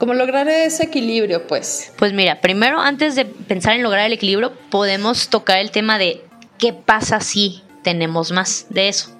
¿Cómo 0.00 0.14
lograr 0.14 0.48
ese 0.48 0.84
equilibrio, 0.84 1.46
pues? 1.46 1.92
Pues 1.98 2.14
mira, 2.14 2.40
primero 2.40 2.80
antes 2.80 3.16
de 3.16 3.26
pensar 3.26 3.74
en 3.74 3.82
lograr 3.82 4.06
el 4.06 4.14
equilibrio, 4.14 4.54
podemos 4.70 5.28
tocar 5.28 5.58
el 5.58 5.70
tema 5.70 5.98
de 5.98 6.24
qué 6.56 6.72
pasa 6.72 7.20
si 7.20 7.62
tenemos 7.82 8.32
más 8.32 8.64
de 8.70 8.88
eso, 8.88 9.14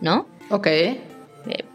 ¿no? 0.00 0.28
Ok. 0.50 0.68
Eh, 0.68 1.00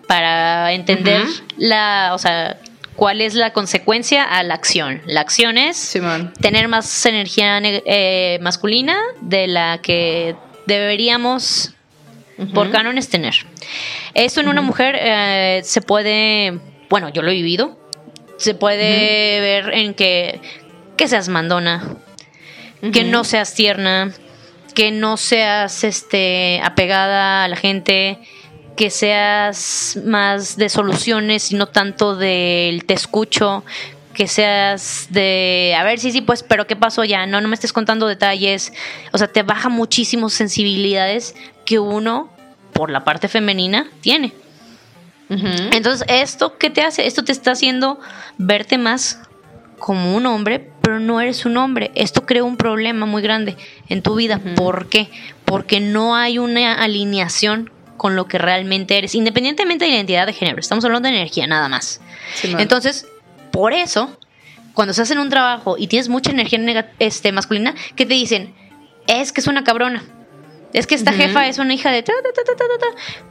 para 0.07 0.71
entender 0.71 1.23
la, 1.57 2.11
o 2.13 2.17
sea, 2.17 2.57
cuál 2.95 3.19
es 3.19 3.33
la 3.33 3.51
consecuencia 3.51 4.23
a 4.23 4.41
la 4.43 4.53
acción. 4.53 5.01
La 5.05 5.19
acción 5.19 5.57
es 5.57 5.99
tener 6.39 6.69
más 6.69 7.05
energía 7.05 7.59
eh, 7.61 8.39
masculina 8.41 8.95
de 9.19 9.47
la 9.47 9.79
que 9.81 10.37
deberíamos, 10.65 11.73
por 12.53 12.71
cánones, 12.71 13.09
tener. 13.09 13.35
Esto 14.13 14.39
en 14.39 14.47
una 14.47 14.61
mujer 14.61 14.95
eh, 14.97 15.59
se 15.65 15.81
puede, 15.81 16.57
bueno, 16.89 17.09
yo 17.09 17.21
lo 17.21 17.31
he 17.31 17.33
vivido, 17.33 17.84
se 18.37 18.53
puede 18.53 19.39
ver 19.39 19.73
en 19.73 19.93
que 19.93 20.41
que 20.95 21.07
seas 21.07 21.29
mandona, 21.29 21.83
que 22.93 23.03
no 23.03 23.23
seas 23.23 23.53
tierna, 23.53 24.13
que 24.73 24.91
no 24.91 25.17
seas 25.17 25.83
este 25.83 26.61
apegada 26.63 27.43
a 27.43 27.47
la 27.47 27.55
gente, 27.55 28.19
que 28.75 28.89
seas 28.89 29.99
más 30.05 30.57
de 30.57 30.69
soluciones 30.69 31.51
y 31.51 31.55
no 31.55 31.67
tanto 31.67 32.15
del 32.15 32.85
te 32.85 32.93
escucho, 32.93 33.63
que 34.13 34.27
seas 34.27 35.07
de, 35.09 35.75
a 35.77 35.83
ver, 35.83 35.99
sí, 35.99 36.11
sí, 36.11 36.21
pues, 36.21 36.43
pero 36.43 36.67
¿qué 36.67 36.75
pasó 36.75 37.03
ya? 37.03 37.25
No, 37.25 37.41
no 37.41 37.47
me 37.47 37.55
estés 37.55 37.73
contando 37.73 38.07
detalles. 38.07 38.71
O 39.11 39.17
sea, 39.17 39.27
te 39.27 39.43
baja 39.43 39.69
muchísimas 39.69 40.33
sensibilidades 40.33 41.35
que 41.65 41.79
uno, 41.79 42.29
por 42.71 42.89
la 42.89 43.03
parte 43.03 43.27
femenina, 43.27 43.89
tiene. 44.01 44.33
Entonces, 45.29 46.05
¿esto 46.09 46.57
qué 46.57 46.69
te 46.69 46.81
hace? 46.81 47.07
Esto 47.07 47.23
te 47.23 47.31
está 47.31 47.51
haciendo 47.51 47.99
verte 48.37 48.77
más 48.77 49.19
como 49.79 50.15
un 50.15 50.25
hombre, 50.25 50.71
pero 50.81 50.99
no 50.99 51.19
eres 51.19 51.45
un 51.45 51.57
hombre. 51.57 51.91
Esto 51.95 52.25
crea 52.25 52.43
un 52.43 52.57
problema 52.57 53.05
muy 53.05 53.21
grande 53.21 53.57
en 53.89 54.01
tu 54.01 54.15
vida. 54.15 54.39
¿Por 54.55 54.87
qué? 54.87 55.09
Porque 55.45 55.79
no 55.79 56.15
hay 56.15 56.37
una 56.37 56.73
alineación 56.73 57.71
con 57.97 58.15
lo 58.15 58.27
que 58.27 58.37
realmente 58.37 58.97
eres, 58.97 59.15
independientemente 59.15 59.85
de 59.85 59.91
la 59.91 59.97
identidad 59.97 60.27
de 60.27 60.33
género. 60.33 60.59
Estamos 60.59 60.85
hablando 60.85 61.09
de 61.09 61.15
energía 61.15 61.47
nada 61.47 61.69
más. 61.69 62.01
Entonces, 62.43 63.07
por 63.51 63.73
eso, 63.73 64.17
cuando 64.73 64.91
estás 64.91 65.11
en 65.11 65.19
un 65.19 65.29
trabajo 65.29 65.75
y 65.77 65.87
tienes 65.87 66.09
mucha 66.09 66.31
energía 66.31 66.91
este, 66.99 67.31
masculina, 67.31 67.73
¿qué 67.95 68.05
te 68.05 68.13
dicen? 68.13 68.53
Es 69.07 69.31
que 69.31 69.41
es 69.41 69.47
una 69.47 69.63
cabrona. 69.63 70.03
Es 70.75 70.87
que 70.87 70.95
esta 70.95 71.13
jefa 71.13 71.47
es 71.47 71.57
una 71.57 71.73
hija 71.73 71.89
de... 71.89 72.03
Ta, 72.03 72.11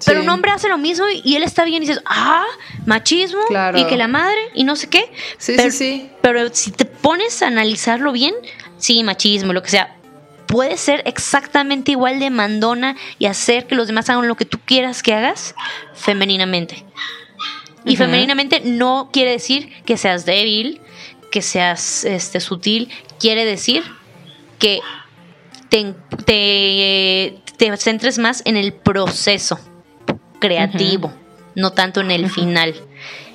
Pero 0.07 0.23
un 0.23 0.29
hombre 0.31 0.51
hace 0.51 0.67
lo 0.71 0.79
mismo 0.79 1.05
y, 1.11 1.37
él 1.37 1.43
está 1.43 1.65
bien 1.67 1.83
y 1.83 1.87
dices, 1.87 2.03
ah, 2.07 2.47
machismo 2.87 3.43
y 3.75 3.85
que 3.85 3.99
la 3.99 4.09
madre 4.09 4.39
y 4.55 4.65
no 4.65 4.77
sé 4.77 4.89
qué. 4.89 5.13
Sí, 5.37 5.53
pero, 5.55 5.71
sí, 5.71 5.77
sí. 5.77 6.11
Pero 6.23 6.55
si 6.55 6.71
te 6.71 6.87
pones 6.87 7.43
a 7.43 7.49
analizarlo 7.49 8.13
bien, 8.13 8.35
sí, 8.79 9.05
machismo, 9.05 9.53
lo 9.53 9.63
que 9.63 9.69
sea. 9.69 9.95
Puede 10.47 10.79
ser 10.79 11.03
exactamente 11.05 11.91
igual 11.91 12.19
de 12.19 12.31
mandona 12.31 12.97
y 13.19 13.27
hacer 13.27 13.67
que 13.67 13.75
los 13.75 13.89
demás 13.89 14.09
hagan 14.09 14.27
lo 14.27 14.37
que 14.37 14.47
tú 14.47 14.59
quieras 14.65 15.03
que 15.03 15.13
hagas 15.13 15.55
femeninamente. 15.95 16.83
Y 17.85 17.97
femeninamente 17.97 18.63
no 18.65 19.11
quiere 19.13 19.33
decir 19.33 19.71
que 19.85 19.99
seas 19.99 20.25
débil, 20.25 20.81
que 21.31 21.43
seas 21.43 22.05
este, 22.05 22.41
sutil, 22.41 22.89
quiere 23.21 23.45
decir 23.45 23.85
que 24.59 24.81
te, 26.25 27.41
te, 27.57 27.77
centres 27.77 28.19
más 28.19 28.43
en 28.45 28.57
el 28.57 28.73
proceso 28.73 29.59
creativo, 30.39 31.13
no 31.55 31.73
tanto 31.73 32.01
en 32.01 32.11
el 32.11 32.31
final. 32.31 32.75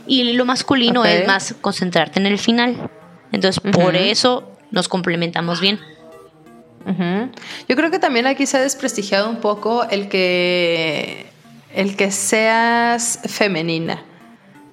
Y 0.08 0.34
lo 0.34 0.46
masculino 0.46 1.06
es 1.06 1.28
más 1.28 1.56
concentrarte 1.60 2.20
en 2.20 2.26
el 2.26 2.40
final. 2.40 2.90
Entonces, 3.32 3.62
por 3.74 3.96
eso 3.96 4.52
nos 4.72 4.88
complementamos 4.88 5.60
bien. 5.60 5.80
Yo 7.68 7.76
creo 7.76 7.92
que 7.92 8.00
también 8.00 8.26
aquí 8.26 8.46
se 8.46 8.58
ha 8.58 8.62
desprestigiado 8.62 9.30
un 9.30 9.42
poco 9.42 9.84
el 9.90 10.08
que 10.08 11.28
el 11.76 11.96
que 11.96 12.10
seas 12.10 13.20
femenina. 13.26 14.04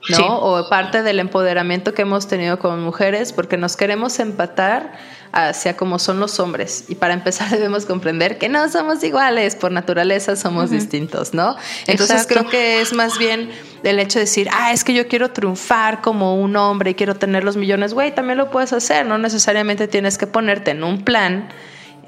¿no? 0.09 0.39
O 0.39 0.69
parte 0.69 1.03
del 1.03 1.19
empoderamiento 1.19 1.93
que 1.93 2.03
hemos 2.03 2.29
tenido 2.29 2.61
como 2.61 2.77
mujeres, 2.77 3.33
porque 3.33 3.57
nos 3.57 3.77
queremos 3.77 4.21
empatar 4.21 4.93
hacia 5.33 5.77
cómo 5.77 5.99
son 5.99 6.21
los 6.21 6.41
hombres. 6.41 6.85
Y 6.89 6.95
para 6.95 7.15
empezar 7.15 7.51
debemos 7.51 7.87
comprender 7.87 8.39
que 8.39 8.49
no 8.49 8.69
somos 8.69 9.03
iguales, 9.05 9.57
por 9.57 9.73
naturaleza 9.73 10.37
somos 10.37 10.71
distintos, 10.71 11.35
¿no? 11.35 11.57
Entonces 11.87 12.27
creo 12.27 12.49
que 12.49 12.81
es 12.81 12.93
más 12.93 13.19
bien 13.19 13.51
el 13.83 13.99
hecho 13.99 14.19
de 14.19 14.25
decir, 14.25 14.49
ah, 14.53 14.73
es 14.73 14.85
que 14.85 14.95
yo 14.95 15.09
quiero 15.09 15.31
triunfar 15.31 16.01
como 16.01 16.41
un 16.41 16.57
hombre 16.57 16.91
y 16.91 16.95
quiero 16.95 17.15
tener 17.15 17.45
los 17.45 17.57
millones, 17.57 17.95
güey, 17.95 18.15
también 18.15 18.39
lo 18.39 18.51
puedes 18.51 18.73
hacer, 18.73 19.07
no 19.07 19.19
necesariamente 19.19 19.89
tienes 19.89 20.19
que 20.19 20.27
ponerte 20.27 20.73
en 20.73 20.85
un 20.85 21.03
plan 21.03 21.49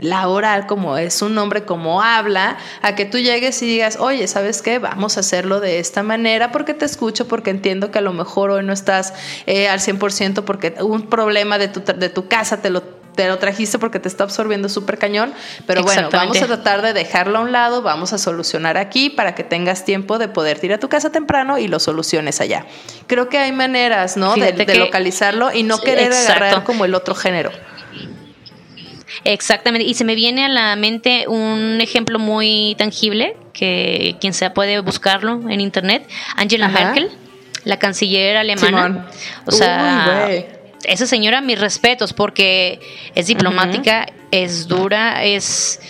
laboral, 0.01 0.67
como 0.67 0.97
es 0.97 1.23
un 1.23 1.37
hombre, 1.39 1.65
como 1.65 2.03
habla, 2.03 2.57
a 2.83 2.95
que 2.95 3.05
tú 3.05 3.19
llegues 3.19 3.61
y 3.63 3.67
digas, 3.67 3.99
oye, 4.01 4.27
¿sabes 4.29 4.63
qué? 4.63 4.79
Vamos 4.79 5.17
a 5.17 5.21
hacerlo 5.21 5.61
de 5.61 5.79
esta 5.79 6.03
manera 6.03 6.53
porque 6.53 6.75
te 6.75 6.85
escucho, 6.85 7.29
porque 7.29 7.51
entiendo 7.51 7.91
que 7.91 7.99
a 7.99 8.03
lo 8.03 8.13
mejor 8.13 8.51
hoy 8.51 8.65
no 8.65 8.73
estás 8.73 9.15
eh, 9.47 9.69
al 9.69 9.81
100% 9.81 10.45
porque 10.45 10.75
un 10.81 11.03
problema 11.09 11.59
de 11.59 11.69
tu, 11.69 11.81
de 11.81 12.09
tu 12.09 12.29
casa 12.29 12.61
te 12.61 12.71
lo 12.71 12.98
te 13.19 13.27
lo 13.27 13.37
trajiste 13.39 13.81
porque 13.81 13.99
te 13.99 14.07
está 14.07 14.23
absorbiendo 14.23 14.69
súper 14.69 14.97
cañón, 14.97 15.35
pero 15.67 15.83
bueno, 15.83 16.09
vamos 16.13 16.41
a 16.41 16.47
tratar 16.47 16.83
de 16.83 16.93
dejarlo 16.93 17.39
a 17.39 17.41
un 17.41 17.51
lado, 17.51 17.83
vamos 17.83 18.13
a 18.13 18.19
solucionar 18.19 18.77
aquí 18.77 19.11
para 19.11 19.35
que 19.35 19.43
tengas 19.43 19.85
tiempo 19.85 20.19
de 20.19 20.29
poder 20.29 20.61
ir 20.63 20.73
a 20.73 20.79
tu 20.79 20.89
casa 20.89 21.11
temprano 21.11 21.59
y 21.59 21.67
lo 21.67 21.81
soluciones 21.81 22.41
allá. 22.41 22.65
Creo 23.09 23.29
que 23.29 23.39
hay 23.39 23.51
maneras, 23.51 24.17
¿no? 24.17 24.37
de, 24.37 24.53
localizarlo 24.77 25.53
y 25.53 25.65
no 25.65 25.81
querer 25.81 26.13
agarrar 26.13 26.63
como 26.63 26.85
el 26.85 26.95
otro 26.95 27.17
género. 27.17 27.51
Exactamente, 29.25 29.85
y 29.85 29.95
se 29.95 30.05
me 30.05 30.15
viene 30.15 30.45
a 30.45 30.49
la 30.49 30.77
mente 30.77 31.25
un 31.27 31.81
ejemplo 31.81 32.21
muy 32.21 32.77
tangible, 32.79 33.37
que 33.53 34.15
quien 34.21 34.33
sea 34.33 34.55
puede 34.55 34.79
buscarlo 34.79 35.51
en 35.51 35.61
internet, 35.61 36.09
Angela 36.37 36.69
Merkel, 36.69 37.11
la 37.65 37.81
canciller 37.81 38.37
alemana. 38.37 39.09
O 39.45 39.51
sea, 39.51 40.29
esa 40.85 41.07
señora, 41.07 41.41
mis 41.41 41.59
respetos, 41.59 42.13
porque 42.13 42.81
es 43.15 43.27
diplomática, 43.27 44.07
es 44.31 44.69
dura, 44.69 45.25
es, 45.25 45.81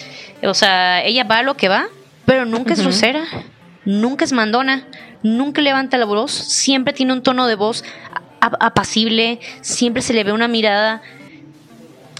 o 0.43 0.55
sea, 0.55 1.05
ella 1.05 1.24
va 1.24 1.39
a 1.39 1.43
lo 1.43 1.57
que 1.57 1.68
va, 1.68 1.86
pero 2.24 2.45
nunca 2.45 2.74
es 2.74 2.80
grosera, 2.80 3.24
nunca 3.84 4.24
es 4.24 4.32
mandona, 4.32 4.86
nunca 5.22 5.62
levanta 5.62 5.99
la 5.99 6.05
voz, 6.05 6.32
siempre 6.32 6.93
tiene 6.93 7.12
un 7.12 7.22
tono 7.22 7.47
de 7.47 7.55
voz 7.55 7.84
apacible, 8.41 9.41
siempre 9.61 10.03
se 10.03 10.12
le 10.12 10.24
ve 10.24 10.32
una 10.32 10.49
mirada 10.49 11.03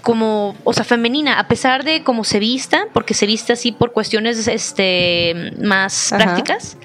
como, 0.01 0.55
o 0.63 0.73
sea, 0.73 0.83
femenina, 0.83 1.39
a 1.39 1.47
pesar 1.47 1.83
de 1.83 2.03
cómo 2.03 2.23
se 2.23 2.39
vista, 2.39 2.87
porque 2.93 3.13
se 3.13 3.25
viste 3.25 3.53
así 3.53 3.71
por 3.71 3.91
cuestiones 3.91 4.47
este, 4.47 5.53
más 5.61 6.09
prácticas, 6.09 6.77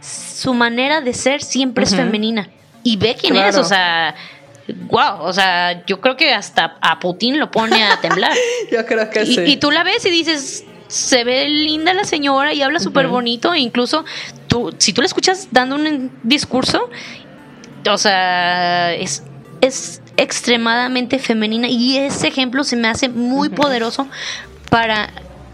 su 0.00 0.54
manera 0.54 1.00
de 1.00 1.14
ser 1.14 1.42
siempre 1.42 1.84
es 1.84 1.94
femenina. 1.94 2.48
Y 2.82 2.96
ve 2.96 3.16
quién 3.18 3.36
es, 3.36 3.56
o 3.56 3.64
sea, 3.64 4.14
wow, 4.88 5.20
o 5.20 5.32
sea, 5.32 5.84
yo 5.86 6.00
creo 6.00 6.16
que 6.16 6.32
hasta 6.32 6.76
a 6.80 6.98
Putin 6.98 7.38
lo 7.38 7.50
pone 7.50 7.84
a 7.84 8.00
temblar. 8.00 8.32
yo 8.72 8.84
creo 8.86 9.10
que 9.10 9.22
y, 9.22 9.34
sí. 9.34 9.40
Y 9.46 9.56
tú 9.56 9.70
la 9.70 9.82
ves 9.82 10.04
y 10.06 10.10
dices, 10.10 10.64
se 10.88 11.24
ve 11.24 11.48
linda 11.48 11.94
la 11.94 12.04
señora 12.04 12.52
y 12.52 12.62
habla 12.62 12.78
súper 12.78 13.08
bonito, 13.08 13.54
e 13.54 13.60
incluso 13.60 14.04
tú, 14.46 14.74
si 14.78 14.92
tú 14.92 15.00
la 15.00 15.06
escuchas 15.06 15.48
dando 15.50 15.76
un 15.76 16.10
discurso, 16.22 16.90
o 17.90 17.98
sea, 17.98 18.92
es, 18.94 19.24
es 19.60 20.02
extremadamente 20.16 21.18
femenina 21.18 21.68
y 21.68 21.96
ese 21.96 22.28
ejemplo 22.28 22.64
se 22.64 22.76
me 22.76 22.88
hace 22.88 23.08
muy 23.08 23.48
poderoso 23.48 24.06
para 24.70 25.10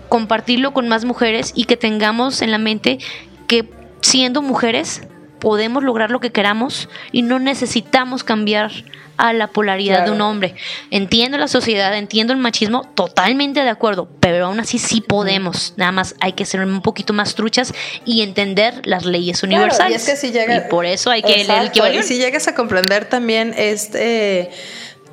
compartirlo 0.08 0.72
con 0.72 0.88
más 0.88 1.04
mujeres 1.04 1.52
y 1.54 1.64
que 1.64 1.76
tengamos 1.76 2.42
en 2.42 2.50
la 2.50 2.58
mente 2.58 2.98
que 3.46 3.68
siendo 4.00 4.42
mujeres 4.42 5.02
podemos 5.38 5.82
lograr 5.82 6.10
lo 6.10 6.20
que 6.20 6.30
queramos 6.30 6.88
y 7.12 7.22
no 7.22 7.38
necesitamos 7.38 8.24
cambiar 8.24 8.72
a 9.18 9.32
la 9.32 9.48
polaridad 9.48 10.04
de 10.04 10.12
un 10.12 10.20
hombre. 10.20 10.54
Entiendo 10.90 11.36
la 11.38 11.48
sociedad, 11.48 11.94
entiendo 11.96 12.32
el 12.32 12.38
machismo, 12.38 12.84
totalmente 12.94 13.60
de 13.60 13.68
acuerdo, 13.68 14.08
pero 14.20 14.46
aún 14.46 14.60
así 14.60 14.78
sí 14.78 15.00
podemos. 15.00 15.74
Nada 15.76 15.92
más 15.92 16.14
hay 16.20 16.32
que 16.32 16.46
ser 16.46 16.60
un 16.60 16.80
poquito 16.80 17.12
más 17.12 17.34
truchas 17.34 17.74
y 18.04 18.22
entender 18.22 18.80
las 18.84 19.04
leyes 19.04 19.42
universales. 19.42 19.92
y, 19.92 19.96
es 19.96 20.08
que 20.08 20.16
si 20.16 20.32
llega, 20.32 20.56
y 20.56 20.70
por 20.70 20.86
eso 20.86 21.10
hay 21.10 21.22
que 21.22 21.44
leer 21.44 21.72
el 21.74 21.96
Y 21.96 22.02
si 22.04 22.16
llegas 22.16 22.46
a 22.46 22.54
comprender 22.54 23.06
también 23.06 23.54
este 23.56 24.50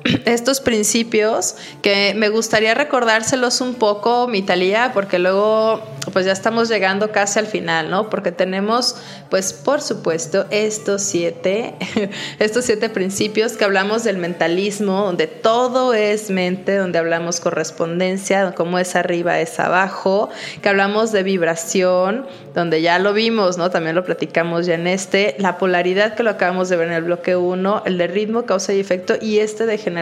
estos 0.24 0.60
principios 0.60 1.56
que 1.82 2.14
me 2.16 2.28
gustaría 2.28 2.74
recordárselos 2.74 3.60
un 3.60 3.74
poco, 3.74 4.28
mi 4.28 4.42
Talía, 4.42 4.92
porque 4.92 5.18
luego 5.18 5.82
pues 6.12 6.24
ya 6.24 6.32
estamos 6.32 6.68
llegando 6.68 7.10
casi 7.10 7.38
al 7.38 7.46
final, 7.46 7.90
¿no? 7.90 8.08
Porque 8.08 8.32
tenemos 8.32 8.96
pues 9.30 9.52
por 9.52 9.80
supuesto 9.82 10.46
estos 10.50 11.02
siete, 11.02 11.74
estos 12.38 12.64
siete 12.64 12.88
principios 12.88 13.52
que 13.56 13.64
hablamos 13.64 14.04
del 14.04 14.18
mentalismo, 14.18 15.04
donde 15.04 15.26
todo 15.26 15.94
es 15.94 16.30
mente, 16.30 16.76
donde 16.76 16.98
hablamos 16.98 17.40
correspondencia, 17.40 18.52
como 18.52 18.78
es 18.78 18.96
arriba 18.96 19.40
es 19.40 19.58
abajo, 19.58 20.30
que 20.62 20.68
hablamos 20.68 21.12
de 21.12 21.22
vibración, 21.22 22.26
donde 22.54 22.82
ya 22.82 22.98
lo 22.98 23.12
vimos, 23.12 23.58
¿no? 23.58 23.70
También 23.70 23.96
lo 23.96 24.04
platicamos 24.04 24.66
ya 24.66 24.74
en 24.74 24.86
este, 24.86 25.34
la 25.38 25.58
polaridad 25.58 26.14
que 26.14 26.22
lo 26.22 26.30
acabamos 26.30 26.68
de 26.68 26.76
ver 26.76 26.88
en 26.88 26.94
el 26.94 27.02
bloque 27.02 27.36
1, 27.36 27.82
el 27.84 27.98
de 27.98 28.06
ritmo, 28.06 28.46
causa 28.46 28.72
y 28.72 28.80
efecto 28.80 29.14
y 29.20 29.38
este 29.40 29.66
de 29.66 29.76
generación, 29.76 29.95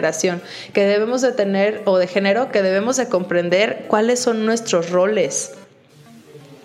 que 0.72 0.84
debemos 0.84 1.22
de 1.22 1.32
tener, 1.32 1.82
o 1.84 1.99
de 1.99 2.07
género, 2.07 2.51
que 2.51 2.62
debemos 2.62 2.97
de 2.97 3.09
comprender 3.09 3.84
cuáles 3.88 4.20
son 4.20 4.47
nuestros 4.47 4.90
roles 4.90 5.53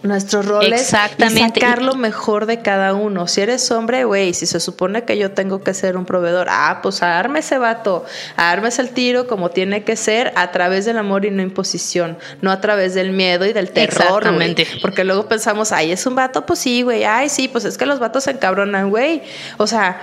nuestros 0.04 0.46
roles 0.46 0.82
Exactamente. 0.82 1.60
y 1.60 1.62
sacar 1.62 1.82
lo 1.82 1.96
mejor 1.96 2.46
de 2.46 2.62
cada 2.62 2.94
uno. 2.94 3.28
Si 3.28 3.42
eres 3.42 3.70
hombre, 3.72 4.06
güey, 4.06 4.34
si 4.34 4.46
se 4.46 4.60
supone 4.60 5.04
que 5.04 5.18
yo 5.18 5.32
tengo 5.32 5.62
que 5.62 5.74
ser 5.74 5.98
un 5.98 6.06
proveedor, 6.06 6.48
ah, 6.50 6.80
pues 6.82 7.04
arme 7.04 7.40
ese 7.40 7.58
vato, 7.58 8.06
armes 8.38 8.80
el 8.80 8.92
tiro 8.92 9.28
como 9.28 9.50
tiene 9.50 9.84
que 9.84 9.96
ser 9.96 10.32
a 10.36 10.52
través 10.52 10.86
del 10.86 10.98
amor 10.98 11.26
y 11.26 11.32
no 11.32 11.42
imposición, 11.42 12.18
no 12.42 12.52
a 12.52 12.62
través 12.62 12.94
del 12.94 13.12
miedo 13.12 13.46
y 13.46 13.54
del 13.54 13.72
terror, 13.72 14.04
Exactamente. 14.04 14.68
Porque 14.82 15.04
luego 15.04 15.28
pensamos, 15.28 15.72
ay, 15.72 15.92
es 15.92 16.06
un 16.06 16.16
vato, 16.16 16.46
pues 16.46 16.60
sí, 16.60 16.82
güey, 16.82 17.04
ay, 17.04 17.30
sí, 17.30 17.48
pues 17.48 17.66
es 17.66 17.78
que 17.78 17.86
los 17.86 18.00
vatos 18.00 18.24
se 18.24 18.32
encabronan, 18.32 18.90
güey. 18.90 19.22
O 19.58 19.68
sea, 19.68 20.02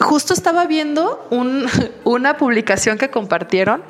justo 0.00 0.34
estaba 0.34 0.66
viendo 0.66 1.26
un, 1.30 1.66
una 2.04 2.36
publicación 2.36 2.98
que 2.98 3.10
compartieron 3.10 3.82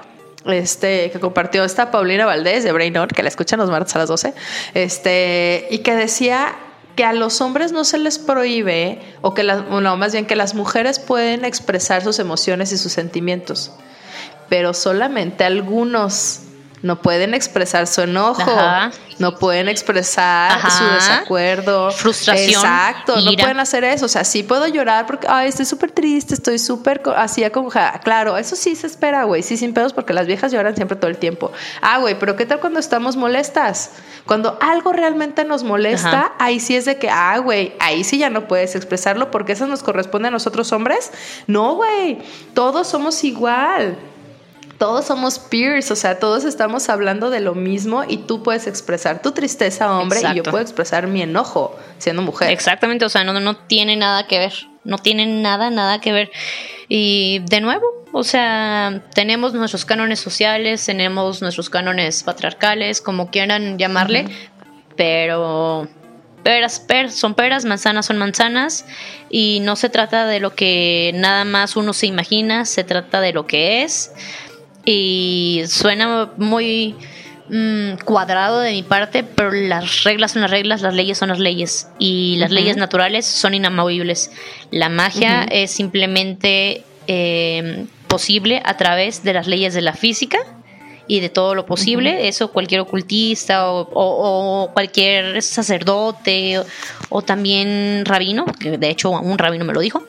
este, 0.45 1.11
que 1.11 1.19
compartió 1.19 1.65
esta 1.65 1.91
Paulina 1.91 2.25
Valdés 2.25 2.65
de 2.65 2.73
Brain 2.73 2.95
que 3.15 3.23
la 3.23 3.29
escuchan 3.29 3.59
los 3.59 3.71
martes 3.71 3.97
a 3.97 3.99
las 3.99 4.09
12, 4.09 4.35
este, 4.75 5.67
y 5.71 5.79
que 5.79 5.97
decía 5.97 6.55
que 6.95 7.05
a 7.05 7.13
los 7.13 7.41
hombres 7.41 7.73
no 7.73 7.85
se 7.85 7.99
les 7.99 8.19
prohíbe, 8.19 9.01
o 9.21 9.35
que 9.35 9.43
no, 9.43 9.97
más 9.97 10.13
bien 10.13 10.27
que 10.27 10.37
las 10.37 10.55
mujeres 10.55 10.99
pueden 10.99 11.45
expresar 11.45 12.03
sus 12.03 12.19
emociones 12.19 12.73
y 12.73 12.79
sus 12.79 12.93
sentimientos, 12.93 13.73
pero 14.49 14.73
solamente 14.73 15.45
algunos 15.45 16.41
no 16.87 17.03
pueden 17.03 17.35
expresar 17.35 17.89
su 17.89 18.03
enojo, 18.03 18.49
no 19.19 19.37
pueden 19.39 19.69
expresar 19.69 20.71
su 20.71 20.85
desacuerdo, 20.85 21.91
frustración, 21.91 22.65
exacto, 22.65 23.21
no 23.21 23.33
pueden 23.33 23.59
hacer 23.59 23.83
eso, 23.83 24.07
o 24.07 24.09
sea, 24.09 24.23
sí 24.23 24.45
puedo 24.45 24.69
llorar 24.69 25.05
porque 25.05 25.27
ay, 25.29 25.49
estoy 25.49 25.67
súper 25.67 25.91
triste, 25.91 26.35
estoy 26.35 26.61
súper 26.61 27.03
así 27.17 27.43
acongojada, 27.43 27.99
claro, 27.99 28.37
eso 28.37 28.55
sí 28.55 28.77
se 28.77 28.87
espera, 28.87 29.25
güey, 29.25 29.43
sí 29.43 29.57
sin 29.57 29.75
pedos 29.75 29.93
porque 29.93 30.13
las 30.13 30.29
viejas 30.29 30.53
lloran 30.53 30.77
siempre 30.77 30.97
todo 30.97 31.11
el 31.11 31.19
tiempo. 31.19 31.51
Ah, 31.83 31.99
güey, 31.99 32.17
pero 32.21 32.37
¿qué 32.37 32.47
tal 32.47 32.61
cuando 32.61 32.79
estamos 32.79 33.17
molestas? 33.17 33.91
Cuando 34.25 34.57
algo 34.61 34.93
realmente 34.93 35.45
nos 35.45 35.65
molesta, 35.65 36.35
ahí 36.39 36.61
sí 36.61 36.77
es 36.77 36.85
de 36.85 36.99
que, 36.99 37.11
ah, 37.11 37.39
güey, 37.39 37.75
ahí 37.81 38.05
sí 38.05 38.19
ya 38.19 38.31
no 38.31 38.47
puedes 38.47 38.77
expresarlo 38.77 39.33
porque 39.33 39.53
eso 39.53 39.67
nos 39.67 39.83
corresponde 39.83 40.29
a 40.29 40.31
nosotros 40.31 40.73
hombres. 40.73 41.11
No, 41.49 41.75
güey, 41.75 42.19
todos 42.55 42.87
somos 42.87 43.25
igual 43.25 43.97
todos 44.79 45.07
somos 45.07 45.39
peers, 45.39 45.91
o 45.91 45.97
sea, 45.97 46.19
todos 46.19 46.45
estamos 46.45 46.89
hablando 46.89 47.31
de 47.31 47.41
lo 47.41 47.55
mismo 47.55 48.05
y 48.07 48.19
tú 48.19 48.43
puedes 48.43 48.67
expresar 48.67 49.23
tu 49.23 49.33
tristeza, 49.33 49.99
hombre, 49.99 50.21
y 50.33 50.37
yo 50.37 50.43
puedo 50.43 50.61
expresar 50.61 51.07
mi 51.07 51.23
enojo 51.23 51.79
siendo 51.99 52.23
mujer. 52.23 52.51
Exactamente, 52.51 53.05
o 53.05 53.09
sea, 53.09 53.25
no, 53.25 53.39
no 53.41 53.57
tiene 53.57 53.97
nada 53.97 54.27
que 54.27 54.39
ver, 54.39 54.53
no 54.85 54.99
tiene 54.99 55.27
nada, 55.27 55.71
nada 55.71 56.01
que 56.01 56.13
ver. 56.13 56.31
Y 56.89 57.41
de 57.49 57.61
nuevo, 57.61 58.05
o 58.13 58.23
sea, 58.23 59.03
tenemos 59.15 59.55
nuestros 59.55 59.85
cánones 59.85 60.21
sociales, 60.21 60.85
tenemos 60.85 61.43
nuestros 61.43 61.71
cánones 61.71 62.23
patriarcales, 62.23 63.01
como 63.01 63.31
quieran 63.31 63.79
llamarle, 63.79 64.27
pero 64.97 65.89
peras, 66.43 66.79
per, 66.79 67.11
son 67.11 67.35
peras, 67.35 67.65
manzanas 67.65 68.07
son 68.07 68.19
manzanas 68.19 68.85
y 69.29 69.59
no 69.61 69.75
se 69.75 69.89
trata 69.89 70.27
de 70.27 70.39
lo 70.39 70.55
que 70.55 71.11
nada 71.15 71.45
más 71.45 71.75
uno 71.75 71.93
se 71.93 72.07
imagina, 72.07 72.65
se 72.65 72.85
trata 72.85 73.21
de 73.21 73.33
lo 73.33 73.47
que 73.49 73.83
es 73.83 74.13
y 74.87 75.65
suena 75.67 76.31
muy 76.37 76.95
mm, 77.51 77.97
cuadrado 78.05 78.61
de 78.61 78.71
mi 78.71 78.85
parte, 78.85 79.25
pero 79.25 79.51
las 79.51 80.05
reglas 80.05 80.33
son 80.33 80.43
las 80.43 80.51
reglas, 80.51 80.81
las 80.81 80.95
leyes 80.95 81.19
son 81.19 81.29
las 81.29 81.41
leyes 81.41 81.89
y 81.99 82.37
las 82.39 82.53
leyes 82.53 82.77
naturales 82.77 83.27
son 83.27 83.53
inamovibles. 83.53 84.31
La 84.71 84.89
magia 84.89 85.43
es 85.51 85.73
simplemente 85.73 86.85
eh, 87.09 87.87
posible 88.07 88.63
a 88.65 88.77
través 88.77 89.25
de 89.25 89.35
las 89.35 89.49
leyes 89.49 89.75
de 89.75 89.83
la 89.83 89.93
física 89.93 90.39
y 91.09 91.19
de 91.19 91.31
todo 91.31 91.57
lo 91.57 91.67
posible. 91.67 92.29
Eso 92.29 92.53
cualquier 92.53 92.81
ocultista 92.81 93.69
o, 93.69 94.71
cualquier 94.73 95.43
sacerdote 95.43 96.63
o, 97.09 97.23
también 97.23 98.05
rabino, 98.05 98.47
que 98.47 98.79
de 98.79 98.89
hecho 98.89 99.11
un 99.11 99.37
rabino 99.37 99.65
me 99.65 99.73
lo 99.73 99.81
dijo, 99.81 100.05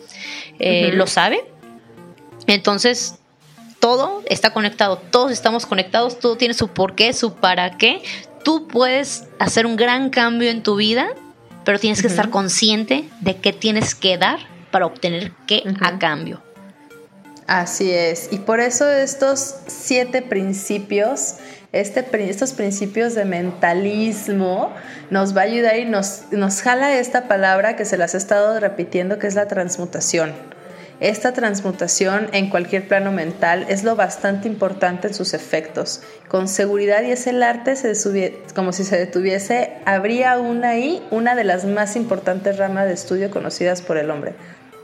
eh, 0.60 0.92
lo 0.94 1.08
sabe. 1.08 1.44
Entonces, 2.46 3.20
todo 3.80 4.24
está 4.26 4.52
conectado, 4.52 4.98
todos 4.98 5.32
estamos 5.32 5.66
conectados, 5.66 6.20
todo 6.20 6.38
tiene 6.38 6.54
su 6.54 6.70
porqué, 6.70 7.14
su 7.14 7.36
para 7.36 7.78
qué. 7.78 8.02
Tú 8.44 8.68
puedes 8.68 9.26
hacer 9.40 9.66
un 9.66 9.76
gran 9.76 10.10
cambio 10.10 10.50
en 10.50 10.64
tu 10.64 10.76
vida, 10.76 11.08
pero 11.66 11.80
tienes 11.80 12.02
que 12.02 12.08
estar 12.08 12.30
consciente 12.30 13.10
de 13.22 13.38
qué 13.38 13.54
tienes 13.54 13.94
que 13.94 14.18
dar 14.18 14.40
para 14.72 14.86
obtener 14.86 15.32
qué 15.48 15.64
a 15.82 15.98
cambio. 16.00 16.42
Así 17.48 17.92
es, 17.92 18.28
y 18.32 18.40
por 18.40 18.60
eso 18.60 18.90
estos 18.90 19.56
siete 19.68 20.22
principios, 20.22 21.36
este, 21.72 22.06
estos 22.30 22.52
principios 22.52 23.16
de 23.16 23.24
mentalismo 23.24 24.74
nos 25.12 25.36
va 25.36 25.42
a 25.42 25.44
ayudar 25.46 25.78
y 25.78 25.86
nos, 25.86 26.24
nos 26.32 26.62
jala 26.62 26.98
esta 26.98 27.30
palabra 27.30 27.78
que 27.78 27.86
se 27.86 27.98
las 27.98 28.16
he 28.16 28.18
estado 28.18 28.60
repitiendo, 28.60 29.18
que 29.18 29.28
es 29.28 29.36
la 29.36 29.48
transmutación. 29.48 30.34
Esta 31.00 31.32
transmutación 31.32 32.28
en 32.32 32.50
cualquier 32.50 32.88
plano 32.88 33.12
mental 33.12 33.68
es 33.70 33.84
lo 33.84 33.96
bastante 33.96 34.48
importante 34.48 35.08
en 35.08 35.14
sus 35.14 35.36
efectos. 35.36 36.02
Con 36.28 36.48
seguridad 36.48 37.04
y 37.04 37.12
es 37.12 37.28
el 37.28 37.44
arte 37.44 37.76
se 37.76 37.94
como 38.56 38.74
si 38.74 38.84
se 38.84 38.98
detuviese, 38.98 39.74
habría 39.86 40.32
aún 40.32 40.66
ahí 40.66 41.06
una 41.12 41.36
de 41.36 41.44
las 41.44 41.66
más 41.66 41.96
importantes 41.96 42.58
ramas 42.58 42.88
de 42.88 42.94
estudio 42.94 43.30
conocidas 43.30 43.84
por 43.84 43.98
el 43.98 44.10
hombre. 44.10 44.34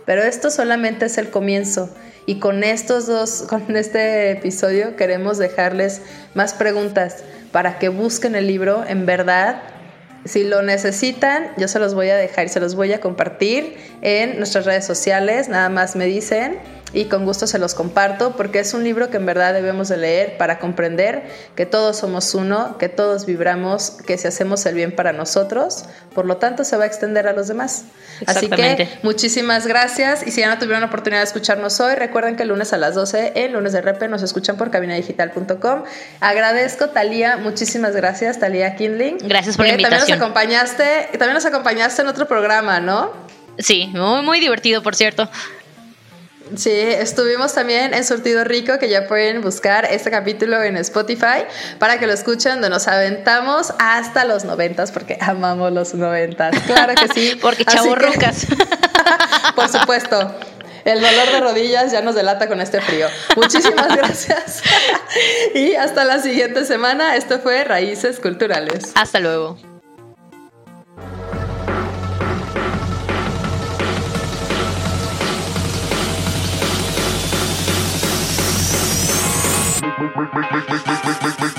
Pero 0.05 0.21
esto 0.21 0.51
solamente 0.51 1.05
es 1.07 1.17
el 1.17 1.31
comienzo 1.31 1.89
y 2.27 2.37
con 2.37 2.63
estos 2.63 3.07
dos, 3.07 3.43
con 3.49 3.75
este 3.75 4.29
episodio 4.29 4.95
queremos 4.95 5.39
dejarles 5.39 6.03
más 6.35 6.53
preguntas 6.53 7.23
para 7.51 7.79
que 7.79 7.89
busquen 7.89 8.35
el 8.35 8.45
libro 8.45 8.83
en 8.87 9.07
verdad 9.07 9.63
si 10.25 10.43
lo 10.43 10.61
necesitan, 10.61 11.51
yo 11.57 11.67
se 11.67 11.79
los 11.79 11.93
voy 11.93 12.09
a 12.09 12.15
dejar 12.15 12.45
y 12.45 12.49
se 12.49 12.59
los 12.59 12.75
voy 12.75 12.93
a 12.93 13.01
compartir 13.01 13.75
en 14.01 14.37
nuestras 14.37 14.65
redes 14.65 14.85
sociales. 14.85 15.49
Nada 15.49 15.69
más 15.69 15.95
me 15.95 16.05
dicen 16.05 16.59
y 16.93 17.05
con 17.05 17.25
gusto 17.25 17.47
se 17.47 17.57
los 17.57 17.73
comparto 17.73 18.35
porque 18.37 18.59
es 18.59 18.73
un 18.73 18.83
libro 18.83 19.09
que 19.09 19.17
en 19.17 19.25
verdad 19.25 19.53
debemos 19.53 19.89
de 19.89 19.97
leer 19.97 20.37
para 20.37 20.59
comprender 20.59 21.23
que 21.55 21.65
todos 21.65 21.97
somos 21.97 22.33
uno, 22.35 22.77
que 22.77 22.87
todos 22.87 23.25
vibramos, 23.25 23.91
que 24.05 24.17
si 24.17 24.27
hacemos 24.27 24.65
el 24.65 24.75
bien 24.75 24.95
para 24.95 25.11
nosotros, 25.11 25.85
por 26.13 26.25
lo 26.25 26.37
tanto 26.37 26.63
se 26.63 26.77
va 26.77 26.83
a 26.83 26.87
extender 26.87 27.27
a 27.27 27.33
los 27.33 27.47
demás. 27.47 27.85
Así 28.27 28.47
que 28.47 28.87
muchísimas 29.01 29.65
gracias 29.65 30.25
y 30.25 30.31
si 30.31 30.41
ya 30.41 30.49
no 30.49 30.59
tuvieron 30.59 30.81
la 30.81 30.87
oportunidad 30.87 31.21
de 31.21 31.25
escucharnos 31.25 31.79
hoy, 31.79 31.95
recuerden 31.95 32.35
que 32.35 32.43
el 32.43 32.49
lunes 32.49 32.71
a 32.73 32.77
las 32.77 32.93
12 32.95 33.33
en 33.35 33.53
lunes 33.53 33.73
de 33.73 33.81
repe 33.81 34.07
nos 34.07 34.21
escuchan 34.21 34.55
por 34.55 34.69
cabinadigital.com. 34.69 35.83
Agradezco 36.19 36.89
Talía, 36.89 37.37
muchísimas 37.37 37.95
gracias 37.95 38.39
Talía 38.39 38.75
Kindling. 38.75 39.17
Gracias 39.23 39.57
por 39.57 39.65
la 39.65 39.73
invitación. 39.73 39.99
También 39.99 40.19
nos 40.19 40.25
acompañaste, 40.25 41.17
también 41.17 41.33
nos 41.33 41.45
acompañaste 41.45 42.01
en 42.03 42.07
otro 42.07 42.27
programa, 42.27 42.79
¿no? 42.79 43.11
Sí, 43.57 43.87
muy, 43.93 44.21
muy 44.23 44.39
divertido, 44.39 44.81
por 44.81 44.95
cierto. 44.95 45.29
Sí, 46.55 46.71
estuvimos 46.71 47.53
también 47.53 47.93
en 47.93 48.03
Surtido 48.03 48.43
Rico, 48.43 48.77
que 48.77 48.89
ya 48.89 49.07
pueden 49.07 49.41
buscar 49.41 49.85
este 49.85 50.11
capítulo 50.11 50.61
en 50.61 50.77
Spotify 50.77 51.45
para 51.79 51.99
que 51.99 52.05
lo 52.05 52.13
escuchen, 52.13 52.53
donde 52.53 52.69
nos 52.69 52.87
aventamos 52.87 53.73
hasta 53.79 54.25
los 54.25 54.43
noventas, 54.43 54.91
porque 54.91 55.17
amamos 55.19 55.71
los 55.71 55.93
noventas. 55.93 56.55
Claro 56.65 56.93
que 56.95 57.07
sí. 57.13 57.35
porque 57.41 57.65
rocas. 57.95 58.45
por 59.55 59.69
supuesto. 59.69 60.35
El 60.85 60.99
dolor 60.99 61.31
de 61.31 61.39
rodillas 61.39 61.91
ya 61.93 62.01
nos 62.01 62.13
delata 62.13 62.47
con 62.47 62.59
este 62.59 62.81
frío. 62.81 63.07
Muchísimas 63.37 63.87
gracias. 63.95 64.61
y 65.55 65.75
hasta 65.75 66.03
la 66.03 66.19
siguiente 66.19 66.65
semana. 66.65 67.15
Esto 67.15 67.39
fue 67.39 67.63
Raíces 67.63 68.19
Culturales. 68.19 68.91
Hasta 68.95 69.19
luego. 69.19 69.57
make, 80.15 80.33
make, 80.33 80.51
make, 80.51 80.69
make, 80.69 80.87
make, 80.87 81.23
make, 81.23 81.41
make. 81.41 81.52